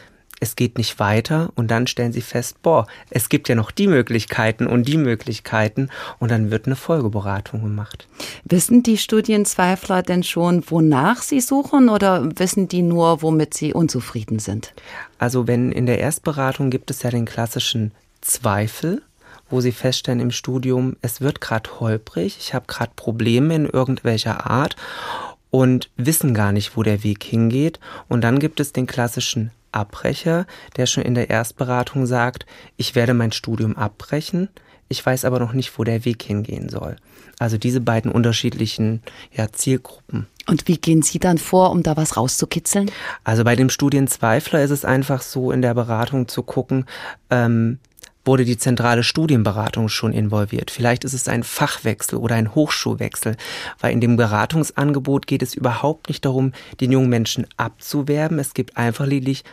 es 0.45 0.57
geht 0.57 0.77
nicht 0.77 1.01
weiter 1.01 1.51
und 1.55 1.71
dann 1.71 1.87
stellen 1.87 2.13
sie 2.13 2.21
fest, 2.21 2.63
boah, 2.63 2.87
es 3.09 3.31
gibt 3.31 3.49
ja 3.49 3.55
noch 3.55 3.71
die 3.71 3.87
Möglichkeiten 3.87 4.67
und 4.67 4.87
die 4.87 4.99
Möglichkeiten 4.99 5.89
und 6.19 6.31
dann 6.31 6.51
wird 6.51 6.67
eine 6.67 6.77
Folgeberatung 6.77 7.63
gemacht. 7.63 8.07
Wissen 8.45 8.83
die 8.83 8.99
Studienzweifler 8.99 10.03
denn 10.03 10.23
schon, 10.23 10.63
wonach 10.69 11.23
sie 11.23 11.41
suchen 11.41 11.89
oder 11.89 12.29
wissen 12.39 12.69
die 12.69 12.83
nur, 12.83 13.23
womit 13.23 13.55
sie 13.55 13.73
unzufrieden 13.73 14.39
sind? 14.39 14.75
Also 15.19 15.49
wenn 15.49 15.73
in 15.73 15.87
der 15.87 15.99
Erstberatung 15.99 16.69
gibt 16.69 16.91
es 16.91 17.03
ja 17.03 17.11
den 17.11 17.25
klassischen 17.25 17.93
Zweifel, 18.21 19.03
wo 19.49 19.63
sie 19.63 19.73
feststellen 19.73 20.21
im 20.21 20.31
Studium, 20.31 20.97
es 21.01 21.23
wird 21.23 21.41
gerade 21.41 21.81
holprig, 21.81 22.37
ich 22.39 22.53
habe 22.53 22.67
gerade 22.67 22.93
Probleme 22.97 23.55
in 23.55 23.65
irgendwelcher 23.65 24.51
Art 24.51 24.77
und 25.51 25.89
wissen 25.97 26.35
gar 26.35 26.53
nicht, 26.53 26.77
wo 26.77 26.83
der 26.83 27.03
Weg 27.03 27.25
hingeht. 27.25 27.81
Und 28.09 28.23
dann 28.23 28.41
gibt 28.41 28.61
es 28.61 28.73
den 28.73 28.87
klassischen 28.87 29.53
Abbrecher, 29.75 30.47
der 30.77 30.87
schon 30.87 31.03
in 31.03 31.15
der 31.15 31.31
Erstberatung 31.31 32.07
sagt, 32.07 32.47
ich 32.77 32.95
werde 32.95 33.15
mein 33.15 33.33
Studium 33.33 33.77
abbrechen, 33.77 34.49
ich 34.89 35.05
weiß 35.05 35.25
aber 35.25 35.39
noch 35.39 35.53
nicht, 35.53 35.79
wo 35.79 35.85
der 35.85 36.05
Weg 36.05 36.23
hingehen 36.23 36.69
soll. 36.69 36.97
Also 37.39 37.59
diese 37.59 37.81
beiden 37.81 38.13
unterschiedlichen 38.13 39.03
ja, 39.33 39.51
Zielgruppen. 39.51 40.27
Und 40.47 40.69
wie 40.69 40.77
gehen 40.77 41.03
Sie 41.03 41.19
dann 41.19 41.39
vor, 41.39 41.71
um 41.71 41.83
da 41.83 41.97
was 41.97 42.17
rauszukitzeln? 42.17 42.91
Also 43.25 43.45
bei 43.45 43.57
dem 43.57 43.71
Studienzweifler 43.71 44.63
ist 44.63 44.71
es 44.71 44.85
einfach 44.85 45.23
so, 45.23 45.51
in 45.51 45.63
der 45.63 45.75
Beratung 45.75 46.29
zu 46.29 46.43
gucken, 46.43 46.85
ähm, 47.31 47.79
wurde 48.25 48.45
die 48.45 48.57
zentrale 48.57 49.03
Studienberatung 49.03 49.89
schon 49.89 50.13
involviert. 50.13 50.71
Vielleicht 50.71 51.05
ist 51.05 51.13
es 51.13 51.29
ein 51.29 51.43
Fachwechsel 51.43 52.19
oder 52.19 52.35
ein 52.37 52.55
Hochschulwechsel, 52.55 53.37
weil 53.81 53.93
in 53.93 54.01
dem 54.01 54.17
Beratungsangebot 54.17 55.27
geht 55.27 55.43
es 55.43 55.55
überhaupt 55.55 56.09
nicht 56.09 56.25
darum, 56.25 56.53
den 56.81 56.93
jungen 56.93 57.09
Menschen 57.09 57.47
abzuwerben. 57.57 58.39
Es 58.39 58.55
gibt 58.55 58.77
einfach 58.77 59.07
lediglich 59.07 59.45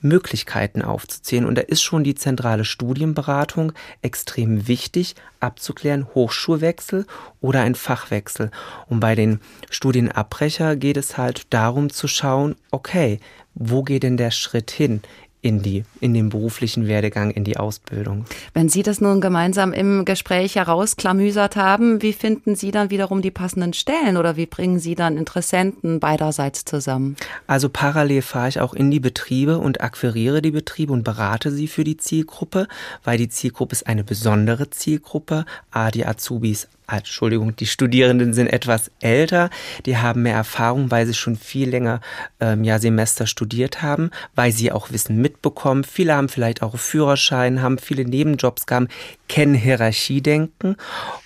Möglichkeiten 0.00 0.82
aufzuzählen. 0.82 1.44
Und 1.44 1.56
da 1.56 1.62
ist 1.62 1.82
schon 1.82 2.04
die 2.04 2.14
zentrale 2.14 2.64
Studienberatung 2.64 3.72
extrem 4.02 4.66
wichtig, 4.66 5.14
abzuklären, 5.40 6.06
Hochschulwechsel 6.14 7.06
oder 7.40 7.60
ein 7.60 7.74
Fachwechsel. 7.74 8.50
Und 8.88 9.00
bei 9.00 9.14
den 9.14 9.40
Studienabbrecher 9.70 10.76
geht 10.76 10.96
es 10.96 11.18
halt 11.18 11.52
darum 11.52 11.90
zu 11.90 12.08
schauen, 12.08 12.56
okay, 12.70 13.20
wo 13.54 13.82
geht 13.82 14.04
denn 14.04 14.16
der 14.16 14.30
Schritt 14.30 14.70
hin? 14.70 15.02
In 15.42 15.62
die, 15.62 15.84
in 16.00 16.14
den 16.14 16.28
beruflichen 16.28 16.86
Werdegang, 16.86 17.30
in 17.30 17.44
die 17.44 17.56
Ausbildung. 17.56 18.24
Wenn 18.52 18.68
Sie 18.68 18.82
das 18.82 19.00
nun 19.00 19.20
gemeinsam 19.20 19.72
im 19.72 20.04
Gespräch 20.04 20.56
herausklamüsert 20.56 21.56
haben, 21.56 22.02
wie 22.02 22.12
finden 22.12 22.56
Sie 22.56 22.70
dann 22.70 22.90
wiederum 22.90 23.22
die 23.22 23.30
passenden 23.30 23.72
Stellen 23.72 24.16
oder 24.16 24.36
wie 24.36 24.46
bringen 24.46 24.78
Sie 24.78 24.94
dann 24.94 25.16
Interessenten 25.16 26.00
beiderseits 26.00 26.64
zusammen? 26.64 27.16
Also 27.46 27.68
parallel 27.68 28.22
fahre 28.22 28.48
ich 28.48 28.60
auch 28.60 28.74
in 28.74 28.90
die 28.90 29.00
Betriebe 29.00 29.58
und 29.58 29.80
akquiriere 29.80 30.42
die 30.42 30.50
Betriebe 30.50 30.92
und 30.92 31.04
berate 31.04 31.50
sie 31.50 31.68
für 31.68 31.84
die 31.84 31.96
Zielgruppe, 31.96 32.68
weil 33.04 33.18
die 33.18 33.28
Zielgruppe 33.28 33.72
ist 33.72 33.86
eine 33.86 34.04
besondere 34.04 34.70
Zielgruppe. 34.70 35.44
A, 35.70 35.90
die 35.90 36.04
Azubis 36.06 36.68
Entschuldigung, 36.98 37.56
die 37.56 37.66
Studierenden 37.66 38.34
sind 38.34 38.48
etwas 38.48 38.90
älter, 39.00 39.50
die 39.86 39.96
haben 39.96 40.22
mehr 40.22 40.34
Erfahrung, 40.34 40.90
weil 40.90 41.06
sie 41.06 41.14
schon 41.14 41.36
viel 41.36 41.70
länger 41.70 42.00
ähm, 42.40 42.64
ja, 42.64 42.78
Semester 42.78 43.26
studiert 43.26 43.82
haben, 43.82 44.10
weil 44.34 44.52
sie 44.52 44.72
auch 44.72 44.90
Wissen 44.90 45.20
mitbekommen. 45.20 45.84
Viele 45.84 46.14
haben 46.14 46.28
vielleicht 46.28 46.62
auch 46.62 46.76
Führerschein, 46.76 47.62
haben 47.62 47.78
viele 47.78 48.04
Nebenjobs 48.04 48.66
gehabt, 48.66 48.92
kennen 49.28 49.54
Hierarchiedenken 49.54 50.76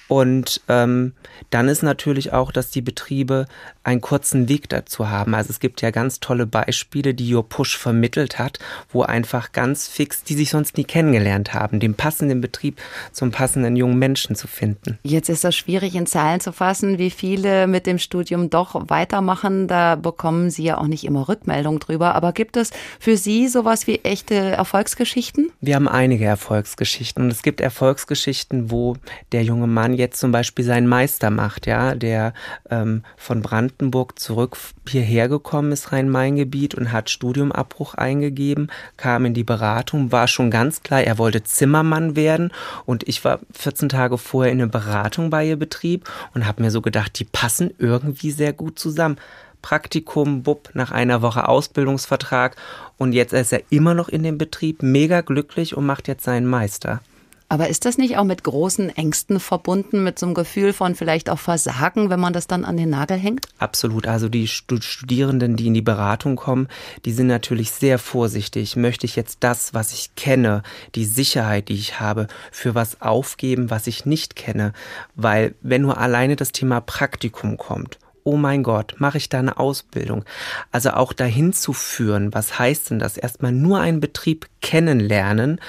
und 0.09 0.61
ähm, 0.69 1.13
dann 1.51 1.69
ist 1.69 1.83
natürlich 1.83 2.33
auch, 2.33 2.53
dass 2.53 2.71
die 2.71 2.83
Betriebe 2.83 3.47
einen 3.85 4.01
kurzen 4.01 4.49
Weg 4.49 4.69
dazu 4.69 5.09
haben. 5.09 5.35
Also 5.35 5.51
es 5.51 5.61
gibt 5.61 5.83
ja 5.83 5.91
ganz 5.91 6.21
tolle 6.21 6.47
Beispiele, 6.47 7.15
die 7.15 7.35
Your 7.35 7.49
Push 7.49 7.77
vermittelt 7.77 8.39
hat, 8.39 8.59
wo 8.91 9.03
einfach 9.03 9.53
ganz 9.53 9.89
fix, 9.89 10.23
die 10.23 10.35
sich 10.35 10.51
sonst 10.51 10.77
nie 10.77 10.85
kennengelernt 10.85 11.55
haben, 11.55 11.81
den 11.81 11.95
passenden 11.95 12.41
Betrieb 12.41 12.81
zum 13.13 13.31
passenden 13.31 13.77
jungen 13.77 13.99
Menschen 13.99 14.37
zu 14.37 14.47
finden. 14.47 14.99
Jetzt 15.03 15.29
ist 15.29 15.45
das 15.45 15.55
schwierig 15.55 15.95
in 15.95 16.07
Zahlen 16.07 16.41
zu 16.41 16.53
fassen, 16.53 16.99
wie 16.99 17.11
viele 17.11 17.67
mit 17.67 17.87
dem 17.87 17.99
Studium 17.99 18.51
doch 18.51 18.89
weitermachen. 18.89 19.69
Da 19.69 19.97
bekommen 19.97 20.51
Sie 20.51 20.65
ja 20.65 20.79
auch 20.79 20.87
nicht 20.87 21.05
immer 21.05 21.29
Rückmeldung 21.29 21.79
drüber. 21.79 22.15
Aber 22.15 22.33
gibt 22.33 22.57
es 22.57 22.71
für 22.99 23.17
Sie 23.17 23.49
sowas 23.49 23.87
wie 23.87 24.01
echte 24.01 24.35
Erfolgsgeschichten? 24.35 25.51
Wir 25.61 25.77
haben 25.77 25.89
einige 25.89 26.25
Erfolgsgeschichten 26.25 27.25
und 27.25 27.31
es 27.31 27.43
gibt 27.43 27.61
Erfolgsgeschichten, 27.61 28.71
wo 28.71 28.97
der 29.33 29.43
junge 29.43 29.67
Mann 29.67 29.94
jetzt 29.95 30.21
zum 30.21 30.33
Beispiel 30.33 30.65
seinen 30.65 30.87
Meister 30.87 31.31
macht, 31.31 31.67
ja, 31.67 31.95
der 31.95 32.35
ähm, 32.71 33.03
von 33.17 33.43
Brandenburg 33.43 34.19
zurück 34.19 34.57
hierher 34.89 35.29
gekommen 35.29 35.73
ist, 35.73 35.93
Rhein-Main-Gebiet 35.93 36.75
und 36.75 36.93
hat 36.93 37.11
Studiumabbruch 37.11 37.95
eingegeben, 37.95 38.71
kam 38.97 39.25
in 39.25 39.35
die 39.35 39.45
Beratung, 39.45 40.13
war 40.13 40.29
schon 40.29 40.51
ganz 40.51 40.83
klar, 40.83 41.03
er 41.03 41.19
wollte 41.19 41.43
Zimmermann 41.43 42.17
werden 42.17 42.53
und 42.85 43.07
ich 43.09 43.25
war 43.25 43.41
14 43.53 43.89
Tage 43.89 44.19
vorher 44.19 44.53
in 44.53 44.61
eine 44.61 44.71
Beratung 44.71 45.31
bei 45.31 45.47
ihr 45.47 45.57
Betrieb 45.57 46.11
und 46.35 46.47
habe 46.47 46.63
mir 46.63 46.71
so 46.71 46.81
gedacht, 46.81 47.19
die 47.19 47.25
passen 47.25 47.73
irgendwie 47.79 48.31
sehr 48.31 48.53
gut 48.53 48.79
zusammen. 48.79 49.17
Praktikum, 49.63 50.43
Bub, 50.43 50.69
nach 50.75 50.91
einer 50.91 51.23
Woche 51.23 51.49
Ausbildungsvertrag 51.49 52.55
und 52.99 53.13
jetzt 53.13 53.33
ist 53.33 53.51
er 53.51 53.63
immer 53.71 53.95
noch 53.95 54.11
in 54.11 54.23
dem 54.23 54.37
Betrieb, 54.37 54.83
mega 54.83 55.23
glücklich 55.23 55.75
und 55.75 55.87
macht 55.87 56.07
jetzt 56.07 56.25
seinen 56.25 56.47
Meister. 56.47 57.01
Aber 57.49 57.69
ist 57.69 57.85
das 57.85 57.99
nicht 57.99 58.17
auch 58.17 58.25
mit 58.25 58.43
großen 58.43 58.91
Ängsten 58.97 59.39
verbunden, 59.39 60.03
mit 60.03 60.19
so 60.19 60.27
einem 60.27 60.35
Gefühl 60.35 60.73
von 60.73 60.95
vielleicht 60.95 61.29
auch 61.31 61.39
Versagen, 61.39 62.11
wenn 62.11 62.21
man 62.21 62.33
das 62.33 62.47
dann 62.47 62.65
an 62.65 62.77
den 62.77 62.91
Nagel 62.91 63.17
hängt? 63.17 63.47
Absolut. 63.59 64.07
Also 64.07 64.29
die 64.29 64.49
Studierenden, 64.49 65.57
die 65.57 65.67
in 65.67 65.75
die 65.75 65.83
Beratung 65.83 66.37
kommen, 66.37 66.69
die 67.05 67.13
sind 67.13 67.27
natürlich 67.27 67.71
sehr 67.71 67.99
vorsichtig. 67.99 68.77
Möchte 68.77 69.07
ich 69.07 69.15
jetzt 69.15 69.39
das, 69.41 69.75
was 69.75 69.93
ich 69.93 70.15
kenne, 70.17 70.63
die 70.95 71.05
Sicherheit, 71.05 71.69
die 71.69 71.75
ich 71.75 72.01
habe, 72.01 72.29
für 72.51 72.75
was 72.75 73.01
aufgeben, 73.03 73.71
was 73.71 73.87
ich 73.87 74.07
nicht 74.07 74.37
kenne? 74.37 74.73
Weil 75.15 75.55
wenn 75.61 75.83
nur 75.83 75.99
alleine 75.99 76.37
das 76.37 76.53
Thema 76.53 76.81
Praktikum 76.81 77.57
kommt, 77.57 77.99
oh 78.25 78.37
mein 78.37 78.63
Gott, 78.63 78.95
mache 78.99 79.19
ich 79.19 79.29
da 79.29 79.39
eine 79.39 79.59
Ausbildung? 79.59 80.25
Also 80.73 80.91
auch 80.91 81.13
dahin 81.13 81.53
zu 81.53 81.73
führen, 81.73 82.35
was 82.35 82.59
heißt 82.59 82.91
denn 82.91 82.99
das? 82.99 83.17
Erstmal 83.17 83.53
nur 83.53 83.81
einen 83.81 84.01
Betrieb 84.01 84.49
kennenlernen, 84.61 85.61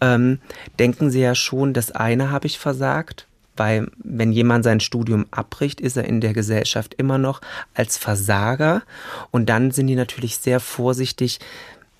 ähm, 0.00 0.38
denken 0.78 1.10
Sie 1.10 1.20
ja 1.20 1.34
schon, 1.34 1.72
das 1.72 1.90
eine 1.90 2.30
habe 2.30 2.46
ich 2.46 2.58
versagt, 2.58 3.26
weil 3.56 3.90
wenn 4.02 4.32
jemand 4.32 4.64
sein 4.64 4.80
Studium 4.80 5.26
abbricht, 5.30 5.80
ist 5.80 5.96
er 5.96 6.04
in 6.04 6.20
der 6.20 6.32
Gesellschaft 6.32 6.94
immer 6.94 7.18
noch 7.18 7.40
als 7.74 7.96
Versager 7.98 8.82
und 9.30 9.48
dann 9.48 9.70
sind 9.70 9.86
die 9.86 9.96
natürlich 9.96 10.38
sehr 10.38 10.60
vorsichtig, 10.60 11.40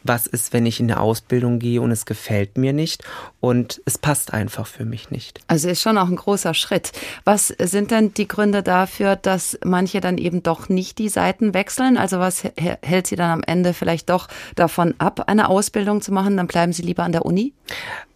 was 0.04 0.26
ist, 0.26 0.52
wenn 0.52 0.66
ich 0.66 0.80
in 0.80 0.90
eine 0.90 1.00
Ausbildung 1.00 1.58
gehe 1.58 1.80
und 1.80 1.90
es 1.90 2.06
gefällt 2.06 2.58
mir 2.58 2.72
nicht 2.72 3.04
und 3.40 3.80
es 3.84 3.98
passt 3.98 4.32
einfach 4.32 4.66
für 4.66 4.84
mich 4.84 5.10
nicht. 5.10 5.40
Also 5.46 5.68
ist 5.68 5.82
schon 5.82 5.98
auch 5.98 6.08
ein 6.08 6.16
großer 6.16 6.54
Schritt. 6.54 6.92
Was 7.24 7.48
sind 7.48 7.90
denn 7.90 8.14
die 8.14 8.28
Gründe 8.28 8.62
dafür, 8.62 9.16
dass 9.16 9.58
manche 9.64 10.00
dann 10.00 10.18
eben 10.18 10.42
doch 10.42 10.68
nicht 10.68 10.98
die 10.98 11.08
Seiten 11.08 11.54
wechseln? 11.54 11.96
Also 11.96 12.18
was 12.18 12.44
hält 12.56 13.06
sie 13.06 13.16
dann 13.16 13.30
am 13.30 13.42
Ende 13.42 13.74
vielleicht 13.74 14.10
doch 14.10 14.28
davon 14.54 14.94
ab, 14.98 15.24
eine 15.28 15.48
Ausbildung 15.48 16.02
zu 16.02 16.12
machen? 16.12 16.36
Dann 16.36 16.46
bleiben 16.46 16.72
sie 16.72 16.82
lieber 16.82 17.02
an 17.02 17.12
der 17.12 17.24
Uni? 17.24 17.52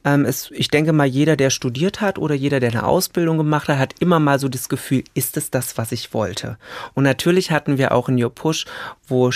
Ähm, 0.07 0.25
es, 0.25 0.51
ich 0.53 0.69
denke 0.69 0.93
mal, 0.93 1.05
jeder, 1.05 1.37
der 1.37 1.51
studiert 1.51 2.01
hat 2.01 2.19
oder 2.19 2.35
jeder, 2.35 2.61
der 2.61 2.71
eine 2.71 2.87
Ausbildung 2.87 3.39
gemacht 3.39 3.69
hat, 3.69 3.79
hat 3.79 3.95
immer 3.99 4.21
mal 4.21 4.39
so 4.39 4.49
das 4.49 4.69
Gefühl, 4.69 5.03
ist 5.15 5.37
es 5.37 5.51
das, 5.51 5.77
was 5.77 5.91
ich 5.91 6.15
wollte? 6.15 6.59
Und 6.95 7.03
natürlich 7.03 7.51
hatten 7.51 7.77
wir 7.77 7.91
auch 7.91 8.09
in 8.09 8.23
Your 8.23 8.33
Push, 8.33 8.67
wo 9.09 9.31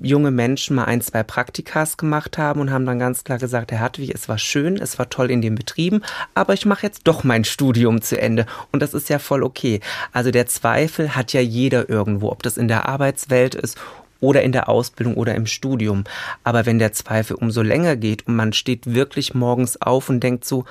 junge 0.00 0.30
Menschen 0.30 0.76
mal 0.76 0.84
ein, 0.84 1.00
zwei 1.00 1.24
Praktikas 1.24 1.96
gemacht 1.96 2.38
haben 2.38 2.60
und 2.60 2.70
haben 2.70 2.86
dann 2.86 3.00
ganz 3.00 3.24
klar 3.24 3.38
gesagt, 3.38 3.72
Herr 3.72 3.80
Hartwig, 3.80 4.14
es 4.14 4.28
war 4.28 4.38
schön, 4.38 4.76
es 4.76 5.00
war 5.00 5.10
toll 5.10 5.32
in 5.32 5.42
den 5.42 5.56
Betrieben, 5.56 6.02
aber 6.34 6.54
ich 6.54 6.64
mache 6.64 6.86
jetzt 6.86 7.02
doch 7.04 7.24
mein 7.24 7.44
Studium 7.44 8.00
zu 8.00 8.20
Ende. 8.20 8.46
Und 8.70 8.80
das 8.80 8.94
ist 8.94 9.08
ja 9.08 9.18
voll 9.18 9.42
okay. 9.42 9.80
Also 10.12 10.30
der 10.30 10.46
Zweifel 10.46 11.16
hat 11.16 11.32
ja 11.32 11.40
jeder 11.40 11.88
irgendwo, 11.88 12.30
ob 12.30 12.44
das 12.44 12.56
in 12.56 12.68
der 12.68 12.88
Arbeitswelt 12.88 13.56
ist 13.56 13.76
oder 14.24 14.42
in 14.42 14.52
der 14.52 14.68
Ausbildung 14.68 15.14
oder 15.14 15.34
im 15.34 15.46
Studium. 15.46 16.04
Aber 16.42 16.66
wenn 16.66 16.78
der 16.78 16.92
Zweifel 16.92 17.36
umso 17.36 17.62
länger 17.62 17.96
geht 17.96 18.26
und 18.26 18.36
man 18.36 18.52
steht 18.52 18.94
wirklich 18.94 19.34
morgens 19.34 19.80
auf 19.80 20.08
und 20.08 20.20
denkt 20.20 20.44
so, 20.44 20.64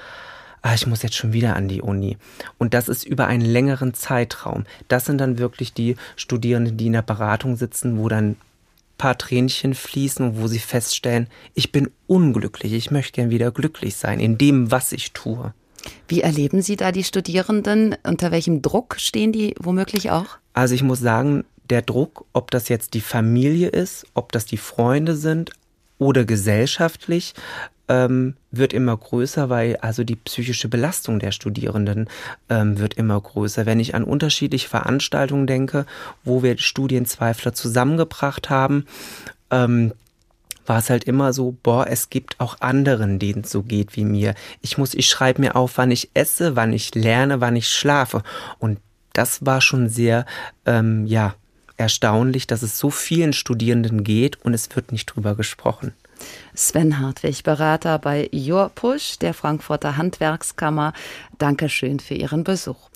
ah, 0.64 0.74
ich 0.74 0.88
muss 0.88 1.04
jetzt 1.04 1.16
schon 1.16 1.34
wieder 1.34 1.56
an 1.56 1.68
die 1.68 1.82
Uni. 1.82 2.18
Und 2.58 2.74
das 2.74 2.90
ist 2.90 3.06
über 3.06 3.28
einen 3.28 3.46
längeren 3.46 3.94
Zeitraum. 3.94 4.66
Das 4.88 5.06
sind 5.06 5.20
dann 5.20 5.38
wirklich 5.38 5.74
die 5.74 5.96
Studierenden, 6.16 6.78
die 6.78 6.88
in 6.88 6.94
der 6.94 7.02
Beratung 7.04 7.56
sitzen, 7.56 8.00
wo 8.00 8.10
dann 8.10 8.38
paar 8.98 9.18
Tränchen 9.18 9.74
fließen, 9.74 10.42
wo 10.42 10.48
sie 10.48 10.60
feststellen, 10.60 11.28
ich 11.54 11.72
bin 11.72 11.90
unglücklich, 12.08 12.74
ich 12.74 12.92
möchte 12.92 13.14
gern 13.14 13.30
wieder 13.30 13.52
glücklich 13.52 13.96
sein 13.96 14.20
in 14.20 14.38
dem, 14.38 14.72
was 14.72 14.92
ich 14.92 15.12
tue. 15.12 15.54
Wie 16.08 16.22
erleben 16.22 16.62
Sie 16.62 16.78
da 16.78 16.94
die 16.94 17.04
Studierenden? 17.04 17.96
Unter 18.04 18.32
welchem 18.32 18.62
Druck 18.62 18.96
stehen 18.98 19.34
die 19.34 19.56
womöglich 19.60 20.12
auch? 20.12 20.38
Also 20.54 20.76
ich 20.76 20.84
muss 20.84 21.00
sagen, 21.00 21.44
der 21.70 21.82
Druck, 21.82 22.26
ob 22.34 22.52
das 22.52 22.70
jetzt 22.70 22.94
die 22.94 23.02
Familie 23.02 23.70
ist, 23.70 24.06
ob 24.14 24.32
das 24.32 24.46
die 24.46 24.58
Freunde 24.58 25.16
sind 25.16 25.52
oder 25.98 26.26
gesellschaftlich, 26.26 27.34
ähm, 27.88 28.36
wird 28.52 28.74
immer 28.74 28.96
größer, 28.96 29.50
weil 29.50 29.78
also 29.78 30.04
die 30.04 30.16
psychische 30.16 30.70
Belastung 30.70 31.20
der 31.20 31.32
Studierenden 31.32 32.10
ähm, 32.50 32.80
wird 32.80 32.94
immer 32.96 33.20
größer. 33.20 33.66
Wenn 33.66 33.80
ich 33.80 33.96
an 33.96 34.04
unterschiedliche 34.04 34.70
Veranstaltungen 34.70 35.48
denke, 35.48 35.86
wo 36.24 36.44
wir 36.44 36.58
Studienzweifler 36.58 37.54
zusammengebracht 37.54 38.50
haben, 38.50 38.86
ähm, 39.52 39.94
war 40.66 40.80
es 40.80 40.90
halt 40.90 41.04
immer 41.04 41.34
so, 41.34 41.58
boah, 41.62 41.88
es 41.88 42.10
gibt 42.10 42.40
auch 42.40 42.62
anderen, 42.62 43.20
denen 43.20 43.42
es 43.42 43.52
so 43.52 43.64
geht 43.64 43.98
wie 43.98 44.06
mir. 44.06 44.34
Ich 44.62 44.78
muss, 44.78 44.94
ich 44.94 45.08
schreibe 45.08 45.42
mir 45.42 45.58
auf, 45.58 45.78
wann 45.78 45.92
ich 45.92 46.12
esse, 46.14 46.56
wann 46.56 46.72
ich 46.72 46.96
lerne, 46.96 47.42
wann 47.42 47.58
ich 47.58 47.68
schlafe. 47.70 48.24
Und 48.60 48.80
das 49.12 49.46
war 49.46 49.60
schon 49.60 49.90
sehr, 49.90 50.26
ähm, 50.66 51.06
ja, 51.06 51.36
erstaunlich, 51.78 52.48
dass 52.48 52.62
es 52.62 52.78
so 52.78 52.90
vielen 52.90 53.34
Studierenden 53.34 54.04
geht 54.04 54.44
und 54.44 54.54
es 54.54 54.74
wird 54.76 54.92
nicht 54.92 55.08
drüber 55.08 55.36
gesprochen. 55.36 55.94
Sven 56.54 57.00
Hartwig, 57.00 57.44
Berater 57.44 58.00
bei 58.00 58.30
Your 58.34 58.70
Push 58.70 59.20
der 59.20 59.34
Frankfurter 59.34 59.98
Handwerkskammer. 59.98 60.94
Dankeschön 61.38 62.00
für 62.00 62.14
Ihren 62.14 62.44
Besuch. 62.44 62.90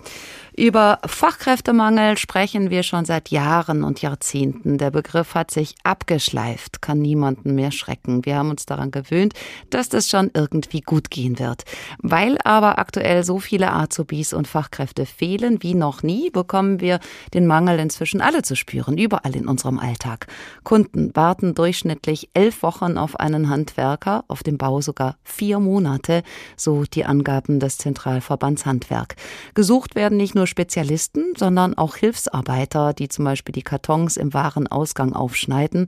Über 0.60 0.97
Fachkräftemangel 1.05 2.18
sprechen 2.18 2.72
wir 2.72 2.82
schon 2.82 3.05
seit 3.05 3.30
Jahren 3.30 3.84
und 3.84 4.01
Jahrzehnten. 4.01 4.80
Der 4.80 4.89
Begriff 4.89 5.36
hat 5.36 5.51
sich 5.51 5.76
abgeschleift, 5.84 6.82
kann 6.82 6.97
niemanden 6.97 7.53
mehr 7.53 7.70
schrecken. 7.70 8.26
Wir 8.26 8.38
haben 8.38 8.49
uns 8.49 8.66
daran 8.66 8.89
gewöhnt, 8.89 9.36
dass 9.70 9.88
das 9.88 10.10
schon 10.10 10.32
irgendwie 10.34 10.82
gut 10.82 11.12
gehen 11.12 11.38
wird. 11.38 11.66
Weil 11.99 12.39
aber 12.43 12.80
aktuell 12.80 13.24
so 13.24 13.38
viele 13.38 13.72
Azubis 13.72 14.34
und 14.34 14.47
Fachkräfte 14.47 15.05
fehlen 15.05 15.62
wie 15.62 15.76
noch 15.76 16.01
nie, 16.01 16.32
bekommen 16.32 16.82
wir 16.82 17.01
den 17.36 17.45
Mangel 17.45 17.78
inzwischen 17.78 18.20
alle 18.20 18.41
zu 18.41 18.55
spüren, 18.55 18.97
überall 18.97 19.36
in 19.36 19.47
unserem 19.47 19.78
Alltag. 19.78 20.26
Kunden 20.64 21.16
warten 21.16 21.53
durchschnittlich 21.53 22.32
elf 22.34 22.64
Wochen 22.64 22.97
auf 22.97 23.20
einen 23.20 23.49
Handwerker, 23.49 24.26
auf 24.28 24.41
dem 24.41 24.58
Bau 24.58 24.82
sogar 24.82 25.18
vier 25.24 25.60
Monate, 25.60 26.24
so 26.55 26.84
die 26.84 27.05
Angaben 27.05 27.60
des 27.60 27.78
Zentralverbands 27.78 28.66
Handwerk. 28.66 29.18
Gesucht 29.53 29.93
werden 29.93 30.18
nicht 30.18 30.34
nur 30.34 30.46
Spezialisten, 30.47 31.33
sondern 31.37 31.77
auch 31.77 31.95
Hilfsarbeiter, 31.95 32.93
die 32.93 33.09
zum 33.09 33.25
Beispiel 33.25 33.53
die 33.53 33.61
Kartons 33.61 34.17
im 34.17 34.33
Warenausgang 34.33 35.13
aufschneiden. 35.13 35.87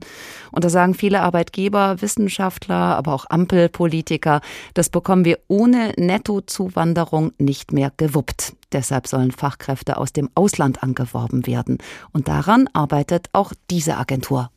Und 0.52 0.64
da 0.64 0.68
sagen 0.68 0.94
viele 0.94 1.22
Arbeitgeber, 1.22 2.00
Wissenschaftler, 2.00 2.76
aber 2.96 3.14
auch 3.14 3.26
Ampelpolitiker, 3.28 4.40
das 4.74 4.88
bekommen 4.88 5.24
wir 5.24 5.38
ohne 5.48 5.92
Nettozuwanderung 5.96 7.32
nicht 7.38 7.72
mehr 7.72 7.92
gewuppt. 7.96 8.54
Deshalb 8.72 9.06
sollen 9.06 9.32
Fachkräfte 9.32 9.96
aus 9.96 10.12
dem 10.12 10.30
Ausland 10.34 10.82
angeworben 10.82 11.46
werden. 11.46 11.78
Und 12.12 12.28
daran 12.28 12.68
arbeitet 12.72 13.28
auch 13.32 13.52
diese 13.70 13.96
Agentur. 13.96 14.50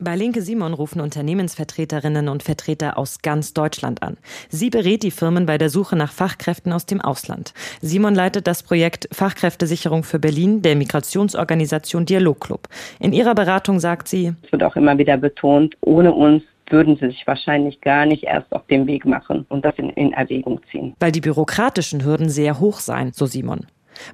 Bei 0.00 0.16
Linke 0.16 0.42
Simon 0.42 0.74
rufen 0.74 1.00
Unternehmensvertreterinnen 1.00 2.28
und 2.28 2.42
Vertreter 2.42 2.98
aus 2.98 3.22
ganz 3.22 3.54
Deutschland 3.54 4.02
an. 4.02 4.16
Sie 4.48 4.68
berät 4.68 5.04
die 5.04 5.12
Firmen 5.12 5.46
bei 5.46 5.56
der 5.56 5.70
Suche 5.70 5.94
nach 5.94 6.10
Fachkräften 6.10 6.72
aus 6.72 6.84
dem 6.84 7.00
Ausland. 7.00 7.54
Simon 7.80 8.12
leitet 8.12 8.48
das 8.48 8.64
Projekt 8.64 9.08
Fachkräftesicherung 9.12 10.02
für 10.02 10.18
Berlin 10.18 10.62
der 10.62 10.74
Migrationsorganisation 10.74 12.06
Dialogclub. 12.06 12.68
In 12.98 13.12
ihrer 13.12 13.36
Beratung 13.36 13.78
sagt 13.78 14.08
sie, 14.08 14.34
es 14.42 14.50
wird 14.50 14.64
auch 14.64 14.74
immer 14.74 14.98
wieder 14.98 15.16
betont, 15.16 15.76
ohne 15.80 16.12
uns 16.12 16.42
würden 16.70 16.96
sie 16.96 17.06
sich 17.06 17.24
wahrscheinlich 17.26 17.80
gar 17.80 18.04
nicht 18.04 18.24
erst 18.24 18.52
auf 18.52 18.66
den 18.66 18.88
Weg 18.88 19.04
machen 19.04 19.46
und 19.48 19.64
das 19.64 19.74
in, 19.76 19.90
in 19.90 20.12
Erwägung 20.12 20.60
ziehen. 20.72 20.94
Weil 20.98 21.12
die 21.12 21.20
bürokratischen 21.20 22.04
Hürden 22.04 22.28
sehr 22.28 22.58
hoch 22.58 22.80
seien, 22.80 23.12
so 23.12 23.26
Simon. 23.26 23.66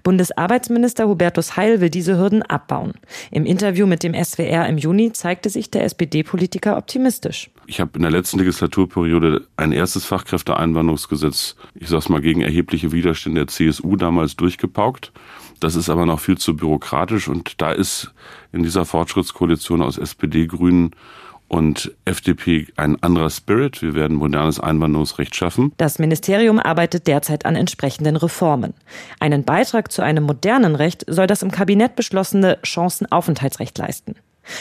Bundesarbeitsminister 0.03 1.09
Hubertus 1.09 1.57
Heil 1.57 1.81
will 1.81 1.91
diese 1.91 2.18
Hürden 2.18 2.43
abbauen. 2.43 2.93
Im 3.31 3.47
Interview 3.47 3.87
mit 3.87 4.03
dem 4.03 4.14
SWR 4.14 4.68
im 4.68 4.78
Juni 4.78 5.12
zeigte 5.12 5.51
sich 5.51 5.70
der 5.70 5.85
SPD-Politiker 5.85 6.76
optimistisch. 6.76 7.51
Ich 7.66 7.81
habe 7.81 7.93
in 7.95 8.03
der 8.03 8.11
letzten 8.11 8.39
Legislaturperiode 8.39 9.47
ein 9.57 9.72
erstes 9.72 10.05
Fachkräfteeinwanderungsgesetz, 10.05 11.57
ich 11.74 11.89
sag's 11.89 12.09
mal, 12.09 12.20
gegen 12.20 12.41
erhebliche 12.41 12.93
Widerstände 12.93 13.41
der 13.41 13.49
CSU 13.49 13.97
damals 13.97 14.37
durchgepaukt. 14.37 15.12
Das 15.61 15.76
ist 15.76 15.91
aber 15.91 16.07
noch 16.07 16.20
viel 16.20 16.39
zu 16.39 16.57
bürokratisch 16.57 17.28
und 17.28 17.61
da 17.61 17.70
ist 17.70 18.12
in 18.53 18.62
dieser 18.62 18.85
Fortschrittskoalition 18.85 19.83
aus 19.83 19.99
SPD, 19.99 20.47
Grünen 20.47 20.91
und 21.51 21.91
FDP 22.05 22.69
ein 22.77 23.03
anderer 23.03 23.29
Spirit. 23.29 23.83
Wir 23.83 23.95
werden 23.95 24.17
modernes 24.17 24.61
Einwanderungsrecht 24.61 25.35
schaffen. 25.35 25.73
Das 25.79 25.99
Ministerium 25.99 26.61
arbeitet 26.61 27.09
derzeit 27.09 27.45
an 27.45 27.57
entsprechenden 27.57 28.15
Reformen. 28.15 28.73
Einen 29.19 29.43
Beitrag 29.43 29.91
zu 29.91 30.01
einem 30.01 30.23
modernen 30.23 30.77
Recht 30.77 31.05
soll 31.09 31.27
das 31.27 31.43
im 31.43 31.51
Kabinett 31.51 31.97
beschlossene 31.97 32.59
Chancenaufenthaltsrecht 32.63 33.77
leisten. 33.79 34.15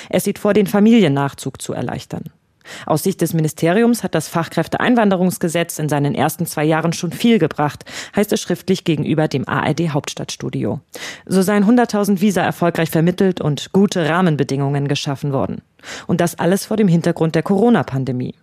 Es 0.10 0.24
sieht 0.24 0.40
vor, 0.40 0.56
den 0.56 0.66
Familiennachzug 0.66 1.62
zu 1.62 1.74
erleichtern. 1.74 2.32
Aus 2.86 3.04
Sicht 3.04 3.22
des 3.22 3.34
Ministeriums 3.34 4.04
hat 4.04 4.16
das 4.16 4.28
Fachkräfteeinwanderungsgesetz 4.28 5.80
in 5.80 5.90
seinen 5.90 6.16
ersten 6.16 6.46
zwei 6.46 6.64
Jahren 6.64 6.94
schon 6.94 7.12
viel 7.12 7.40
gebracht, 7.40 7.86
heißt 8.16 8.34
es 8.34 8.42
schriftlich 8.42 8.84
gegenüber 8.84 9.28
dem 9.28 9.48
ARD 9.48 9.90
Hauptstadtstudio. 9.90 10.80
So 11.26 11.42
seien 11.42 11.66
100.000 11.66 12.22
Visa 12.22 12.42
erfolgreich 12.42 12.90
vermittelt 12.90 13.42
und 13.42 13.72
gute 13.72 14.08
Rahmenbedingungen 14.08 14.88
geschaffen 14.88 15.34
worden. 15.34 15.62
Und 16.08 16.22
das 16.22 16.38
alles 16.38 16.66
vor 16.66 16.78
dem 16.78 16.88
Hintergrund 16.88 17.36
der 17.36 17.44
Corona-Pandemie. 17.44 18.36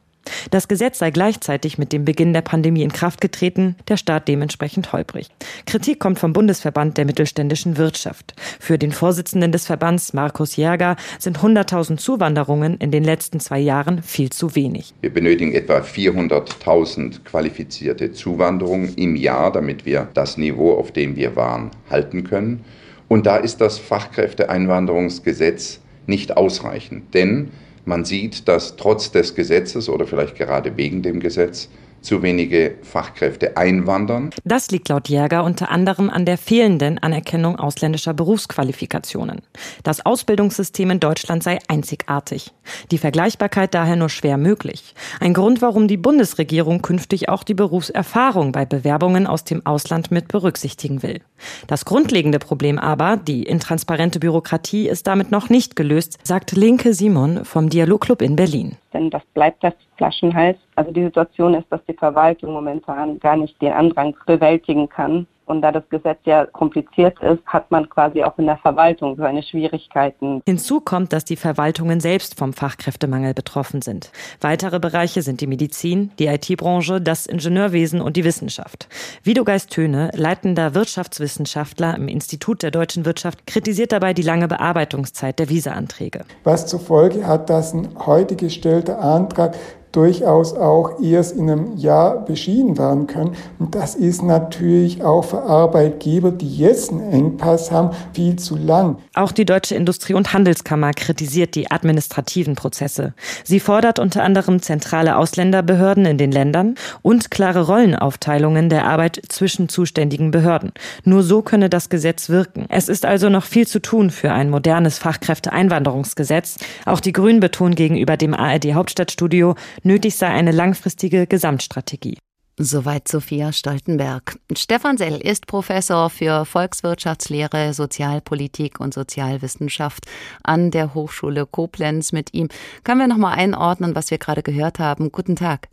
Das 0.51 0.69
Gesetz 0.69 0.99
sei 0.99 1.11
gleichzeitig 1.11 1.79
mit 1.79 1.93
dem 1.93 2.05
Beginn 2.05 2.33
der 2.33 2.43
Pandemie 2.43 2.83
in 2.83 2.93
Kraft 2.93 3.21
getreten, 3.21 3.77
der 3.89 3.97
Staat 3.97 4.29
dementsprechend 4.29 4.93
holprig. 4.93 5.31
Kritik 5.67 6.01
kommt 6.01 6.19
vom 6.19 6.33
Bundesverband 6.33 6.99
der 6.99 7.05
mittelständischen 7.05 7.77
Wirtschaft. 7.77 8.35
Für 8.61 8.79
den 8.79 8.93
Vorsitzenden 8.93 9.53
des 9.53 9.67
Verbands, 9.67 10.13
Markus 10.13 10.57
Jäger, 10.57 10.97
sind 11.19 11.39
100.000 11.39 11.97
Zuwanderungen 11.97 12.77
in 12.79 12.91
den 12.91 13.05
letzten 13.05 13.41
zwei 13.41 13.59
Jahren 13.59 14.03
viel 14.03 14.31
zu 14.31 14.55
wenig. 14.55 14.95
Wir 15.01 15.13
benötigen 15.13 15.53
etwa 15.53 15.79
400.000 15.79 17.25
qualifizierte 17.25 18.13
Zuwanderungen 18.13 18.95
im 18.95 19.17
Jahr, 19.17 19.53
damit 19.53 19.87
wir 19.87 20.09
das 20.15 20.37
Niveau, 20.37 20.75
auf 20.75 20.93
dem 20.93 21.17
wir 21.17 21.37
waren, 21.37 21.71
halten 21.91 22.25
können. 22.25 22.65
Und 23.09 23.27
da 23.27 23.37
ist 23.37 23.61
das 23.61 23.79
Fachkräfteeinwanderungsgesetz 23.79 25.81
nicht 26.07 26.37
ausreichend, 26.37 27.15
denn 27.15 27.51
man 27.87 28.05
sieht, 28.05 28.49
dass 28.49 28.77
trotz 28.77 29.11
des 29.11 29.35
Gesetzes 29.35 29.89
oder 29.89 30.07
vielleicht 30.07 30.37
gerade 30.37 30.77
wegen 30.77 31.03
dem 31.03 31.21
Gesetz 31.21 31.69
zu 32.07 32.23
wenige 32.23 32.77
Fachkräfte 32.83 33.57
einwandern. 33.57 34.31
Das 34.45 34.71
liegt 34.71 34.89
laut 34.89 35.09
Jäger 35.09 35.43
unter 35.45 35.71
anderem 35.71 36.09
an 36.09 36.25
der 36.25 36.39
fehlenden 36.39 36.99
Anerkennung 36.99 37.59
ausländischer 37.59 38.15
Berufsqualifikationen. 38.15 39.43
Das 39.83 40.07
Ausbildungssystem 40.07 40.91
in 40.91 41.01
Deutschland 41.01 41.43
sei 41.43 41.59
einzigartig. 41.67 42.53
Die 42.93 42.99
Vergleichbarkeit 42.99 43.75
daher 43.75 43.97
nur 43.97 44.09
schwer 44.09 44.37
möglich. 44.37 44.95
Ein 45.19 45.35
Grund, 45.35 45.63
warum 45.63 45.89
die 45.89 45.97
Bundesregierung 45.97 46.81
künftig 46.81 47.29
auch 47.29 47.43
die 47.43 47.55
Berufserfahrung 47.55 48.53
bei 48.53 48.65
Bewerbungen 48.65 49.27
aus 49.27 49.43
dem 49.43 49.67
Ausland 49.67 50.13
mit 50.13 50.29
berücksichtigen 50.29 51.03
will. 51.03 51.21
Das 51.67 51.85
grundlegende 51.85 52.39
Problem 52.39 52.79
aber, 52.79 53.17
die 53.17 53.43
intransparente 53.43 54.21
Bürokratie, 54.21 54.89
ist 54.89 55.07
damit 55.07 55.33
noch 55.33 55.49
nicht 55.49 55.75
gelöst, 55.75 56.19
sagt 56.23 56.53
Linke 56.53 56.95
Simon 56.95 57.45
vom 57.45 57.69
Dialogclub 57.69 58.23
in 58.23 58.37
Berlin 58.37 58.77
denn 58.97 59.11
das 59.11 59.25
bleibt 59.35 59.63
das 59.63 59.75
Flaschenhals. 59.97 60.59
Also 60.75 60.91
die 60.91 61.05
Situation 61.05 61.55
ist, 61.55 61.71
dass 61.71 61.85
die 61.85 61.95
Verwaltung 61.95 62.53
momentan 62.53 63.19
gar 63.21 63.37
nicht 63.37 63.61
den 63.61 63.73
Andrang 63.73 64.17
bewältigen 64.27 64.89
kann. 64.89 65.27
Und 65.47 65.63
da 65.63 65.73
das 65.73 65.89
Gesetz 65.89 66.19
ja 66.25 66.45
kompliziert 66.45 67.19
ist, 67.23 67.45
hat 67.47 67.71
man 67.71 67.89
quasi 67.89 68.23
auch 68.23 68.37
in 68.37 68.47
der 68.47 68.59
Verwaltung 68.59 69.17
seine 69.17 69.43
Schwierigkeiten. 69.43 70.43
Hinzu 70.45 70.81
kommt, 70.81 71.13
dass 71.13 71.25
die 71.25 71.37
Verwaltungen 71.37 72.01
selbst 72.01 72.37
vom 72.37 72.53
Fachkräftemangel 72.53 73.33
betroffen 73.33 73.81
sind. 73.81 74.11
Weitere 74.41 74.81
Bereiche 74.81 75.23
sind 75.23 75.41
die 75.41 75.47
Medizin, 75.47 76.11
die 76.19 76.27
IT-Branche, 76.27 77.01
das 77.01 77.27
Ingenieurwesen 77.27 78.01
und 78.01 78.17
die 78.17 78.25
Wissenschaft. 78.25 78.89
Widogeist 79.23 79.71
Töne, 79.71 80.11
leitender 80.15 80.75
Wirtschaftswissenschaftler 80.75 81.95
im 81.97 82.09
Institut 82.09 82.65
der 82.65 82.73
deutschen 82.73 83.05
Wirtschaft, 83.05 83.47
kritisiert 83.47 83.93
dabei 83.93 84.15
die 84.15 84.23
lange 84.23 84.49
Bearbeitungszeit 84.49 85.39
der 85.39 85.49
Visa-Anträge. 85.49 86.25
Was 86.43 86.67
zur 86.67 86.81
Folge 86.81 87.27
hat, 87.27 87.49
dass 87.51 87.73
ein 87.73 87.89
heute 88.05 88.35
gestellter 88.35 88.99
Antrag 88.99 89.55
durchaus 89.93 90.55
auch 90.55 91.01
erst 91.01 91.37
in 91.37 91.51
einem 91.51 91.77
Jahr 91.77 92.25
beschieden 92.25 92.77
werden 92.77 93.07
können. 93.07 93.33
Und 93.59 93.75
das 93.75 93.95
ist 93.95 94.23
natürlich 94.23 95.03
auch 95.03 95.23
für 95.23 95.43
Arbeitgeber, 95.43 96.31
die 96.31 96.55
jetzt 96.57 96.91
einen 96.91 97.13
Engpass 97.13 97.71
haben, 97.71 97.91
viel 98.13 98.37
zu 98.37 98.57
lang. 98.57 98.99
Auch 99.15 99.33
die 99.33 99.45
Deutsche 99.45 99.75
Industrie- 99.75 100.15
und 100.15 100.33
Handelskammer 100.33 100.93
kritisiert 100.93 101.55
die 101.55 101.71
administrativen 101.71 102.57
Prozesse. 102.57 103.15
Sie 103.45 103.61
fordert 103.61 103.99
unter 103.99 104.23
anderem 104.23 104.61
zentrale 104.61 105.17
Ausländerbehörden 105.17 106.05
in 106.05 106.19
den 106.19 106.33
Ländern 106.33 106.75
und 107.03 107.31
klare 107.31 107.67
Rollenaufteilungen 107.67 108.69
der 108.69 108.87
Arbeit 108.87 109.21
zwischen 109.29 109.69
zuständigen 109.69 110.31
Behörden. 110.31 110.73
Nur 111.05 111.23
so 111.23 111.43
könne 111.43 111.71
das 111.71 111.89
Gesetz 111.89 112.29
wirken. 112.29 112.67
Es 112.69 112.89
ist 112.89 113.07
also 113.07 113.29
noch 113.29 113.45
viel 113.45 113.67
zu 113.67 113.81
tun 113.81 114.11
für 114.11 114.33
ein 114.33 114.51
modernes 114.51 114.99
Fachkräfteeinwanderungsgesetz. 114.99 116.57
Auch 116.85 117.01
die 117.01 117.13
Grünen 117.13 117.41
betonen 117.41 117.75
gegenüber 117.75 118.17
dem 118.17 118.35
ARD 118.35 118.75
Hauptstadtstudio, 118.75 119.55
Nötig 119.87 120.17
sei 120.17 120.27
eine 120.27 120.51
langfristige 120.51 121.29
Gesamtstrategie. 121.29 122.19
Soweit 122.59 123.07
Sophia 123.07 123.53
Stoltenberg. 123.53 124.37
Stefan 124.57 124.99
Sell 124.99 125.21
ist 125.21 125.47
Professor 125.47 126.11
für 126.11 126.45
Volkswirtschaftslehre, 126.45 127.73
Sozialpolitik 127.73 128.81
und 128.81 128.93
Sozialwissenschaft 128.93 130.07
an 130.43 130.73
der 130.73 130.93
Hochschule 130.93 131.47
Koblenz. 131.47 132.11
Mit 132.11 132.35
ihm 132.35 132.49
können 132.83 132.99
wir 132.99 133.07
nochmal 133.07 133.39
einordnen, 133.39 133.95
was 133.95 134.11
wir 134.11 134.19
gerade 134.19 134.43
gehört 134.43 134.81
haben. 134.81 135.13
Guten 135.13 135.37
Tag. 135.37 135.69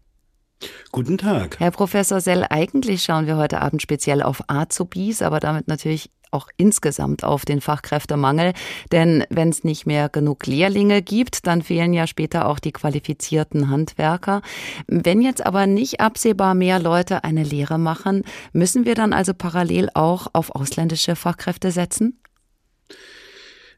Guten 0.91 1.17
Tag. 1.17 1.59
Herr 1.59 1.71
Professor 1.71 2.21
Sell, 2.21 2.45
eigentlich 2.47 3.01
schauen 3.01 3.25
wir 3.25 3.37
heute 3.37 3.61
Abend 3.63 3.81
speziell 3.81 4.21
auf 4.21 4.43
Azubis, 4.47 5.23
aber 5.23 5.39
damit 5.39 5.67
natürlich 5.67 6.11
auch 6.33 6.47
insgesamt 6.57 7.23
auf 7.23 7.45
den 7.45 7.61
Fachkräftemangel. 7.61 8.53
Denn 8.91 9.23
wenn 9.29 9.49
es 9.49 9.63
nicht 9.63 9.85
mehr 9.85 10.09
genug 10.09 10.45
Lehrlinge 10.47 11.01
gibt, 11.01 11.47
dann 11.47 11.61
fehlen 11.61 11.93
ja 11.93 12.07
später 12.07 12.47
auch 12.47 12.59
die 12.59 12.71
qualifizierten 12.71 13.69
Handwerker. 13.69 14.41
Wenn 14.87 15.21
jetzt 15.21 15.45
aber 15.45 15.67
nicht 15.67 15.99
absehbar 15.99 16.53
mehr 16.55 16.79
Leute 16.79 17.23
eine 17.23 17.43
Lehre 17.43 17.77
machen, 17.77 18.23
müssen 18.51 18.85
wir 18.85 18.95
dann 18.95 19.13
also 19.13 19.33
parallel 19.33 19.89
auch 19.93 20.27
auf 20.33 20.55
ausländische 20.55 21.15
Fachkräfte 21.15 21.71
setzen? 21.71 22.19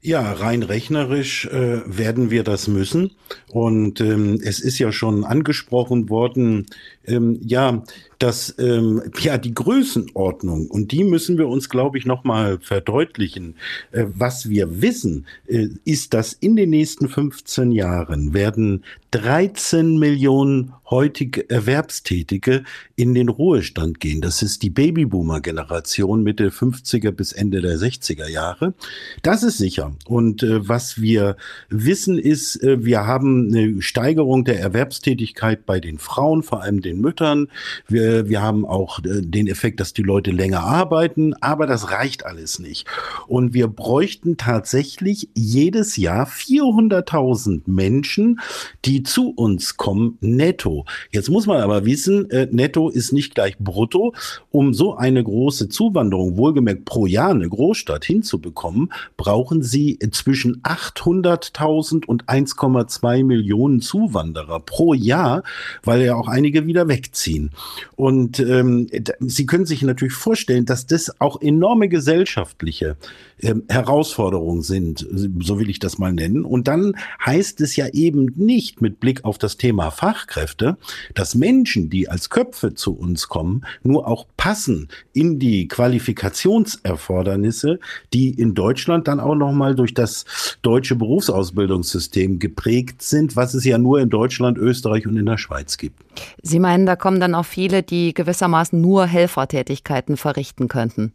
Ja, 0.06 0.34
rein 0.34 0.62
rechnerisch 0.62 1.47
äh, 1.47 1.82
werden 1.86 2.30
wir 2.30 2.43
das 2.43 2.68
müssen. 2.68 3.14
Und 3.47 4.01
ähm, 4.01 4.39
es 4.43 4.60
ist 4.60 4.78
ja 4.78 4.91
schon 4.91 5.24
angesprochen 5.24 6.10
worden, 6.10 6.68
ähm, 7.06 7.39
ja, 7.41 7.82
dass 8.20 8.55
ähm, 8.59 9.01
ja 9.20 9.38
die 9.38 9.53
Größenordnung 9.53 10.68
und 10.68 10.91
die 10.91 11.03
müssen 11.03 11.38
wir 11.38 11.47
uns, 11.47 11.70
glaube 11.70 11.97
ich, 11.97 12.05
noch 12.05 12.24
mal 12.24 12.59
verdeutlichen. 12.59 13.55
Äh, 13.91 14.05
was 14.13 14.49
wir 14.49 14.82
wissen, 14.82 15.26
äh, 15.47 15.68
ist, 15.84 16.13
dass 16.13 16.34
in 16.34 16.55
den 16.55 16.70
nächsten 16.70 17.09
15 17.09 17.72
Jahren 17.72 18.34
werden 18.34 18.84
13 19.11 19.97
Millionen 19.97 20.74
heutige 20.89 21.49
Erwerbstätige 21.49 22.63
in 22.95 23.13
den 23.13 23.30
Ruhestand 23.30 23.99
gehen. 23.99 24.22
Das 24.22 24.41
ist 24.41 24.61
die 24.61 24.70
Babyboomer-Generation 24.70 26.22
Mitte 26.22 26.49
50er 26.49 27.11
bis 27.11 27.32
Ende 27.32 27.61
der 27.61 27.78
60er 27.78 28.28
Jahre. 28.28 28.74
Das 29.24 29.43
ist 29.43 29.57
sicher. 29.57 29.93
Und 30.05 30.43
äh, 30.43 30.68
was 30.68 31.01
wir 31.01 31.38
wissen 31.70 32.20
ist, 32.20 32.61
äh, 32.61 32.84
wir 32.84 33.07
haben 33.07 33.47
eine 33.53 33.82
Steigerung 33.82 34.43
der 34.43 34.59
Erwerbstätigkeit 34.59 35.66
bei 35.66 35.80
den 35.80 35.97
Frauen, 35.97 36.43
vor 36.43 36.61
allem 36.61 36.82
den 36.82 36.99
Müttern. 36.99 37.47
Wir, 37.88 38.05
wir 38.28 38.41
haben 38.41 38.66
auch 38.66 38.99
äh, 38.99 39.22
den 39.22 39.47
Effekt, 39.47 39.80
dass 39.80 39.93
die 39.93 40.03
Leute 40.03 40.32
länger 40.32 40.62
arbeiten, 40.62 41.34
aber 41.41 41.68
das 41.68 41.91
reicht 41.91 42.26
alles 42.26 42.60
nicht. 42.60 42.88
Und 43.28 43.53
wir 43.53 43.68
bräuchten 43.68 44.38
tatsächlich 44.38 45.30
jedes 45.36 45.97
Jahr 45.97 46.28
400.000 46.28 47.62
Menschen, 47.66 48.39
die 48.86 49.03
zu 49.03 49.30
uns 49.30 49.78
kommen, 49.78 50.18
netto. 50.22 50.86
Jetzt 51.12 51.30
muss 51.30 51.47
man 51.47 51.62
aber 51.62 51.86
wissen, 51.86 52.30
äh, 52.30 52.47
netto 52.51 52.89
ist 52.89 53.12
nicht 53.12 53.36
gleich 53.36 53.58
brutto. 53.58 54.14
Um 54.51 54.74
so 54.74 54.95
eine 54.95 55.24
große 55.24 55.70
Zuwanderung, 55.70 56.38
wohlgemerkt 56.38 56.86
pro 56.86 57.06
Jahr 57.06 57.32
eine 57.32 57.49
Großstadt 57.49 58.06
hinzubekommen, 58.06 58.91
brauchen 59.18 59.62
sie 59.62 59.99
zwischen 60.12 60.62
800.000 60.62 62.06
und 62.06 62.26
1,2 62.26 63.24
Millionen 63.24 63.82
Zuwanderer 63.82 64.60
pro 64.60 64.93
Jahr, 64.93 65.43
weil 65.84 66.01
ja 66.01 66.16
auch 66.16 66.28
einige 66.28 66.66
wieder 66.66 66.88
wegziehen. 66.88 67.51
Und 67.96 68.39
ähm, 68.39 68.88
Sie 69.20 69.46
können 69.46 69.66
sich 69.66 69.82
natürlich 69.82 70.14
vorstellen, 70.14 70.66
dass 70.66 70.86
das 70.86 71.22
auch 71.22 71.41
enorme 71.41 71.88
gesellschaftliche 71.88 72.98
ähm, 73.41 73.64
Herausforderungen 73.70 74.62
sind, 74.62 75.06
so 75.12 75.60
will 75.60 75.70
ich 75.70 75.80
das 75.80 75.98
mal 75.98 76.14
nennen. 76.14 76.46
Und 76.46 76.68
dann 76.68 76.96
heißt 77.26 77.62
es 77.62 77.76
ja 77.76 77.88
eben 77.88 78.32
nicht 78.36 78.82
mit 78.82 79.00
Blick 79.00 79.26
auf 79.26 79.38
das 79.38 79.58
Thema 79.58 79.91
Fachkräfte, 79.91 80.78
dass 81.14 81.36
Menschen, 81.36 81.89
die 81.89 82.10
als 82.10 82.30
Köpfe 82.30 82.74
zu 82.74 82.96
uns 82.96 83.28
kommen, 83.28 83.66
nur 83.84 84.08
auch 84.08 84.26
passen 84.38 84.88
in 85.14 85.39
die 85.39 85.68
Qualifikationserfordernisse, 85.68 87.80
die 88.14 88.30
in 88.30 88.56
Deutschland 88.56 89.08
dann 89.08 89.20
auch 89.20 89.36
nochmal 89.36 89.76
durch 89.76 89.93
das 89.93 90.26
deutsche 90.62 90.96
Berufsausbildungssystem 90.96 92.39
geprägt 92.39 93.02
sind, 93.02 93.36
was 93.36 93.54
es 93.54 93.66
ja 93.66 93.78
nur 93.78 94.00
in 94.00 94.10
Deutschland, 94.10 94.58
Österreich 94.58 95.08
und 95.08 95.18
in 95.18 95.26
der 95.26 95.38
Schweiz 95.38 95.78
gibt. 95.78 96.02
Sie 96.41 96.60
meinen, 96.60 96.86
da 96.86 96.96
kommen 96.96 97.20
dann 97.20 97.36
auch 97.36 97.46
viele, 97.46 97.84
die 97.89 98.13
gewissermaßen 98.13 98.79
nur 98.79 99.05
Helfertätigkeiten 99.05 100.17
verrichten 100.17 100.67
könnten? 100.67 101.13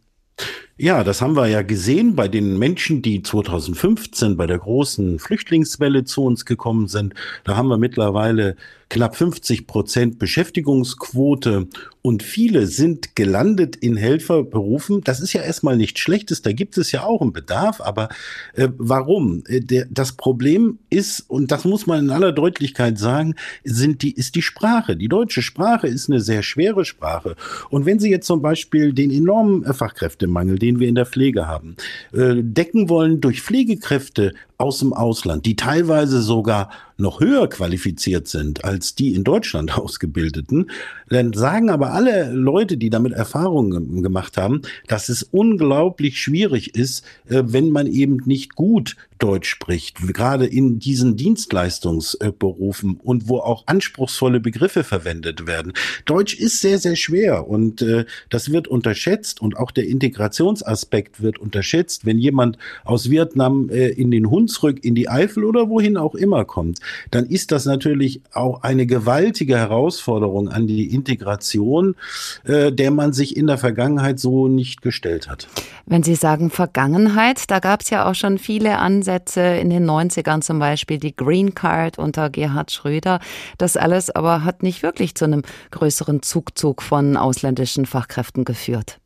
Ja, 0.83 1.03
das 1.03 1.21
haben 1.21 1.35
wir 1.35 1.45
ja 1.45 1.61
gesehen 1.61 2.15
bei 2.15 2.27
den 2.27 2.57
Menschen, 2.57 3.03
die 3.03 3.21
2015 3.21 4.35
bei 4.35 4.47
der 4.47 4.57
großen 4.57 5.19
Flüchtlingswelle 5.19 6.05
zu 6.05 6.23
uns 6.23 6.43
gekommen 6.43 6.87
sind. 6.87 7.13
Da 7.43 7.55
haben 7.55 7.67
wir 7.67 7.77
mittlerweile 7.77 8.55
knapp 8.91 9.15
50 9.15 9.67
Prozent 9.67 10.19
Beschäftigungsquote 10.19 11.67
und 12.01 12.23
viele 12.23 12.67
sind 12.67 13.15
gelandet 13.15 13.77
in 13.77 13.95
Helferberufen. 13.95 15.01
Das 15.01 15.21
ist 15.21 15.31
ja 15.31 15.41
erstmal 15.41 15.77
nichts 15.77 16.01
Schlechtes, 16.01 16.41
da 16.41 16.51
gibt 16.51 16.77
es 16.77 16.91
ja 16.91 17.03
auch 17.03 17.21
einen 17.21 17.31
Bedarf, 17.31 17.79
aber 17.79 18.09
äh, 18.53 18.67
warum? 18.77 19.43
Äh, 19.47 19.61
der, 19.61 19.85
das 19.89 20.13
Problem 20.13 20.79
ist, 20.89 21.21
und 21.29 21.51
das 21.51 21.63
muss 21.63 21.87
man 21.87 21.99
in 21.99 22.09
aller 22.09 22.33
Deutlichkeit 22.33 22.97
sagen, 22.97 23.35
sind 23.63 24.01
die, 24.01 24.11
ist 24.11 24.35
die 24.35 24.41
Sprache. 24.41 24.97
Die 24.97 25.07
deutsche 25.07 25.41
Sprache 25.41 25.87
ist 25.87 26.09
eine 26.09 26.19
sehr 26.19 26.43
schwere 26.43 26.83
Sprache. 26.83 27.35
Und 27.69 27.85
wenn 27.85 27.99
Sie 27.99 28.09
jetzt 28.09 28.27
zum 28.27 28.41
Beispiel 28.41 28.91
den 28.93 29.11
enormen 29.11 29.63
Fachkräftemangel, 29.73 30.59
den 30.59 30.70
wir 30.79 30.87
in 30.87 30.95
der 30.95 31.05
Pflege 31.05 31.47
haben, 31.47 31.75
äh, 32.13 32.35
decken 32.37 32.89
wollen 32.89 33.21
durch 33.21 33.41
Pflegekräfte 33.41 34.33
aus 34.57 34.79
dem 34.79 34.93
Ausland, 34.93 35.45
die 35.45 35.55
teilweise 35.55 36.21
sogar 36.21 36.69
noch 37.01 37.19
höher 37.19 37.49
qualifiziert 37.49 38.27
sind 38.27 38.63
als 38.63 38.95
die 38.95 39.13
in 39.13 39.23
Deutschland 39.23 39.77
ausgebildeten, 39.77 40.71
dann 41.09 41.33
sagen 41.33 41.69
aber 41.69 41.93
alle 41.93 42.31
Leute, 42.31 42.77
die 42.77 42.89
damit 42.89 43.13
Erfahrungen 43.13 44.01
gemacht 44.01 44.37
haben, 44.37 44.61
dass 44.87 45.09
es 45.09 45.23
unglaublich 45.23 46.21
schwierig 46.21 46.75
ist, 46.75 47.03
äh, 47.27 47.43
wenn 47.45 47.69
man 47.69 47.87
eben 47.87 48.17
nicht 48.25 48.55
gut 48.55 48.95
Deutsch 49.21 49.49
spricht, 49.49 49.97
gerade 50.13 50.47
in 50.47 50.79
diesen 50.79 51.15
Dienstleistungsberufen 51.15 52.99
und 53.03 53.29
wo 53.29 53.37
auch 53.37 53.67
anspruchsvolle 53.67 54.39
Begriffe 54.39 54.83
verwendet 54.83 55.45
werden. 55.45 55.73
Deutsch 56.05 56.33
ist 56.33 56.59
sehr, 56.59 56.79
sehr 56.79 56.95
schwer 56.95 57.47
und 57.47 57.83
äh, 57.83 58.05
das 58.29 58.51
wird 58.51 58.67
unterschätzt 58.67 59.39
und 59.39 59.57
auch 59.57 59.69
der 59.69 59.87
Integrationsaspekt 59.87 61.21
wird 61.21 61.37
unterschätzt. 61.37 62.05
Wenn 62.05 62.17
jemand 62.17 62.57
aus 62.83 63.11
Vietnam 63.11 63.69
äh, 63.69 63.89
in 63.89 64.09
den 64.09 64.31
Hunsrück, 64.31 64.83
in 64.83 64.95
die 64.95 65.07
Eifel 65.07 65.43
oder 65.43 65.69
wohin 65.69 65.97
auch 65.97 66.15
immer 66.15 66.43
kommt, 66.43 66.79
dann 67.11 67.25
ist 67.25 67.51
das 67.51 67.65
natürlich 67.65 68.21
auch 68.33 68.63
eine 68.63 68.85
gewaltige 68.85 69.57
Herausforderung 69.57 70.49
an 70.49 70.67
die 70.67 70.93
Integration, 70.93 71.95
äh, 72.43 72.71
der 72.71 72.91
man 72.91 73.13
sich 73.13 73.37
in 73.37 73.47
der 73.47 73.57
Vergangenheit 73.57 74.19
so 74.19 74.47
nicht 74.47 74.81
gestellt 74.81 75.29
hat. 75.29 75.47
Wenn 75.85 76.03
Sie 76.03 76.15
sagen 76.15 76.49
Vergangenheit, 76.49 77.49
da 77.49 77.59
gab 77.59 77.81
es 77.81 77.89
ja 77.89 78.09
auch 78.09 78.15
schon 78.15 78.37
viele 78.37 78.77
Ansätze 78.77 79.41
in 79.41 79.69
den 79.69 79.89
90ern 79.89 80.41
zum 80.41 80.59
Beispiel, 80.59 80.97
die 80.97 81.15
Green 81.15 81.55
Card 81.55 81.97
unter 81.97 82.29
Gerhard 82.29 82.71
Schröder. 82.71 83.19
Das 83.57 83.77
alles 83.77 84.09
aber 84.09 84.43
hat 84.43 84.63
nicht 84.63 84.83
wirklich 84.83 85.15
zu 85.15 85.25
einem 85.25 85.43
größeren 85.71 86.21
Zugzug 86.21 86.81
von 86.81 87.17
ausländischen 87.17 87.85
Fachkräften 87.85 88.45
geführt. 88.45 88.99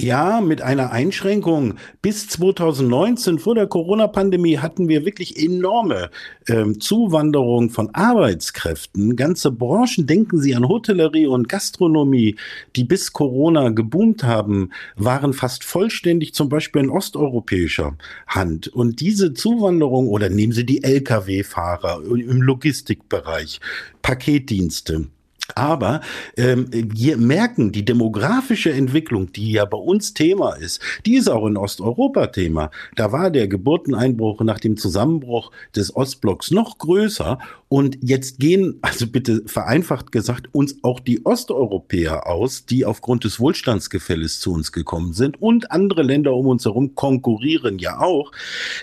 Ja, 0.00 0.40
mit 0.40 0.62
einer 0.62 0.92
Einschränkung. 0.92 1.74
Bis 2.02 2.28
2019, 2.28 3.40
vor 3.40 3.56
der 3.56 3.66
Corona-Pandemie, 3.66 4.58
hatten 4.58 4.88
wir 4.88 5.04
wirklich 5.04 5.36
enorme 5.36 6.10
ähm, 6.46 6.78
Zuwanderung 6.78 7.70
von 7.70 7.92
Arbeitskräften. 7.96 9.16
Ganze 9.16 9.50
Branchen, 9.50 10.06
denken 10.06 10.38
Sie 10.38 10.54
an 10.54 10.68
Hotellerie 10.68 11.26
und 11.26 11.48
Gastronomie, 11.48 12.36
die 12.76 12.84
bis 12.84 13.12
Corona 13.12 13.70
geboomt 13.70 14.22
haben, 14.22 14.70
waren 14.94 15.32
fast 15.32 15.64
vollständig 15.64 16.32
zum 16.32 16.48
Beispiel 16.48 16.82
in 16.82 16.90
osteuropäischer 16.90 17.96
Hand. 18.28 18.68
Und 18.68 19.00
diese 19.00 19.34
Zuwanderung, 19.34 20.06
oder 20.06 20.28
nehmen 20.28 20.52
Sie 20.52 20.64
die 20.64 20.84
Lkw-Fahrer 20.84 22.04
im 22.04 22.40
Logistikbereich, 22.40 23.58
Paketdienste, 24.02 25.08
aber 25.54 26.00
ähm, 26.36 26.68
wir 26.72 27.16
merken, 27.16 27.72
die 27.72 27.84
demografische 27.84 28.72
Entwicklung, 28.72 29.32
die 29.32 29.52
ja 29.52 29.64
bei 29.64 29.78
uns 29.78 30.14
Thema 30.14 30.54
ist, 30.54 30.80
die 31.06 31.16
ist 31.16 31.28
auch 31.28 31.46
in 31.46 31.56
Osteuropa 31.56 32.28
Thema. 32.28 32.70
Da 32.96 33.12
war 33.12 33.30
der 33.30 33.48
Geburteneinbruch 33.48 34.40
nach 34.42 34.60
dem 34.60 34.76
Zusammenbruch 34.76 35.50
des 35.74 35.94
Ostblocks 35.94 36.50
noch 36.50 36.78
größer. 36.78 37.38
Und 37.68 37.98
jetzt 38.00 38.38
gehen, 38.38 38.78
also 38.80 39.06
bitte 39.06 39.42
vereinfacht 39.44 40.10
gesagt, 40.10 40.48
uns 40.52 40.76
auch 40.82 41.00
die 41.00 41.26
Osteuropäer 41.26 42.26
aus, 42.26 42.64
die 42.64 42.86
aufgrund 42.86 43.24
des 43.24 43.40
Wohlstandsgefälles 43.40 44.40
zu 44.40 44.52
uns 44.52 44.72
gekommen 44.72 45.12
sind. 45.12 45.42
Und 45.42 45.70
andere 45.70 46.02
Länder 46.02 46.34
um 46.34 46.46
uns 46.46 46.64
herum 46.64 46.94
konkurrieren 46.94 47.78
ja 47.78 48.00
auch. 48.00 48.32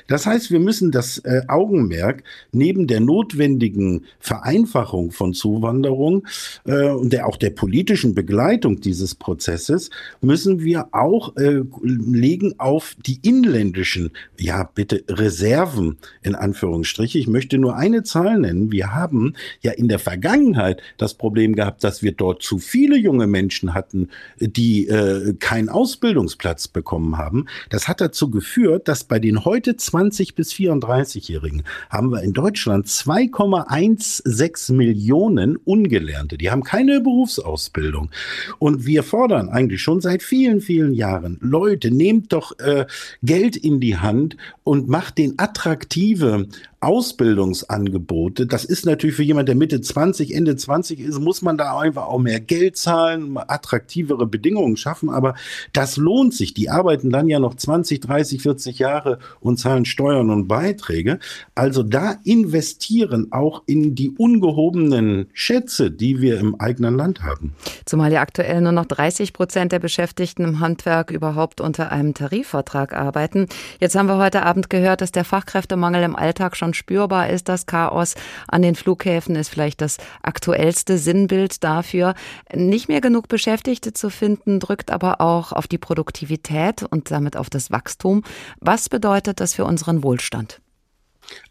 Das 0.08 0.28
heißt, 0.28 0.52
wir 0.52 0.60
müssen 0.60 0.92
das 0.92 1.18
äh, 1.20 1.42
Augenmerk 1.48 2.24
neben 2.52 2.86
der 2.86 3.00
notwendigen 3.00 4.06
Vereinfachung 4.20 5.12
von 5.12 5.34
Zuwanderung 5.34 6.28
äh, 6.66 6.90
und 6.90 7.12
der, 7.12 7.28
auch 7.28 7.38
der 7.38 7.50
politischen 7.50 8.14
Begleitung 8.14 8.82
dieses 8.82 9.16
Prozesses 9.16 9.90
müssen 10.22 10.64
wir 10.64 10.90
auch 10.92 11.36
äh, 11.38 11.62
legen 11.84 12.54
auf 12.60 12.96
die 13.04 13.20
inländischen, 13.24 14.12
ja 14.40 14.70
bitte 14.76 15.04
Reserven 15.10 15.98
in 16.22 16.36
Anführungsstriche. 16.36 17.18
Ich 17.18 17.28
möchte 17.28 17.58
nur 17.58 17.76
eine 17.76 18.04
Zahl 18.04 18.40
nennen. 18.40 18.72
Wir 18.76 18.94
haben 18.94 19.36
ja 19.62 19.72
in 19.72 19.88
der 19.88 20.00
Vergangenheit 20.00 20.82
das 20.98 21.14
Problem 21.14 21.56
gehabt, 21.56 21.86
dass 21.86 22.04
wir 22.04 22.12
dort 22.12 22.44
zu 22.44 22.60
viele 22.60 22.98
junge 22.98 23.26
Menschen 23.26 23.74
hatten, 23.74 24.10
die 24.38 24.90
äh, 24.90 25.34
keinen 25.40 25.70
Ausbildungsplatz 25.70 26.68
bekommen 26.68 27.18
haben. 27.18 27.46
Das 27.70 27.88
hat 27.88 28.02
dazu 28.02 28.30
geführt, 28.30 28.90
dass 28.90 29.06
bei 29.06 29.18
den 29.20 29.46
heute 29.46 29.78
20 29.78 30.36
bis 30.36 30.52
34-Jährigen 30.52 31.64
haben 31.90 32.12
wir 32.12 32.22
in 32.22 32.34
Deutschland 32.34 32.88
2,16 32.88 34.74
Millionen 34.74 35.56
Ungelernte. 35.56 36.38
Die 36.38 36.52
haben 36.52 36.64
keine 36.64 37.00
Berufsausbildung. 37.00 38.12
Und 38.60 38.86
wir 38.86 39.04
fordern 39.04 39.48
eigentlich 39.48 39.82
schon 39.82 40.02
seit 40.02 40.22
vielen, 40.22 40.60
vielen 40.60 40.94
Jahren, 40.94 41.38
Leute, 41.40 41.92
nehmt 41.92 42.34
doch 42.34 42.60
äh, 42.60 42.88
Geld 43.24 43.56
in 43.56 43.80
die 43.80 43.96
Hand 43.96 44.36
und 44.66 44.90
macht 44.90 45.18
den 45.18 45.36
attraktive 45.38 46.50
Ausbildungsangebote. 46.86 48.46
Das 48.46 48.64
ist 48.64 48.86
natürlich 48.86 49.16
für 49.16 49.24
jemand, 49.24 49.50
der 49.50 49.56
Mitte 49.56 49.82
20, 49.82 50.36
Ende 50.36 50.56
20 50.56 51.00
ist, 51.00 51.20
muss 51.20 51.42
man 51.42 51.58
da 51.58 51.80
einfach 51.80 52.06
auch 52.06 52.20
mehr 52.20 52.40
Geld 52.40 52.78
zahlen, 52.78 53.38
attraktivere 53.38 54.28
Bedingungen 54.28 54.78
schaffen. 54.78 55.10
Aber 55.10 55.34
das 55.74 55.98
lohnt 55.98 56.36
sich. 56.36 56.54
Die 56.54 56.70
arbeiten 56.70 57.10
dann 57.10 57.28
ja 57.28 57.40
noch 57.40 57.56
20, 57.56 58.02
30, 58.02 58.40
40 58.40 58.78
Jahre 58.78 59.18
und 59.40 59.58
zahlen 59.58 59.86
Steuern 59.86 60.30
und 60.30 60.48
Beiträge. 60.48 61.18
Also 61.56 61.82
da 61.82 62.18
investieren 62.24 63.32
auch 63.32 63.64
in 63.66 63.96
die 63.96 64.12
ungehobenen 64.12 65.26
Schätze, 65.34 65.90
die 65.90 66.22
wir 66.22 66.40
im 66.40 66.54
eigenen 66.62 66.96
Land 66.96 67.24
haben. 67.24 67.56
Zumal 67.86 68.12
ja 68.12 68.22
aktuell 68.22 68.62
nur 68.62 68.74
noch 68.74 68.86
30 68.86 69.34
Prozent 69.34 69.72
der 69.72 69.80
Beschäftigten 69.80 70.44
im 70.44 70.60
Handwerk 70.60 71.10
überhaupt 71.10 71.62
unter 71.62 71.92
einem 71.92 72.14
Tarifvertrag 72.14 72.94
arbeiten. 72.94 73.48
Jetzt 73.80 73.96
haben 73.96 74.08
wir 74.08 74.18
heute 74.18 74.44
Abend 74.44 74.70
gehört, 74.70 75.02
dass 75.02 75.12
der 75.12 75.26
Fachkräftemangel 75.26 76.04
im 76.04 76.16
Alltag 76.16 76.56
schon 76.56 76.75
spürbar 76.76 77.30
ist. 77.30 77.50
Das 77.50 77.66
Chaos 77.66 78.16
an 78.48 78.62
den 78.62 78.76
Flughäfen 78.76 79.36
ist 79.36 79.50
vielleicht 79.50 79.82
das 79.82 79.98
aktuellste 80.22 80.98
Sinnbild 80.98 81.64
dafür. 81.64 82.14
Nicht 82.54 82.88
mehr 82.88 83.02
genug 83.02 83.28
Beschäftigte 83.28 83.94
zu 83.94 84.10
finden, 84.10 84.60
drückt 84.60 84.92
aber 84.92 85.22
auch 85.22 85.52
auf 85.52 85.68
die 85.68 85.78
Produktivität 85.78 86.84
und 86.84 87.10
damit 87.12 87.38
auf 87.38 87.50
das 87.50 87.72
Wachstum. 87.72 88.24
Was 88.60 88.90
bedeutet 88.90 89.40
das 89.40 89.54
für 89.54 89.66
unseren 89.66 90.04
Wohlstand? 90.04 90.62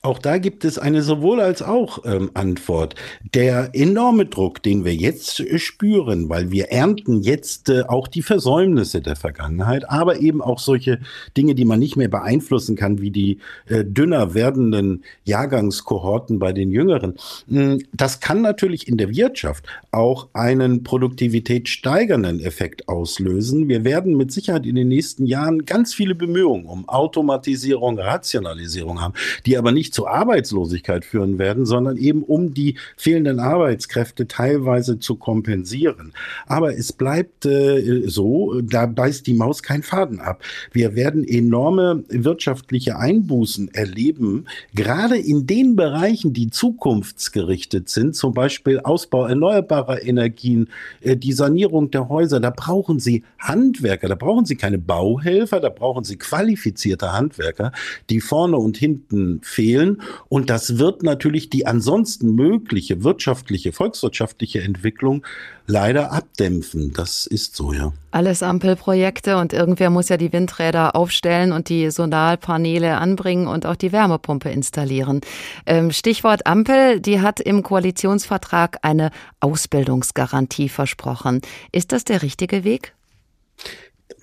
Auch 0.04 0.18
da 0.18 0.36
gibt 0.36 0.66
es 0.66 0.78
eine 0.78 1.02
sowohl 1.02 1.40
als 1.40 1.62
auch 1.62 2.04
ähm, 2.04 2.30
Antwort. 2.34 2.94
Der 3.32 3.70
enorme 3.72 4.26
Druck, 4.26 4.62
den 4.62 4.84
wir 4.84 4.94
jetzt 4.94 5.40
äh, 5.40 5.58
spüren, 5.58 6.28
weil 6.28 6.50
wir 6.50 6.70
ernten 6.70 7.22
jetzt 7.22 7.70
äh, 7.70 7.84
auch 7.88 8.06
die 8.06 8.20
Versäumnisse 8.20 9.00
der 9.00 9.16
Vergangenheit, 9.16 9.88
aber 9.88 10.20
eben 10.20 10.42
auch 10.42 10.58
solche 10.58 11.00
Dinge, 11.38 11.54
die 11.54 11.64
man 11.64 11.78
nicht 11.78 11.96
mehr 11.96 12.08
beeinflussen 12.08 12.76
kann, 12.76 13.00
wie 13.00 13.10
die 13.10 13.38
äh, 13.66 13.82
dünner 13.82 14.34
werdenden 14.34 15.04
Jahrgangskohorten 15.24 16.38
bei 16.38 16.52
den 16.52 16.70
Jüngeren. 16.70 17.14
Hm, 17.48 17.82
das 17.94 18.20
kann 18.20 18.42
natürlich 18.42 18.86
in 18.86 18.98
der 18.98 19.08
Wirtschaft 19.08 19.64
auch 19.90 20.28
einen 20.34 20.84
produktivitätssteigernden 20.84 22.40
Effekt 22.40 22.88
auslösen. 22.88 23.68
Wir 23.68 23.84
werden 23.84 24.18
mit 24.18 24.32
Sicherheit 24.32 24.66
in 24.66 24.74
den 24.74 24.88
nächsten 24.88 25.24
Jahren 25.24 25.64
ganz 25.64 25.94
viele 25.94 26.14
Bemühungen 26.14 26.66
um 26.66 26.86
Automatisierung, 26.90 27.98
Rationalisierung 27.98 29.00
haben, 29.00 29.14
die 29.46 29.56
aber 29.56 29.63
nicht 29.72 29.94
zur 29.94 30.10
Arbeitslosigkeit 30.10 31.04
führen 31.04 31.38
werden, 31.38 31.66
sondern 31.66 31.96
eben 31.96 32.22
um 32.22 32.54
die 32.54 32.76
fehlenden 32.96 33.40
Arbeitskräfte 33.40 34.26
teilweise 34.26 34.98
zu 34.98 35.16
kompensieren. 35.16 36.12
Aber 36.46 36.76
es 36.76 36.92
bleibt 36.92 37.46
äh, 37.46 38.02
so, 38.06 38.60
da 38.60 38.86
beißt 38.86 39.26
die 39.26 39.34
Maus 39.34 39.62
keinen 39.62 39.82
Faden 39.82 40.20
ab. 40.20 40.42
Wir 40.72 40.94
werden 40.94 41.26
enorme 41.26 42.04
wirtschaftliche 42.08 42.98
Einbußen 42.98 43.72
erleben, 43.74 44.46
gerade 44.74 45.16
in 45.16 45.46
den 45.46 45.76
Bereichen, 45.76 46.32
die 46.32 46.50
zukunftsgerichtet 46.50 47.88
sind, 47.88 48.14
zum 48.16 48.34
Beispiel 48.34 48.80
Ausbau 48.80 49.26
erneuerbarer 49.26 50.02
Energien, 50.02 50.68
äh, 51.00 51.16
die 51.16 51.32
Sanierung 51.32 51.90
der 51.90 52.08
Häuser. 52.08 52.40
Da 52.40 52.50
brauchen 52.50 52.98
Sie 52.98 53.24
Handwerker, 53.38 54.08
da 54.08 54.14
brauchen 54.14 54.44
Sie 54.44 54.56
keine 54.56 54.78
Bauhelfer, 54.78 55.60
da 55.60 55.68
brauchen 55.68 56.04
Sie 56.04 56.16
qualifizierte 56.16 57.12
Handwerker, 57.12 57.72
die 58.10 58.20
vorne 58.20 58.56
und 58.56 58.76
hinten 58.76 59.40
fehlen. 59.54 60.02
Und 60.28 60.50
das 60.50 60.78
wird 60.78 61.02
natürlich 61.02 61.48
die 61.48 61.66
ansonsten 61.66 62.34
mögliche 62.34 63.04
wirtschaftliche, 63.04 63.72
volkswirtschaftliche 63.72 64.60
Entwicklung 64.60 65.24
leider 65.66 66.12
abdämpfen. 66.12 66.92
Das 66.92 67.26
ist 67.26 67.56
so, 67.56 67.72
ja. 67.72 67.92
Alles 68.10 68.42
Ampelprojekte 68.42 69.38
und 69.38 69.52
irgendwer 69.52 69.90
muss 69.90 70.08
ja 70.08 70.16
die 70.16 70.32
Windräder 70.32 70.94
aufstellen 70.94 71.52
und 71.52 71.68
die 71.68 71.90
Solarpaneele 71.90 72.98
anbringen 72.98 73.46
und 73.46 73.64
auch 73.64 73.76
die 73.76 73.92
Wärmepumpe 73.92 74.50
installieren. 74.50 75.20
Ähm, 75.66 75.90
Stichwort 75.90 76.46
Ampel, 76.46 77.00
die 77.00 77.20
hat 77.20 77.40
im 77.40 77.62
Koalitionsvertrag 77.62 78.78
eine 78.82 79.10
Ausbildungsgarantie 79.40 80.68
versprochen. 80.68 81.40
Ist 81.72 81.92
das 81.92 82.04
der 82.04 82.22
richtige 82.22 82.64
Weg? 82.64 82.94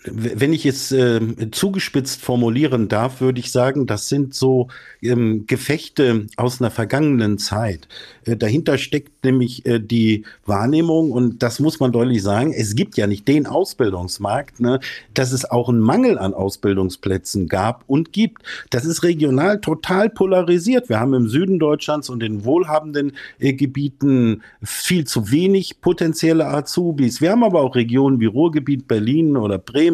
Wenn 0.03 0.51
ich 0.51 0.65
es 0.65 0.91
äh, 0.91 1.21
zugespitzt 1.51 2.21
formulieren 2.21 2.87
darf, 2.87 3.21
würde 3.21 3.39
ich 3.39 3.51
sagen, 3.51 3.85
das 3.85 4.09
sind 4.09 4.33
so 4.33 4.67
ähm, 5.01 5.45
Gefechte 5.45 6.25
aus 6.37 6.59
einer 6.59 6.71
vergangenen 6.71 7.37
Zeit. 7.37 7.87
Äh, 8.25 8.35
dahinter 8.35 8.79
steckt 8.79 9.23
nämlich 9.23 9.65
äh, 9.65 9.79
die 9.79 10.25
Wahrnehmung, 10.45 11.11
und 11.11 11.43
das 11.43 11.59
muss 11.59 11.79
man 11.79 11.91
deutlich 11.91 12.23
sagen, 12.23 12.51
es 12.51 12.75
gibt 12.75 12.97
ja 12.97 13.05
nicht 13.05 13.27
den 13.27 13.45
Ausbildungsmarkt, 13.45 14.59
ne, 14.59 14.79
dass 15.13 15.31
es 15.31 15.49
auch 15.49 15.69
einen 15.69 15.79
Mangel 15.79 16.17
an 16.17 16.33
Ausbildungsplätzen 16.33 17.47
gab 17.47 17.83
und 17.85 18.11
gibt. 18.11 18.41
Das 18.71 18.85
ist 18.85 19.03
regional 19.03 19.61
total 19.61 20.09
polarisiert. 20.09 20.89
Wir 20.89 20.99
haben 20.99 21.13
im 21.13 21.27
Süden 21.27 21.59
Deutschlands 21.59 22.09
und 22.09 22.23
in 22.23 22.43
wohlhabenden 22.43 23.13
äh, 23.37 23.53
Gebieten 23.53 24.41
viel 24.63 25.05
zu 25.05 25.31
wenig 25.31 25.79
potenzielle 25.81 26.47
Azubis. 26.47 27.21
Wir 27.21 27.31
haben 27.31 27.43
aber 27.43 27.61
auch 27.61 27.75
Regionen 27.75 28.19
wie 28.19 28.25
Ruhrgebiet, 28.25 28.87
Berlin 28.87 29.37
oder 29.37 29.59
Bremen, 29.59 29.90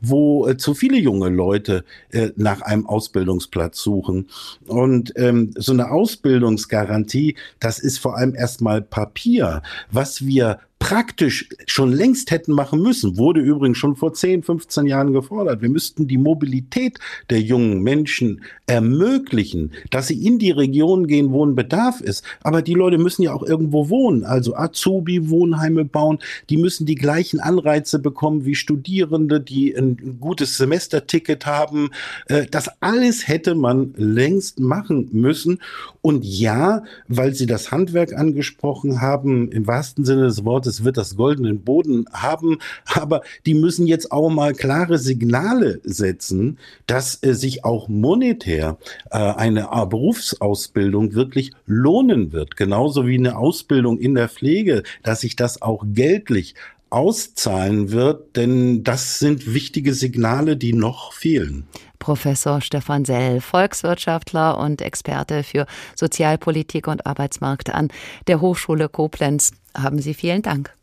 wo 0.00 0.46
äh, 0.46 0.56
zu 0.56 0.74
viele 0.74 0.98
junge 0.98 1.28
Leute 1.28 1.84
äh, 2.10 2.30
nach 2.36 2.60
einem 2.62 2.86
Ausbildungsplatz 2.86 3.80
suchen. 3.80 4.28
Und 4.66 5.12
ähm, 5.16 5.52
so 5.56 5.72
eine 5.72 5.90
Ausbildungsgarantie, 5.90 7.36
das 7.60 7.78
ist 7.78 7.98
vor 7.98 8.16
allem 8.16 8.34
erstmal 8.34 8.82
Papier. 8.82 9.62
Was 9.90 10.26
wir 10.26 10.58
praktisch 10.78 11.48
schon 11.66 11.92
längst 11.92 12.30
hätten 12.30 12.52
machen 12.52 12.80
müssen, 12.80 13.18
wurde 13.18 13.40
übrigens 13.40 13.78
schon 13.78 13.96
vor 13.96 14.12
10, 14.12 14.42
15 14.42 14.86
Jahren 14.86 15.12
gefordert. 15.12 15.60
Wir 15.60 15.68
müssten 15.68 16.06
die 16.06 16.18
Mobilität 16.18 16.98
der 17.30 17.40
jungen 17.40 17.82
Menschen 17.82 18.42
ermöglichen, 18.66 19.72
dass 19.90 20.06
sie 20.06 20.24
in 20.24 20.38
die 20.38 20.50
Region 20.50 21.06
gehen, 21.06 21.32
wo 21.32 21.44
ein 21.44 21.56
Bedarf 21.56 22.00
ist. 22.00 22.24
Aber 22.42 22.62
die 22.62 22.74
Leute 22.74 22.98
müssen 22.98 23.22
ja 23.22 23.32
auch 23.32 23.42
irgendwo 23.42 23.88
wohnen, 23.88 24.24
also 24.24 24.54
Azubi-Wohnheime 24.54 25.84
bauen. 25.84 26.18
Die 26.48 26.56
müssen 26.56 26.86
die 26.86 26.94
gleichen 26.94 27.40
Anreize 27.40 27.98
bekommen 27.98 28.44
wie 28.44 28.54
Studierende, 28.54 29.40
die 29.40 29.74
ein 29.74 30.18
gutes 30.20 30.56
Semesterticket 30.56 31.44
haben. 31.46 31.90
Äh, 32.26 32.46
das 32.46 32.70
alles 32.80 33.26
hätte 33.26 33.54
man 33.54 33.94
längst 33.96 34.60
machen 34.60 35.08
müssen. 35.12 35.60
Und 36.02 36.24
ja, 36.24 36.84
weil 37.08 37.34
Sie 37.34 37.46
das 37.46 37.72
Handwerk 37.72 38.14
angesprochen 38.14 39.00
haben, 39.00 39.50
im 39.50 39.66
wahrsten 39.66 40.04
Sinne 40.04 40.22
des 40.22 40.44
Wortes, 40.44 40.67
es 40.68 40.84
wird 40.84 40.96
das 40.96 41.16
goldenen 41.16 41.64
Boden 41.64 42.06
haben, 42.12 42.58
aber 42.94 43.22
die 43.46 43.54
müssen 43.54 43.86
jetzt 43.86 44.12
auch 44.12 44.30
mal 44.30 44.52
klare 44.52 44.98
Signale 44.98 45.80
setzen, 45.82 46.58
dass 46.86 47.22
äh, 47.22 47.34
sich 47.34 47.64
auch 47.64 47.88
monetär 47.88 48.78
äh, 49.10 49.18
eine 49.18 49.68
äh, 49.72 49.86
Berufsausbildung 49.86 51.14
wirklich 51.14 51.52
lohnen 51.66 52.32
wird, 52.32 52.56
genauso 52.56 53.06
wie 53.06 53.18
eine 53.18 53.36
Ausbildung 53.36 53.98
in 53.98 54.14
der 54.14 54.28
Pflege, 54.28 54.82
dass 55.02 55.22
sich 55.22 55.34
das 55.34 55.62
auch 55.62 55.84
geldlich 55.86 56.54
auszahlen 56.90 57.90
wird, 57.90 58.36
denn 58.36 58.82
das 58.82 59.18
sind 59.18 59.52
wichtige 59.52 59.92
Signale, 59.92 60.56
die 60.56 60.72
noch 60.72 61.12
fehlen. 61.12 61.66
Professor 61.98 62.60
Stefan 62.60 63.04
Sell, 63.04 63.40
Volkswirtschaftler 63.40 64.58
und 64.58 64.80
Experte 64.82 65.42
für 65.42 65.66
Sozialpolitik 65.94 66.86
und 66.86 67.06
Arbeitsmarkt 67.06 67.70
an 67.70 67.88
der 68.26 68.40
Hochschule 68.40 68.88
Koblenz. 68.88 69.52
Haben 69.78 70.00
Sie 70.00 70.14
vielen 70.14 70.42
Dank. 70.42 70.77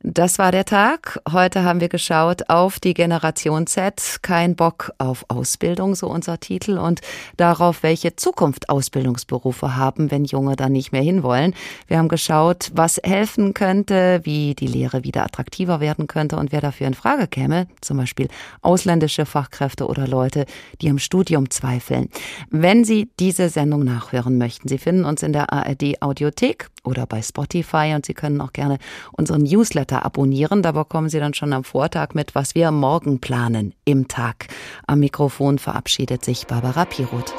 Das 0.00 0.38
war 0.38 0.52
der 0.52 0.64
Tag. 0.64 1.20
Heute 1.28 1.64
haben 1.64 1.80
wir 1.80 1.88
geschaut 1.88 2.48
auf 2.48 2.78
die 2.78 2.94
Generation 2.94 3.66
Z. 3.66 4.18
Kein 4.22 4.54
Bock 4.54 4.92
auf 4.98 5.24
Ausbildung, 5.26 5.96
so 5.96 6.06
unser 6.06 6.38
Titel, 6.38 6.78
und 6.78 7.00
darauf, 7.36 7.82
welche 7.82 8.14
Zukunft 8.14 8.68
Ausbildungsberufe 8.68 9.74
haben, 9.74 10.12
wenn 10.12 10.24
Junge 10.24 10.54
da 10.54 10.68
nicht 10.68 10.92
mehr 10.92 11.02
hinwollen. 11.02 11.52
Wir 11.88 11.98
haben 11.98 12.06
geschaut, 12.06 12.70
was 12.74 13.00
helfen 13.02 13.54
könnte, 13.54 14.20
wie 14.22 14.54
die 14.54 14.68
Lehre 14.68 15.02
wieder 15.02 15.24
attraktiver 15.24 15.80
werden 15.80 16.06
könnte 16.06 16.36
und 16.36 16.52
wer 16.52 16.60
dafür 16.60 16.86
in 16.86 16.94
Frage 16.94 17.26
käme. 17.26 17.66
Zum 17.80 17.96
Beispiel 17.96 18.28
ausländische 18.62 19.26
Fachkräfte 19.26 19.88
oder 19.88 20.06
Leute, 20.06 20.46
die 20.80 20.90
am 20.90 21.00
Studium 21.00 21.50
zweifeln. 21.50 22.08
Wenn 22.50 22.84
Sie 22.84 23.10
diese 23.18 23.48
Sendung 23.48 23.82
nachhören 23.82 24.38
möchten, 24.38 24.68
Sie 24.68 24.78
finden 24.78 25.04
uns 25.04 25.24
in 25.24 25.32
der 25.32 25.52
ARD 25.52 26.00
Audiothek 26.02 26.68
oder 26.84 27.04
bei 27.06 27.20
Spotify 27.20 27.94
und 27.96 28.06
Sie 28.06 28.14
können 28.14 28.40
auch 28.40 28.52
gerne 28.52 28.78
unseren 29.12 29.44
Newsletter 29.88 30.04
abonnieren. 30.04 30.62
Da 30.62 30.72
bekommen 30.72 31.08
Sie 31.08 31.18
dann 31.18 31.34
schon 31.34 31.52
am 31.52 31.64
Vortag 31.64 32.14
mit, 32.14 32.34
was 32.34 32.54
wir 32.54 32.70
morgen 32.70 33.20
planen 33.20 33.74
im 33.84 34.08
Tag. 34.08 34.48
Am 34.86 35.00
Mikrofon 35.00 35.58
verabschiedet 35.58 36.24
sich 36.24 36.46
Barbara 36.46 36.84
Piroth. 36.84 37.34